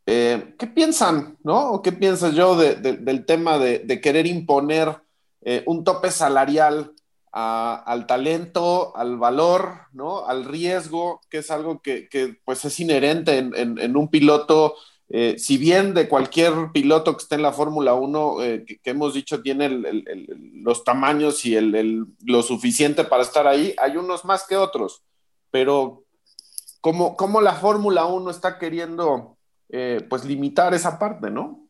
Eh, 0.06 0.54
¿Qué 0.58 0.66
piensan, 0.66 1.38
no? 1.44 1.70
¿O 1.70 1.82
qué 1.82 1.92
piensas 1.92 2.34
yo 2.34 2.56
del 2.56 3.24
tema 3.24 3.58
de, 3.58 4.00
querer 4.00 4.26
imponer 4.26 5.00
eh, 5.42 5.62
un 5.66 5.84
tope 5.84 6.10
salarial 6.10 6.92
al 7.30 8.06
talento, 8.06 8.94
al 8.94 9.16
valor, 9.16 9.86
¿no? 9.92 10.26
Al 10.26 10.44
riesgo, 10.44 11.20
que 11.30 11.38
es 11.38 11.50
algo 11.50 11.80
que, 11.80 12.08
pues 12.44 12.64
es 12.66 12.78
inherente 12.78 13.38
en 13.38 13.96
un 13.96 14.08
piloto 14.08 14.74
eh, 15.14 15.38
si 15.38 15.58
bien 15.58 15.92
de 15.92 16.08
cualquier 16.08 16.72
piloto 16.72 17.14
que 17.14 17.22
esté 17.22 17.34
en 17.34 17.42
la 17.42 17.52
Fórmula 17.52 17.92
1, 17.92 18.42
eh, 18.42 18.64
que, 18.64 18.90
hemos 18.90 19.12
dicho 19.12 19.42
tiene 19.42 19.68
los 20.54 20.84
tamaños 20.84 21.44
y 21.44 21.54
lo 22.24 22.42
suficiente 22.42 23.04
para 23.04 23.22
estar 23.22 23.46
ahí, 23.46 23.74
hay 23.76 23.98
unos 23.98 24.24
más 24.24 24.46
que 24.46 24.56
otros. 24.56 25.02
Pero 25.50 26.04
¿cómo, 26.80 27.42
la 27.42 27.52
Fórmula 27.52 28.06
1 28.06 28.30
está 28.30 28.58
queriendo 28.58 29.36
eh, 29.68 30.00
pues 30.08 30.24
limitar 30.24 30.72
esa 30.72 30.98
parte, 30.98 31.30
no? 31.30 31.68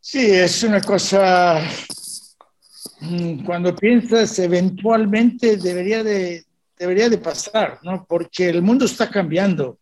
Sí, 0.00 0.30
es 0.32 0.62
una 0.64 0.82
cosa, 0.82 1.62
mm, 3.00 3.46
cuando 3.46 3.74
piensas 3.74 4.38
eventualmente 4.38 5.56
debería 5.56 6.04
de, 6.04 6.44
debería 6.76 7.08
de 7.08 7.16
pasar, 7.16 7.78
¿no? 7.82 8.04
Porque 8.06 8.50
el 8.50 8.60
mundo 8.60 8.84
está 8.84 9.08
cambiando 9.08 9.79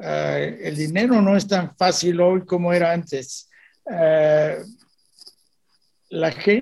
eh, 0.00 0.58
el 0.62 0.76
dinero 0.76 1.20
no 1.20 1.36
es 1.36 1.46
tan 1.46 1.76
fácil 1.76 2.20
hoy 2.20 2.44
como 2.44 2.72
era 2.72 2.92
antes. 2.92 3.48
Eh, 3.90 4.58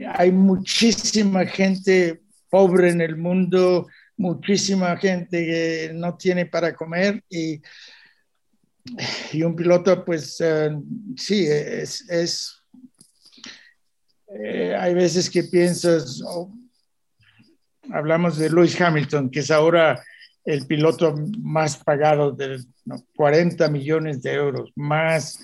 hay 0.09 0.33
muchísima 0.33 1.45
gente 1.47 2.23
pobre 2.49 2.91
en 2.91 3.01
el 3.01 3.17
mundo, 3.17 3.87
muchísima 4.17 4.97
gente 4.97 5.45
que 5.45 5.91
no 5.95 6.17
tiene 6.17 6.47
para 6.47 6.75
comer 6.75 7.23
y, 7.29 7.61
y 9.33 9.43
un 9.43 9.55
piloto, 9.55 10.05
pues 10.05 10.41
eh, 10.41 10.71
sí, 11.17 11.47
es, 11.47 12.63
hay 14.79 14.95
veces 14.95 15.29
que 15.29 15.45
piensas, 15.45 16.23
oh, 16.25 16.53
hablamos 17.93 18.39
de 18.39 18.51
Lewis 18.51 18.81
Hamilton, 18.81 19.31
que 19.31 19.41
es 19.41 19.51
ahora 19.51 20.01
el 20.45 20.67
piloto 20.67 21.15
más 21.39 21.77
pagado 21.77 22.33
de 22.33 22.61
40 23.17 23.69
millones 23.69 24.23
de 24.23 24.35
euros, 24.35 24.71
más 24.75 25.39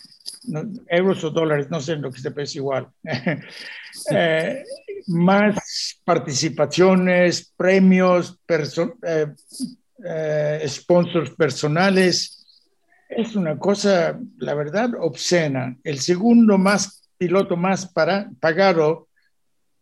euros 0.88 1.22
o 1.24 1.30
dólares, 1.30 1.68
no 1.70 1.80
sé 1.80 1.92
en 1.92 2.02
lo 2.02 2.10
que 2.10 2.20
se 2.20 2.30
parece 2.30 2.58
igual, 2.58 2.88
eh, 4.10 4.64
más 5.08 6.00
participaciones, 6.04 7.52
premios, 7.56 8.38
eh, 8.48 9.26
eh, 10.04 10.64
sponsors 10.68 11.30
personales. 11.30 12.32
Es 13.08 13.36
una 13.36 13.56
cosa, 13.58 14.18
la 14.38 14.54
verdad, 14.54 14.90
obscena. 14.98 15.76
El 15.84 16.00
segundo 16.00 16.58
más 16.58 17.02
piloto 17.18 17.56
más 17.56 17.86
para, 17.86 18.28
pagado 18.40 19.08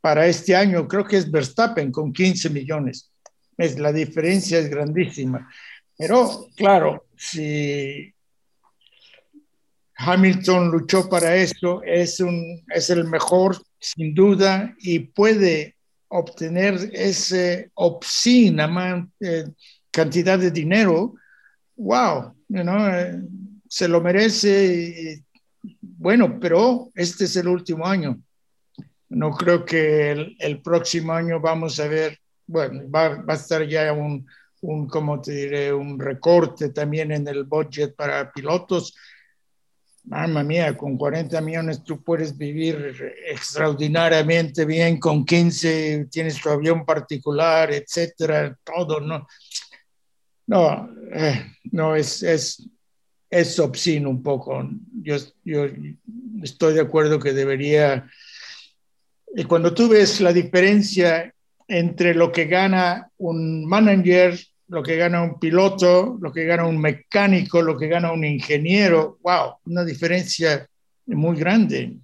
para 0.01 0.27
este 0.27 0.55
año 0.55 0.87
creo 0.87 1.05
que 1.05 1.17
es 1.17 1.31
Verstappen 1.31 1.91
con 1.91 2.13
15 2.13 2.51
millones 2.51 3.11
es, 3.57 3.79
la 3.79 3.93
diferencia 3.93 4.59
es 4.59 4.69
grandísima. 4.69 5.51
Pero 5.97 6.49
claro, 6.57 7.07
si 7.17 8.13
Hamilton 9.97 10.71
luchó 10.71 11.09
para 11.09 11.37
eso, 11.37 11.83
es, 11.85 12.21
un, 12.21 12.65
es 12.69 12.91
el 12.91 13.05
mejor 13.05 13.63
sin 13.79 14.15
duda 14.15 14.75
y 14.79 14.99
puede 14.99 15.77
obtener 16.09 16.91
ese 16.93 17.71
obscena 17.75 19.09
eh, 19.21 19.45
cantidad 19.91 20.39
de 20.39 20.51
dinero, 20.51 21.15
wow, 21.77 22.35
eh, 22.55 23.21
se 23.69 23.89
lo 23.89 24.01
merece. 24.01 25.23
bueno, 25.81 26.39
pero 26.41 26.91
este 26.95 27.25
es 27.25 27.37
el 27.37 27.49
último 27.49 27.87
año. 27.87 28.21
No 29.09 29.31
creo 29.31 29.65
que 29.65 30.35
el 30.39 30.61
próximo 30.61 31.13
año 31.13 31.41
vamos 31.41 31.79
a 31.79 31.87
ver 31.87 32.19
bueno, 32.47 32.83
va, 32.91 33.25
a 33.27 33.35
estar 33.35 33.67
ya 33.67 33.93
un, 33.93 34.27
un, 34.61 34.87
como 34.89 35.21
te 35.21 35.33
diré, 35.33 35.73
un 35.73 35.99
recorte 35.99 36.71
también 36.71 37.13
en 37.13 37.27
el 37.29 37.45
budget 37.45 37.95
para 37.95 38.33
pilotos. 38.33 38.95
Mamma 40.05 40.43
mía, 40.43 40.77
con 40.77 40.99
40 40.99 41.41
millones 41.41 41.83
tú 41.83 42.03
puedes 42.03 42.37
vivir 42.37 43.15
extraordinariamente 43.27 44.67
bien, 44.67 45.01
con 45.01 45.25
15 45.25 46.09
tienes 46.11 46.41
tu 46.41 46.51
avión 46.51 46.85
particular, 46.85 47.73
etcétera, 47.73 48.57
todo, 48.63 49.01
¿no? 49.01 49.27
No, 50.47 50.91
eh, 51.11 51.47
no, 51.73 51.97
es, 51.97 52.23
es, 52.23 52.69
es 53.31 53.59
obsceno 53.59 54.11
un 54.11 54.23
poco. 54.23 54.69
Yo, 55.03 55.17
yo 55.43 55.67
estoy 56.43 56.75
de 56.75 56.83
acuerdo 56.83 57.19
que 57.19 57.33
debería... 57.33 58.09
Y 59.37 59.45
cuando 59.45 59.75
tú 59.75 59.89
ves 59.89 60.21
la 60.21 60.33
diferencia 60.33 61.34
entre 61.69 62.15
lo 62.15 62.31
que 62.31 62.47
gana 62.47 63.11
un 63.19 63.65
manager, 63.67 64.39
lo 64.69 64.83
que 64.83 64.97
gana 64.97 65.23
un 65.23 65.39
piloto, 65.39 66.19
lo 66.21 66.33
que 66.33 66.45
gana 66.45 66.67
un 66.67 66.79
mecánico, 66.79 67.63
lo 67.63 67.77
que 67.77 67.89
gana 67.89 68.13
un 68.13 68.25
ingeniero. 68.25 69.19
¡Wow! 69.23 69.57
Una 69.67 69.85
diferencia 69.85 70.69
muy 71.07 71.37
grande. 71.37 71.97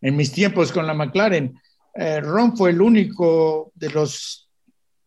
En 0.00 0.16
mis 0.16 0.32
tiempos 0.32 0.72
con 0.72 0.86
la 0.86 0.94
McLaren, 0.94 1.60
eh, 1.94 2.20
Ron 2.20 2.56
fue 2.56 2.70
el 2.70 2.80
único 2.80 3.72
de 3.74 3.90
los 3.90 4.48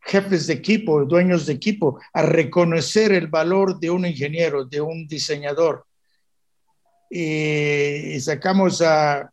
jefes 0.02 0.48
de 0.48 0.54
equipo, 0.54 1.06
dueños 1.06 1.46
de 1.46 1.54
equipo, 1.54 2.00
a 2.14 2.22
reconocer 2.22 3.14
el 3.14 3.28
valor 3.28 3.80
de 3.80 3.90
un 3.90 4.06
ingeniero, 4.06 4.66
de 4.66 4.82
un 4.82 5.08
diseñador. 5.08 5.86
y 7.16 8.20
sacamos 8.22 8.82
a 8.82 9.33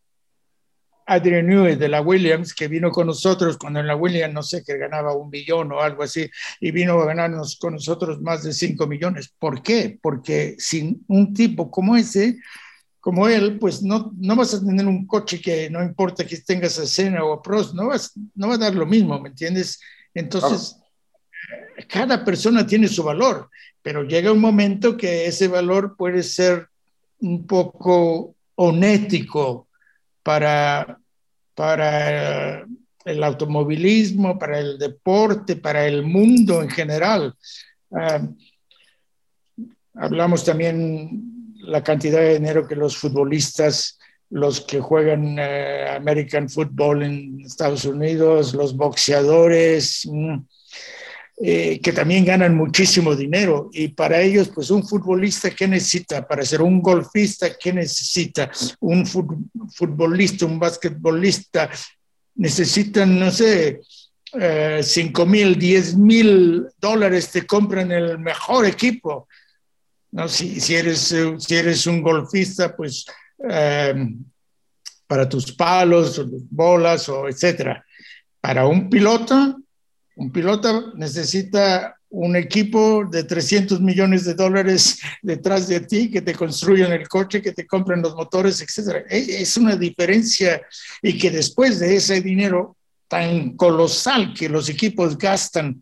Adrian 1.10 1.48
Newey 1.48 1.74
de 1.74 1.88
la 1.88 2.02
Williams, 2.02 2.54
que 2.54 2.68
vino 2.68 2.92
con 2.92 3.08
nosotros 3.08 3.58
cuando 3.58 3.80
en 3.80 3.88
la 3.88 3.96
Williams 3.96 4.32
no 4.32 4.44
sé 4.44 4.62
que 4.62 4.78
ganaba 4.78 5.12
un 5.12 5.28
billón 5.28 5.72
o 5.72 5.80
algo 5.80 6.04
así, 6.04 6.30
y 6.60 6.70
vino 6.70 7.00
a 7.00 7.06
ganarnos 7.06 7.56
con 7.56 7.74
nosotros 7.74 8.20
más 8.20 8.44
de 8.44 8.52
5 8.52 8.86
millones. 8.86 9.34
¿Por 9.36 9.60
qué? 9.60 9.98
Porque 10.00 10.54
sin 10.58 11.04
un 11.08 11.34
tipo 11.34 11.68
como 11.68 11.96
ese, 11.96 12.38
como 13.00 13.26
él, 13.26 13.58
pues 13.58 13.82
no, 13.82 14.12
no 14.18 14.36
vas 14.36 14.54
a 14.54 14.64
tener 14.64 14.86
un 14.86 15.04
coche 15.04 15.40
que 15.40 15.68
no 15.68 15.82
importa 15.82 16.24
que 16.24 16.36
tengas 16.36 16.78
a 16.78 16.86
Senna 16.86 17.24
o 17.24 17.32
a 17.32 17.42
Prost, 17.42 17.74
no, 17.74 17.88
vas, 17.88 18.12
no 18.36 18.46
va 18.46 18.54
a 18.54 18.58
dar 18.58 18.76
lo 18.76 18.86
mismo, 18.86 19.18
¿me 19.18 19.30
entiendes? 19.30 19.80
Entonces, 20.14 20.76
cada 21.88 22.24
persona 22.24 22.64
tiene 22.64 22.86
su 22.86 23.02
valor, 23.02 23.50
pero 23.82 24.04
llega 24.04 24.30
un 24.30 24.40
momento 24.40 24.96
que 24.96 25.26
ese 25.26 25.48
valor 25.48 25.96
puede 25.96 26.22
ser 26.22 26.68
un 27.18 27.48
poco 27.48 28.36
onético 28.54 29.66
para, 30.30 31.00
para 31.56 32.64
el 33.04 33.24
automovilismo, 33.24 34.38
para 34.38 34.60
el 34.60 34.78
deporte, 34.78 35.56
para 35.56 35.88
el 35.88 36.04
mundo 36.04 36.62
en 36.62 36.70
general. 36.70 37.34
Ah, 37.90 38.22
hablamos 39.94 40.44
también 40.44 41.52
la 41.62 41.82
cantidad 41.82 42.20
de 42.20 42.34
dinero 42.34 42.68
que 42.68 42.76
los 42.76 42.96
futbolistas 42.96 43.98
los 44.32 44.60
que 44.60 44.78
juegan 44.78 45.36
eh, 45.40 45.96
American 45.96 46.48
Football 46.48 47.02
en 47.02 47.40
Estados 47.40 47.84
Unidos, 47.84 48.54
los 48.54 48.76
boxeadores, 48.76 50.08
mm, 50.08 50.38
eh, 51.42 51.80
que 51.82 51.92
también 51.92 52.24
ganan 52.24 52.54
muchísimo 52.54 53.16
dinero. 53.16 53.70
Y 53.72 53.88
para 53.88 54.20
ellos, 54.20 54.50
pues 54.54 54.70
un 54.70 54.86
futbolista, 54.86 55.50
¿qué 55.50 55.66
necesita? 55.66 56.26
Para 56.26 56.44
ser 56.44 56.60
un 56.60 56.82
golfista, 56.82 57.56
¿qué 57.58 57.72
necesita? 57.72 58.50
Un 58.80 59.06
futbolista, 59.06 60.44
un 60.44 60.58
basquetbolista, 60.58 61.70
necesitan, 62.34 63.18
no 63.18 63.30
sé, 63.30 63.80
eh, 64.38 64.80
5 64.82 65.26
mil, 65.26 65.58
10 65.58 65.96
mil 65.96 66.66
dólares, 66.78 67.30
te 67.30 67.46
compran 67.46 67.90
el 67.90 68.18
mejor 68.18 68.66
equipo. 68.66 69.26
¿no? 70.12 70.28
Si, 70.28 70.60
si, 70.60 70.74
eres, 70.74 71.10
eh, 71.12 71.34
si 71.38 71.56
eres 71.56 71.86
un 71.86 72.02
golfista, 72.02 72.76
pues 72.76 73.06
eh, 73.48 73.94
para 75.06 75.28
tus 75.28 75.52
palos, 75.52 76.22
bolas, 76.50 77.08
o 77.08 77.28
etcétera. 77.28 77.84
Para 78.40 78.66
un 78.66 78.88
piloto, 78.88 79.56
un 80.16 80.30
piloto 80.30 80.92
necesita 80.94 81.96
un 82.10 82.34
equipo 82.34 83.04
de 83.04 83.22
300 83.22 83.80
millones 83.80 84.24
de 84.24 84.34
dólares 84.34 85.00
detrás 85.22 85.68
de 85.68 85.80
ti, 85.80 86.10
que 86.10 86.22
te 86.22 86.34
construyan 86.34 86.92
el 86.92 87.08
coche, 87.08 87.40
que 87.40 87.52
te 87.52 87.66
compren 87.66 88.02
los 88.02 88.14
motores, 88.14 88.60
etcétera. 88.60 89.04
E, 89.08 89.42
es 89.42 89.56
una 89.56 89.76
diferencia 89.76 90.60
y 91.02 91.16
que 91.16 91.30
después 91.30 91.78
de 91.78 91.96
ese 91.96 92.20
dinero 92.20 92.76
tan 93.08 93.56
colosal 93.56 94.34
que 94.34 94.48
los 94.48 94.68
equipos 94.68 95.16
gastan 95.16 95.80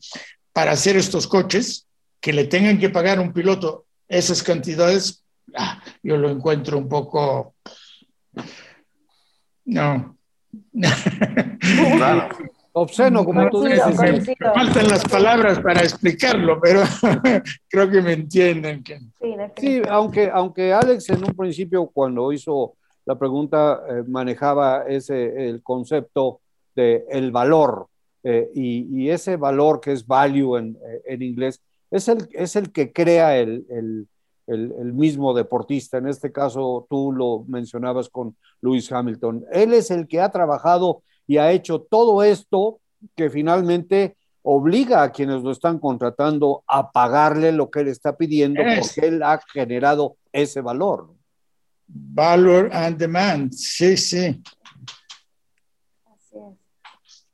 para 0.52 0.72
hacer 0.72 0.96
estos 0.96 1.26
coches, 1.26 1.86
que 2.20 2.32
le 2.32 2.44
tengan 2.44 2.78
que 2.78 2.90
pagar 2.90 3.18
a 3.18 3.22
un 3.22 3.32
piloto 3.32 3.86
esas 4.08 4.42
cantidades, 4.42 5.22
ah, 5.54 5.82
yo 6.02 6.16
lo 6.16 6.30
encuentro 6.30 6.78
un 6.78 6.88
poco... 6.88 7.54
No. 9.64 10.16
Claro. 11.96 12.28
Obsceno, 12.80 13.24
como 13.24 13.48
tú 13.50 13.64
dices. 13.64 13.98
Me 13.98 14.34
faltan 14.36 14.88
las 14.88 15.04
palabras 15.04 15.60
para 15.60 15.80
explicarlo, 15.80 16.60
pero 16.60 16.82
creo 17.68 17.90
que 17.90 18.00
me 18.00 18.12
entienden. 18.12 18.84
Sí, 19.56 19.82
aunque, 19.88 20.30
aunque 20.32 20.72
Alex 20.72 21.10
en 21.10 21.24
un 21.24 21.34
principio, 21.34 21.86
cuando 21.86 22.32
hizo 22.32 22.74
la 23.04 23.18
pregunta, 23.18 23.82
eh, 23.88 24.04
manejaba 24.06 24.84
ese, 24.86 25.48
el 25.48 25.62
concepto 25.62 26.40
de 26.74 27.04
el 27.10 27.30
valor, 27.30 27.88
eh, 28.22 28.50
y, 28.54 29.08
ese 29.08 29.36
valor 29.36 29.80
que 29.80 29.92
es 29.92 30.06
value 30.06 30.58
en, 30.58 30.76
eh, 30.84 31.02
en 31.06 31.22
inglés, 31.22 31.62
es 31.90 32.08
el, 32.08 32.28
es 32.32 32.56
el 32.56 32.70
que 32.72 32.92
crea 32.92 33.38
el, 33.38 33.64
el, 33.70 34.06
el, 34.48 34.92
mismo 34.92 35.34
deportista. 35.34 35.98
En 35.98 36.08
este 36.08 36.32
caso, 36.32 36.86
tú 36.90 37.12
lo 37.12 37.44
mencionabas 37.48 38.08
con 38.08 38.36
Lewis 38.60 38.90
Hamilton. 38.90 39.44
Él 39.52 39.72
es 39.72 39.90
el 39.90 40.06
que 40.08 40.20
ha 40.20 40.30
trabajado 40.30 41.02
y 41.28 41.36
ha 41.36 41.52
hecho 41.52 41.80
todo 41.82 42.24
esto 42.24 42.80
que 43.14 43.30
finalmente 43.30 44.16
obliga 44.42 45.02
a 45.02 45.12
quienes 45.12 45.42
lo 45.42 45.52
están 45.52 45.78
contratando 45.78 46.64
a 46.66 46.90
pagarle 46.90 47.52
lo 47.52 47.70
que 47.70 47.80
él 47.80 47.88
está 47.88 48.16
pidiendo 48.16 48.60
porque 48.62 49.06
él 49.06 49.22
ha 49.22 49.38
generado 49.52 50.16
ese 50.32 50.60
valor. 50.60 51.14
Valor 51.86 52.70
and 52.72 52.98
demand, 52.98 53.52
sí, 53.52 53.96
sí. 53.96 54.42
Así 56.06 56.38
es. 56.38 57.28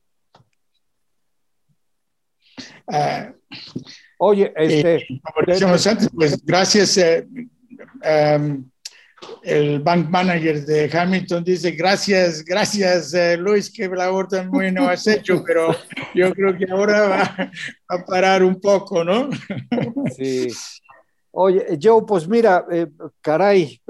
Ah, 2.86 3.32
Oye, 4.18 4.52
este. 4.56 5.06
antes, 5.88 6.08
pues 6.12 6.44
gracias. 6.44 6.96
Eh, 6.96 7.26
em, 8.02 8.64
el 9.42 9.80
bank 9.80 10.08
manager 10.08 10.64
de 10.64 10.90
Hamilton 10.92 11.44
dice: 11.44 11.72
Gracias, 11.72 12.44
gracias, 12.44 13.14
eh, 13.14 13.36
Luis, 13.36 13.70
que 13.70 13.88
labor 13.88 14.28
tan 14.28 14.50
bueno 14.50 14.88
has 14.88 15.06
hecho, 15.06 15.42
pero 15.46 15.74
yo 16.14 16.32
creo 16.32 16.56
que 16.56 16.66
ahora 16.70 17.08
va 17.08 17.50
a 17.88 18.04
parar 18.04 18.42
un 18.42 18.60
poco, 18.60 19.04
¿no? 19.04 19.30
Sí. 20.16 20.48
Oye, 21.32 21.78
Joe, 21.82 22.04
pues 22.06 22.28
mira, 22.28 22.64
eh, 22.70 22.86
caray, 23.20 23.80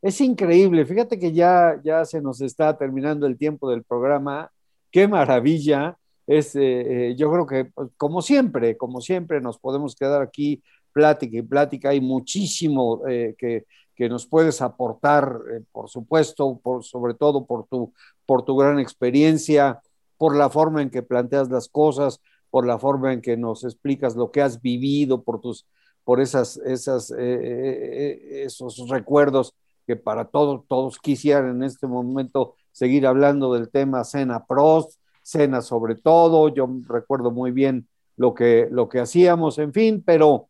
es 0.00 0.20
increíble. 0.20 0.86
Fíjate 0.86 1.18
que 1.18 1.32
ya, 1.32 1.80
ya 1.82 2.04
se 2.04 2.20
nos 2.20 2.40
está 2.40 2.76
terminando 2.78 3.26
el 3.26 3.36
tiempo 3.36 3.68
del 3.68 3.82
programa. 3.82 4.50
Qué 4.92 5.08
maravilla 5.08 5.96
es, 6.26 6.56
eh, 6.56 7.10
eh, 7.10 7.16
yo 7.16 7.30
creo 7.30 7.46
que 7.46 7.64
pues, 7.66 7.90
como 7.96 8.22
siempre, 8.22 8.76
como 8.76 9.00
siempre 9.00 9.40
nos 9.40 9.58
podemos 9.58 9.94
quedar 9.94 10.22
aquí 10.22 10.62
plática 10.92 11.36
y 11.36 11.42
plática, 11.42 11.90
hay 11.90 12.00
muchísimo 12.00 13.06
eh, 13.08 13.34
que, 13.38 13.66
que, 13.96 14.08
nos 14.08 14.26
puedes 14.26 14.62
aportar, 14.62 15.40
por 15.72 15.88
supuesto, 15.88 16.60
por, 16.62 16.84
sobre 16.84 17.14
todo 17.14 17.46
por 17.46 17.66
tu, 17.66 17.92
por 18.26 18.44
tu 18.44 18.56
gran 18.56 18.78
experiencia, 18.78 19.80
por 20.18 20.36
la 20.36 20.50
forma 20.50 20.82
en 20.82 20.90
que 20.90 21.02
planteas 21.02 21.48
las 21.50 21.68
cosas, 21.68 22.20
por 22.50 22.66
la 22.66 22.78
forma 22.78 23.12
en 23.12 23.20
que 23.20 23.36
nos 23.36 23.64
explicas 23.64 24.14
lo 24.16 24.30
que 24.30 24.42
has 24.42 24.60
vivido, 24.60 25.22
por 25.22 25.40
tus 25.40 25.66
por 26.06 26.20
esas, 26.20 26.56
esas, 26.58 27.10
esos 27.10 28.88
recuerdos 28.88 29.54
que 29.88 29.96
para 29.96 30.26
todos, 30.26 30.62
todos 30.68 31.00
quisieran 31.00 31.56
en 31.56 31.62
este 31.64 31.88
momento 31.88 32.54
seguir 32.70 33.08
hablando 33.08 33.52
del 33.54 33.70
tema 33.70 34.04
Cena 34.04 34.46
Prost, 34.46 35.00
cena 35.22 35.62
sobre 35.62 35.96
todo, 35.96 36.48
yo 36.48 36.68
recuerdo 36.86 37.32
muy 37.32 37.50
bien 37.50 37.88
lo 38.16 38.34
que, 38.34 38.68
lo 38.70 38.88
que 38.88 39.00
hacíamos, 39.00 39.58
en 39.58 39.72
fin, 39.72 40.00
pero, 40.06 40.48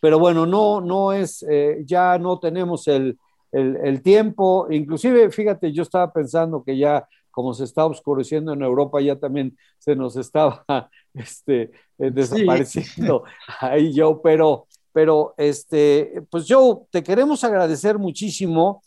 pero 0.00 0.18
bueno, 0.18 0.46
no, 0.46 0.80
no 0.80 1.12
es, 1.12 1.44
eh, 1.48 1.82
ya 1.84 2.18
no 2.18 2.38
tenemos 2.38 2.88
el, 2.88 3.18
el, 3.52 4.02
tiempo, 4.02 4.68
inclusive, 4.70 5.30
fíjate, 5.30 5.72
yo 5.72 5.82
estaba 5.82 6.12
pensando 6.12 6.62
que 6.62 6.76
ya 6.76 7.06
como 7.30 7.54
se 7.54 7.64
está 7.64 7.86
oscureciendo 7.86 8.52
en 8.52 8.62
Europa, 8.62 9.00
ya 9.00 9.16
también 9.16 9.56
se 9.78 9.94
nos 9.96 10.16
estaba 10.16 10.64
este, 11.14 11.70
eh, 11.98 12.10
desapareciendo 12.10 13.24
ahí 13.60 13.92
yo, 13.92 14.20
pero, 14.22 14.66
pero 14.92 15.34
este, 15.36 16.22
pues 16.30 16.46
yo 16.46 16.86
te 16.90 17.02
queremos 17.02 17.44
agradecer 17.44 17.98
muchísimo 17.98 18.82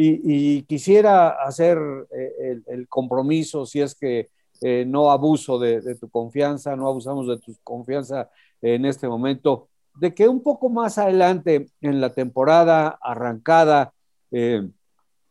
y, 0.00 0.62
quisiera 0.62 1.30
hacer 1.30 1.76
eh, 2.12 2.60
el, 2.68 2.86
compromiso, 2.86 3.66
si 3.66 3.80
es 3.80 3.96
que 3.96 4.28
eh, 4.60 4.84
no 4.86 5.10
abuso 5.10 5.58
de, 5.58 5.96
tu 5.96 6.08
confianza, 6.08 6.76
no 6.76 6.86
abusamos 6.86 7.26
de 7.26 7.38
tu 7.38 7.56
confianza 7.64 8.30
en 8.62 8.84
este 8.84 9.08
momento, 9.08 9.68
de 9.98 10.14
que 10.14 10.28
un 10.28 10.42
poco 10.42 10.68
más 10.68 10.98
adelante 10.98 11.66
en 11.80 12.00
la 12.00 12.10
temporada 12.10 12.98
arrancada, 13.02 13.92
eh, 14.30 14.68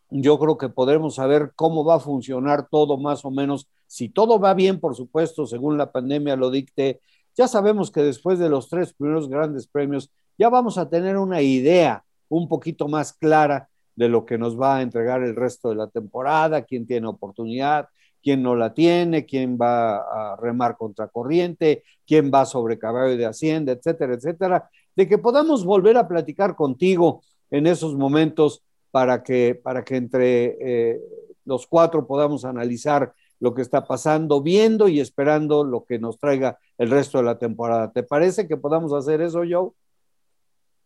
yo 0.09 0.39
creo 0.39 0.57
que 0.57 0.69
podremos 0.69 1.15
saber 1.15 1.51
cómo 1.55 1.83
va 1.85 1.95
a 1.95 1.99
funcionar 1.99 2.67
todo 2.69 2.97
más 2.97 3.23
o 3.25 3.31
menos. 3.31 3.67
Si 3.87 4.09
todo 4.09 4.39
va 4.39 4.53
bien, 4.53 4.79
por 4.79 4.95
supuesto, 4.95 5.45
según 5.45 5.77
la 5.77 5.91
pandemia 5.91 6.35
lo 6.35 6.49
dicte, 6.49 6.99
ya 7.35 7.47
sabemos 7.47 7.91
que 7.91 8.01
después 8.01 8.39
de 8.39 8.49
los 8.49 8.67
tres 8.67 8.93
primeros 8.93 9.29
grandes 9.29 9.67
premios, 9.67 10.11
ya 10.37 10.49
vamos 10.49 10.77
a 10.77 10.89
tener 10.89 11.17
una 11.17 11.41
idea 11.41 12.03
un 12.29 12.47
poquito 12.47 12.87
más 12.87 13.13
clara 13.13 13.69
de 13.95 14.09
lo 14.09 14.25
que 14.25 14.37
nos 14.37 14.59
va 14.59 14.77
a 14.77 14.81
entregar 14.81 15.23
el 15.23 15.35
resto 15.35 15.69
de 15.69 15.75
la 15.75 15.87
temporada, 15.87 16.63
quién 16.63 16.85
tiene 16.85 17.07
oportunidad, 17.07 17.87
quién 18.21 18.41
no 18.43 18.55
la 18.55 18.73
tiene, 18.73 19.25
quién 19.25 19.57
va 19.59 19.97
a 19.97 20.35
remar 20.35 20.77
contra 20.77 21.07
corriente, 21.07 21.83
quién 22.05 22.31
va 22.33 22.45
sobre 22.45 22.79
caballo 22.79 23.17
de 23.17 23.25
hacienda, 23.25 23.71
etcétera, 23.71 24.15
etcétera, 24.15 24.69
de 24.95 25.07
que 25.07 25.17
podamos 25.17 25.65
volver 25.65 25.97
a 25.97 26.07
platicar 26.07 26.55
contigo 26.55 27.21
en 27.51 27.67
esos 27.67 27.95
momentos 27.95 28.63
para 28.91 29.23
que, 29.23 29.55
para 29.55 29.83
que 29.83 29.95
entre 29.95 30.57
eh, 30.59 30.99
los 31.45 31.67
cuatro 31.67 32.07
podamos 32.07 32.45
analizar 32.45 33.13
lo 33.39 33.53
que 33.53 33.61
está 33.61 33.85
pasando, 33.85 34.41
viendo 34.41 34.87
y 34.87 34.99
esperando 34.99 35.63
lo 35.63 35.85
que 35.85 35.99
nos 35.99 36.17
traiga 36.17 36.57
el 36.77 36.89
resto 36.89 37.19
de 37.19 37.23
la 37.23 37.37
temporada. 37.37 37.91
¿Te 37.91 38.03
parece 38.03 38.47
que 38.47 38.57
podamos 38.57 38.93
hacer 38.93 39.21
eso, 39.21 39.43
Joe? 39.47 39.69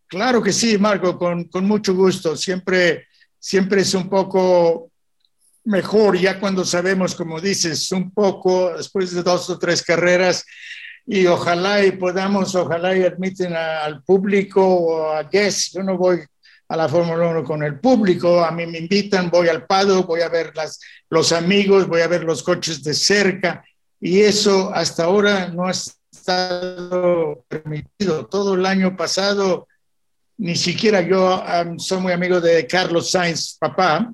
Claro 0.08 0.42
que 0.44 0.52
sí, 0.52 0.78
Marco, 0.78 1.18
con, 1.18 1.46
con, 1.46 1.66
mucho 1.66 1.96
gusto. 1.96 2.36
Siempre, 2.36 3.06
siempre 3.40 3.82
es 3.82 3.94
un 3.94 4.10
poco 4.10 4.91
mejor 5.64 6.18
ya 6.18 6.40
cuando 6.40 6.66
sabemos, 6.66 7.16
como 7.16 7.40
dices, 7.40 7.92
un 7.92 8.12
poco 8.12 8.74
después 8.76 9.14
de 9.14 9.24
dos 9.24 9.50
o 9.50 9.60
tres 9.60 9.84
carreras 9.84 10.46
y 11.06 11.26
ojalá 11.26 11.84
y 11.84 11.92
podamos, 11.92 12.56
ojalá 12.56 12.96
y 12.96 13.04
admiten 13.04 13.54
al 13.54 14.04
público 14.04 14.66
o 14.66 15.12
a 15.12 15.24
guests. 15.24 15.74
Yo 15.74 15.84
no 15.84 15.98
voy 15.98 16.20
a 16.68 16.78
la 16.78 16.88
Fórmula 16.88 17.28
1 17.28 17.44
con 17.44 17.64
el 17.64 17.80
público, 17.80 18.44
a 18.44 18.52
mí 18.52 18.66
me 18.66 18.80
invitan, 18.80 19.30
voy 19.30 19.50
al 19.50 19.66
Pado, 19.66 20.04
voy 20.04 20.22
a 20.22 20.30
ver 20.30 20.56
las, 20.56 20.80
los 21.10 21.32
amigos, 21.32 21.88
voy 21.88 22.02
a 22.02 22.08
ver 22.08 22.24
los 22.24 22.44
coches 22.44 22.82
de 22.84 22.94
cerca 22.94 23.64
y 24.00 24.22
eso 24.22 24.72
hasta 24.74 25.04
ahora 25.04 25.50
no 25.50 25.68
ha 25.68 25.72
estado 25.72 27.44
permitido. 27.48 28.26
Todo 28.28 28.54
el 28.54 28.66
año 28.66 28.96
pasado 28.96 29.68
ni 30.42 30.56
siquiera 30.56 31.02
yo 31.02 31.44
soy 31.78 32.00
muy 32.00 32.14
amigo 32.14 32.42
de 32.42 32.66
Carlos 32.66 33.12
Sainz, 33.12 33.58
papá, 33.60 34.12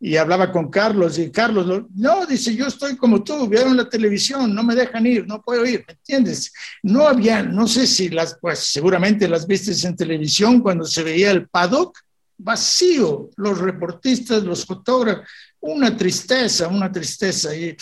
y 0.00 0.16
hablaba 0.16 0.52
con 0.52 0.70
Carlos 0.70 1.18
y 1.18 1.30
Carlos, 1.30 1.84
no, 1.94 2.26
dice, 2.26 2.54
yo 2.54 2.66
estoy 2.66 2.96
como 2.96 3.24
tú, 3.24 3.48
vieron 3.48 3.76
la 3.76 3.88
televisión, 3.88 4.54
no 4.54 4.62
me 4.62 4.74
dejan 4.74 5.06
ir, 5.06 5.26
no 5.26 5.42
puedo 5.42 5.66
ir, 5.66 5.84
¿me 5.86 5.94
entiendes? 5.94 6.52
No 6.82 7.08
había, 7.08 7.42
no 7.42 7.66
sé 7.66 7.86
si 7.86 8.08
las, 8.08 8.38
pues 8.40 8.60
seguramente 8.60 9.28
las 9.28 9.46
viste 9.46 9.72
en 9.86 9.96
televisión 9.96 10.60
cuando 10.60 10.84
se 10.84 11.02
veía 11.02 11.30
el 11.30 11.48
paddock, 11.48 11.98
vacío, 12.38 13.30
los 13.36 13.58
reportistas, 13.58 14.44
los 14.44 14.64
fotógrafos, 14.64 15.26
una 15.60 15.96
tristeza, 15.96 16.68
una 16.68 16.90
tristeza. 16.90 17.54
Y 17.54 17.76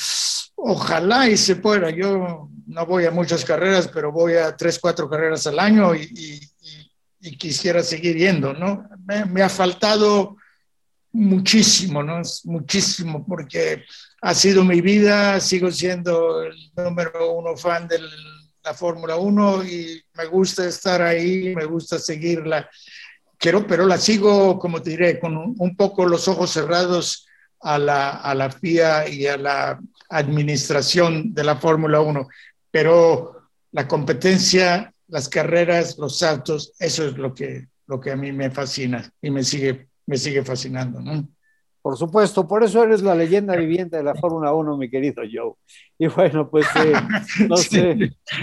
ojalá 0.57 1.29
y 1.29 1.37
se 1.37 1.57
pueda. 1.57 1.91
Yo 1.91 2.51
no 2.67 2.87
voy 2.87 3.05
a 3.05 3.11
muchas 3.11 3.45
carreras, 3.45 3.89
pero 3.89 4.11
voy 4.11 4.35
a 4.35 4.57
tres, 4.57 4.79
cuatro 4.79 5.09
carreras 5.09 5.47
al 5.47 5.59
año 5.59 5.95
y, 5.95 6.41
quisiera 7.39 7.83
seguir 7.83 8.17
yendo, 8.17 8.53
¿no? 8.53 8.89
Me, 9.05 9.43
ha 9.43 9.49
faltado 9.49 10.37
muchísimo, 11.13 12.03
¿no? 12.03 12.21
Muchísimo, 12.45 13.25
porque 13.27 13.85
ha 14.21 14.35
sido 14.35 14.65
mi 14.65 14.81
vida, 14.81 15.41
sigo 15.41 15.71
siendo 15.71 16.43
el 16.43 16.55
número 16.77 17.33
uno 17.33 17.57
fan 17.57 17.89
de 17.89 17.99
la 18.65 18.75
Fórmula 18.75 19.17
1 19.17 19.65
y 19.65 20.03
me 20.15 20.27
gusta 20.27 20.67
estar 20.67 21.01
ahí, 21.01 21.55
me 21.55 21.65
gusta 21.65 21.99
seguirla. 21.99 22.69
Quiero, 23.39 23.67
pero 23.67 23.87
la 23.87 23.99
sigo, 23.99 24.59
como 24.59 24.83
te 24.83 24.91
diré, 24.91 25.21
con 25.21 25.37
un, 25.37 25.77
poco 25.77 26.07
los 26.07 26.27
ojos 26.27 26.51
cerrados 26.51 27.27
a 27.61 27.79
la, 27.79 28.11
a 28.11 28.35
la 28.35 28.51
FIA 28.51 29.09
y 29.09 29.27
a 29.27 29.37
la 29.37 29.81
administración 30.09 31.35
de 31.35 31.45
la 31.45 31.57
Fórmula 31.57 32.01
1. 32.01 32.27
Pero 32.71 33.51
la 33.73 33.87
competencia, 33.87 34.93
las 35.09 35.29
carreras, 35.29 35.99
los 35.99 36.19
saltos, 36.19 36.73
eso 36.79 37.07
es 37.07 37.17
lo 37.19 37.35
que, 37.35 37.69
lo 37.87 38.01
que 38.01 38.11
a 38.11 38.17
mí 38.17 38.33
me 38.33 38.51
fascina 38.51 39.13
y 39.21 39.31
me 39.31 39.45
sigue, 39.45 39.89
me 40.07 40.17
sigue 40.17 40.43
fascinando. 40.43 41.01
¿no? 41.01 41.29
Por 41.87 41.97
supuesto, 41.97 42.49
por 42.49 42.65
eso 42.65 42.83
eres 42.83 43.01
la 43.01 43.15
leyenda 43.15 43.55
viviente 43.57 43.97
de 43.97 44.03
la 44.03 44.17
Fórmula 44.17 44.53
1, 44.53 44.77
mi 44.77 44.91
querido 44.91 45.23
Joe. 45.31 45.53
Y 45.99 46.09
bueno, 46.09 46.51
pues 46.51 46.67
eh, 46.75 46.93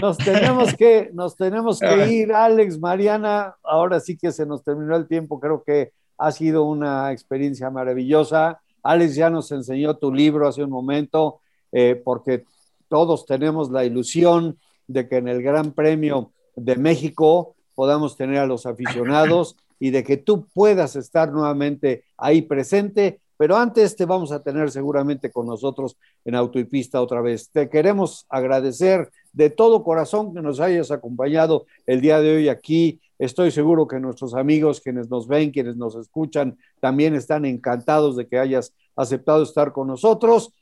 nos, 0.00 0.16
tenemos 0.16 0.74
que, 0.74 1.10
nos 1.12 1.36
tenemos 1.36 1.78
que 1.78 2.10
ir, 2.10 2.32
Alex, 2.32 2.78
Mariana. 2.78 3.54
Ahora 3.62 4.00
sí 4.00 4.16
que 4.16 4.32
se 4.32 4.46
nos 4.46 4.64
terminó 4.64 4.96
el 4.96 5.06
tiempo. 5.06 5.40
Creo 5.40 5.62
que 5.62 5.92
ha 6.16 6.32
sido 6.32 6.64
una 6.64 7.12
experiencia 7.12 7.68
maravillosa. 7.68 8.62
Alex 8.82 9.14
ya 9.14 9.28
nos 9.28 9.52
enseñó 9.52 9.96
tu 9.98 10.10
libro 10.10 10.48
hace 10.48 10.64
un 10.64 10.70
momento, 10.70 11.40
eh, 11.70 12.00
porque 12.02 12.44
todos 12.88 13.26
tenemos 13.26 13.70
la 13.70 13.84
ilusión 13.84 14.58
de 14.86 15.06
que 15.06 15.16
en 15.16 15.28
el 15.28 15.42
Gran 15.42 15.72
Premio 15.72 16.32
de 16.56 16.76
México 16.76 17.56
podamos 17.74 18.16
tener 18.16 18.38
a 18.38 18.46
los 18.46 18.64
aficionados 18.64 19.56
y 19.78 19.90
de 19.90 20.04
que 20.04 20.16
tú 20.16 20.46
puedas 20.54 20.96
estar 20.96 21.32
nuevamente 21.32 22.04
ahí 22.16 22.42
presente 22.42 23.20
pero 23.36 23.56
antes 23.56 23.96
te 23.96 24.04
vamos 24.04 24.32
a 24.32 24.42
tener 24.42 24.70
seguramente 24.70 25.30
con 25.30 25.46
nosotros 25.46 25.96
en 26.24 26.34
Auto 26.34 26.58
y 26.58 26.64
Pista 26.64 27.02
otra 27.02 27.20
vez. 27.20 27.50
Te 27.50 27.68
queremos 27.68 28.26
agradecer 28.28 29.10
de 29.32 29.50
todo 29.50 29.82
corazón 29.82 30.32
que 30.32 30.40
nos 30.40 30.60
hayas 30.60 30.90
acompañado 30.90 31.66
el 31.86 32.00
día 32.00 32.20
de 32.20 32.36
hoy 32.36 32.48
aquí. 32.48 33.00
Estoy 33.18 33.50
seguro 33.50 33.88
que 33.88 33.98
nuestros 33.98 34.34
amigos, 34.34 34.80
quienes 34.80 35.10
nos 35.10 35.26
ven, 35.26 35.50
quienes 35.50 35.76
nos 35.76 35.96
escuchan, 35.96 36.56
también 36.80 37.14
están 37.14 37.44
encantados 37.44 38.16
de 38.16 38.26
que 38.26 38.38
hayas 38.38 38.72
aceptado 38.96 39.42
estar 39.42 39.72
con 39.72 39.88
nosotros. 39.88 40.52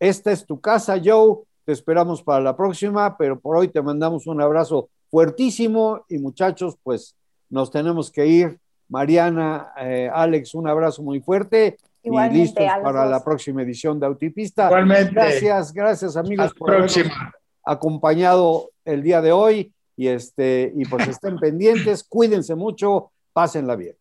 Esta 0.00 0.32
es 0.32 0.44
tu 0.44 0.60
casa, 0.60 1.00
Joe. 1.02 1.38
Te 1.64 1.72
esperamos 1.72 2.22
para 2.22 2.42
la 2.42 2.56
próxima, 2.56 3.16
pero 3.16 3.40
por 3.40 3.56
hoy 3.56 3.68
te 3.68 3.82
mandamos 3.82 4.26
un 4.26 4.40
abrazo 4.40 4.88
fuertísimo 5.10 6.04
y 6.08 6.18
muchachos, 6.18 6.76
pues 6.82 7.15
nos 7.48 7.70
tenemos 7.70 8.10
que 8.10 8.26
ir. 8.26 8.58
Mariana, 8.88 9.72
eh, 9.80 10.08
Alex, 10.12 10.54
un 10.54 10.68
abrazo 10.68 11.02
muy 11.02 11.20
fuerte 11.20 11.76
y 12.02 12.10
listos 12.30 12.64
para 12.82 13.04
la 13.06 13.22
próxima 13.24 13.62
edición 13.62 13.98
de 13.98 14.06
Autipista. 14.06 14.66
Igualmente. 14.66 15.12
Gracias, 15.12 15.72
gracias 15.72 16.16
amigos 16.16 16.54
por 16.54 16.70
habernos 16.70 16.96
acompañado 17.64 18.70
el 18.84 19.02
día 19.02 19.20
de 19.20 19.32
hoy 19.32 19.72
y 19.96 20.08
este 20.08 20.72
y 20.76 20.84
pues 20.84 21.08
estén 21.08 21.36
pendientes, 21.40 22.04
cuídense 22.04 22.54
mucho, 22.54 23.10
pásenla 23.32 23.74
bien. 23.74 23.96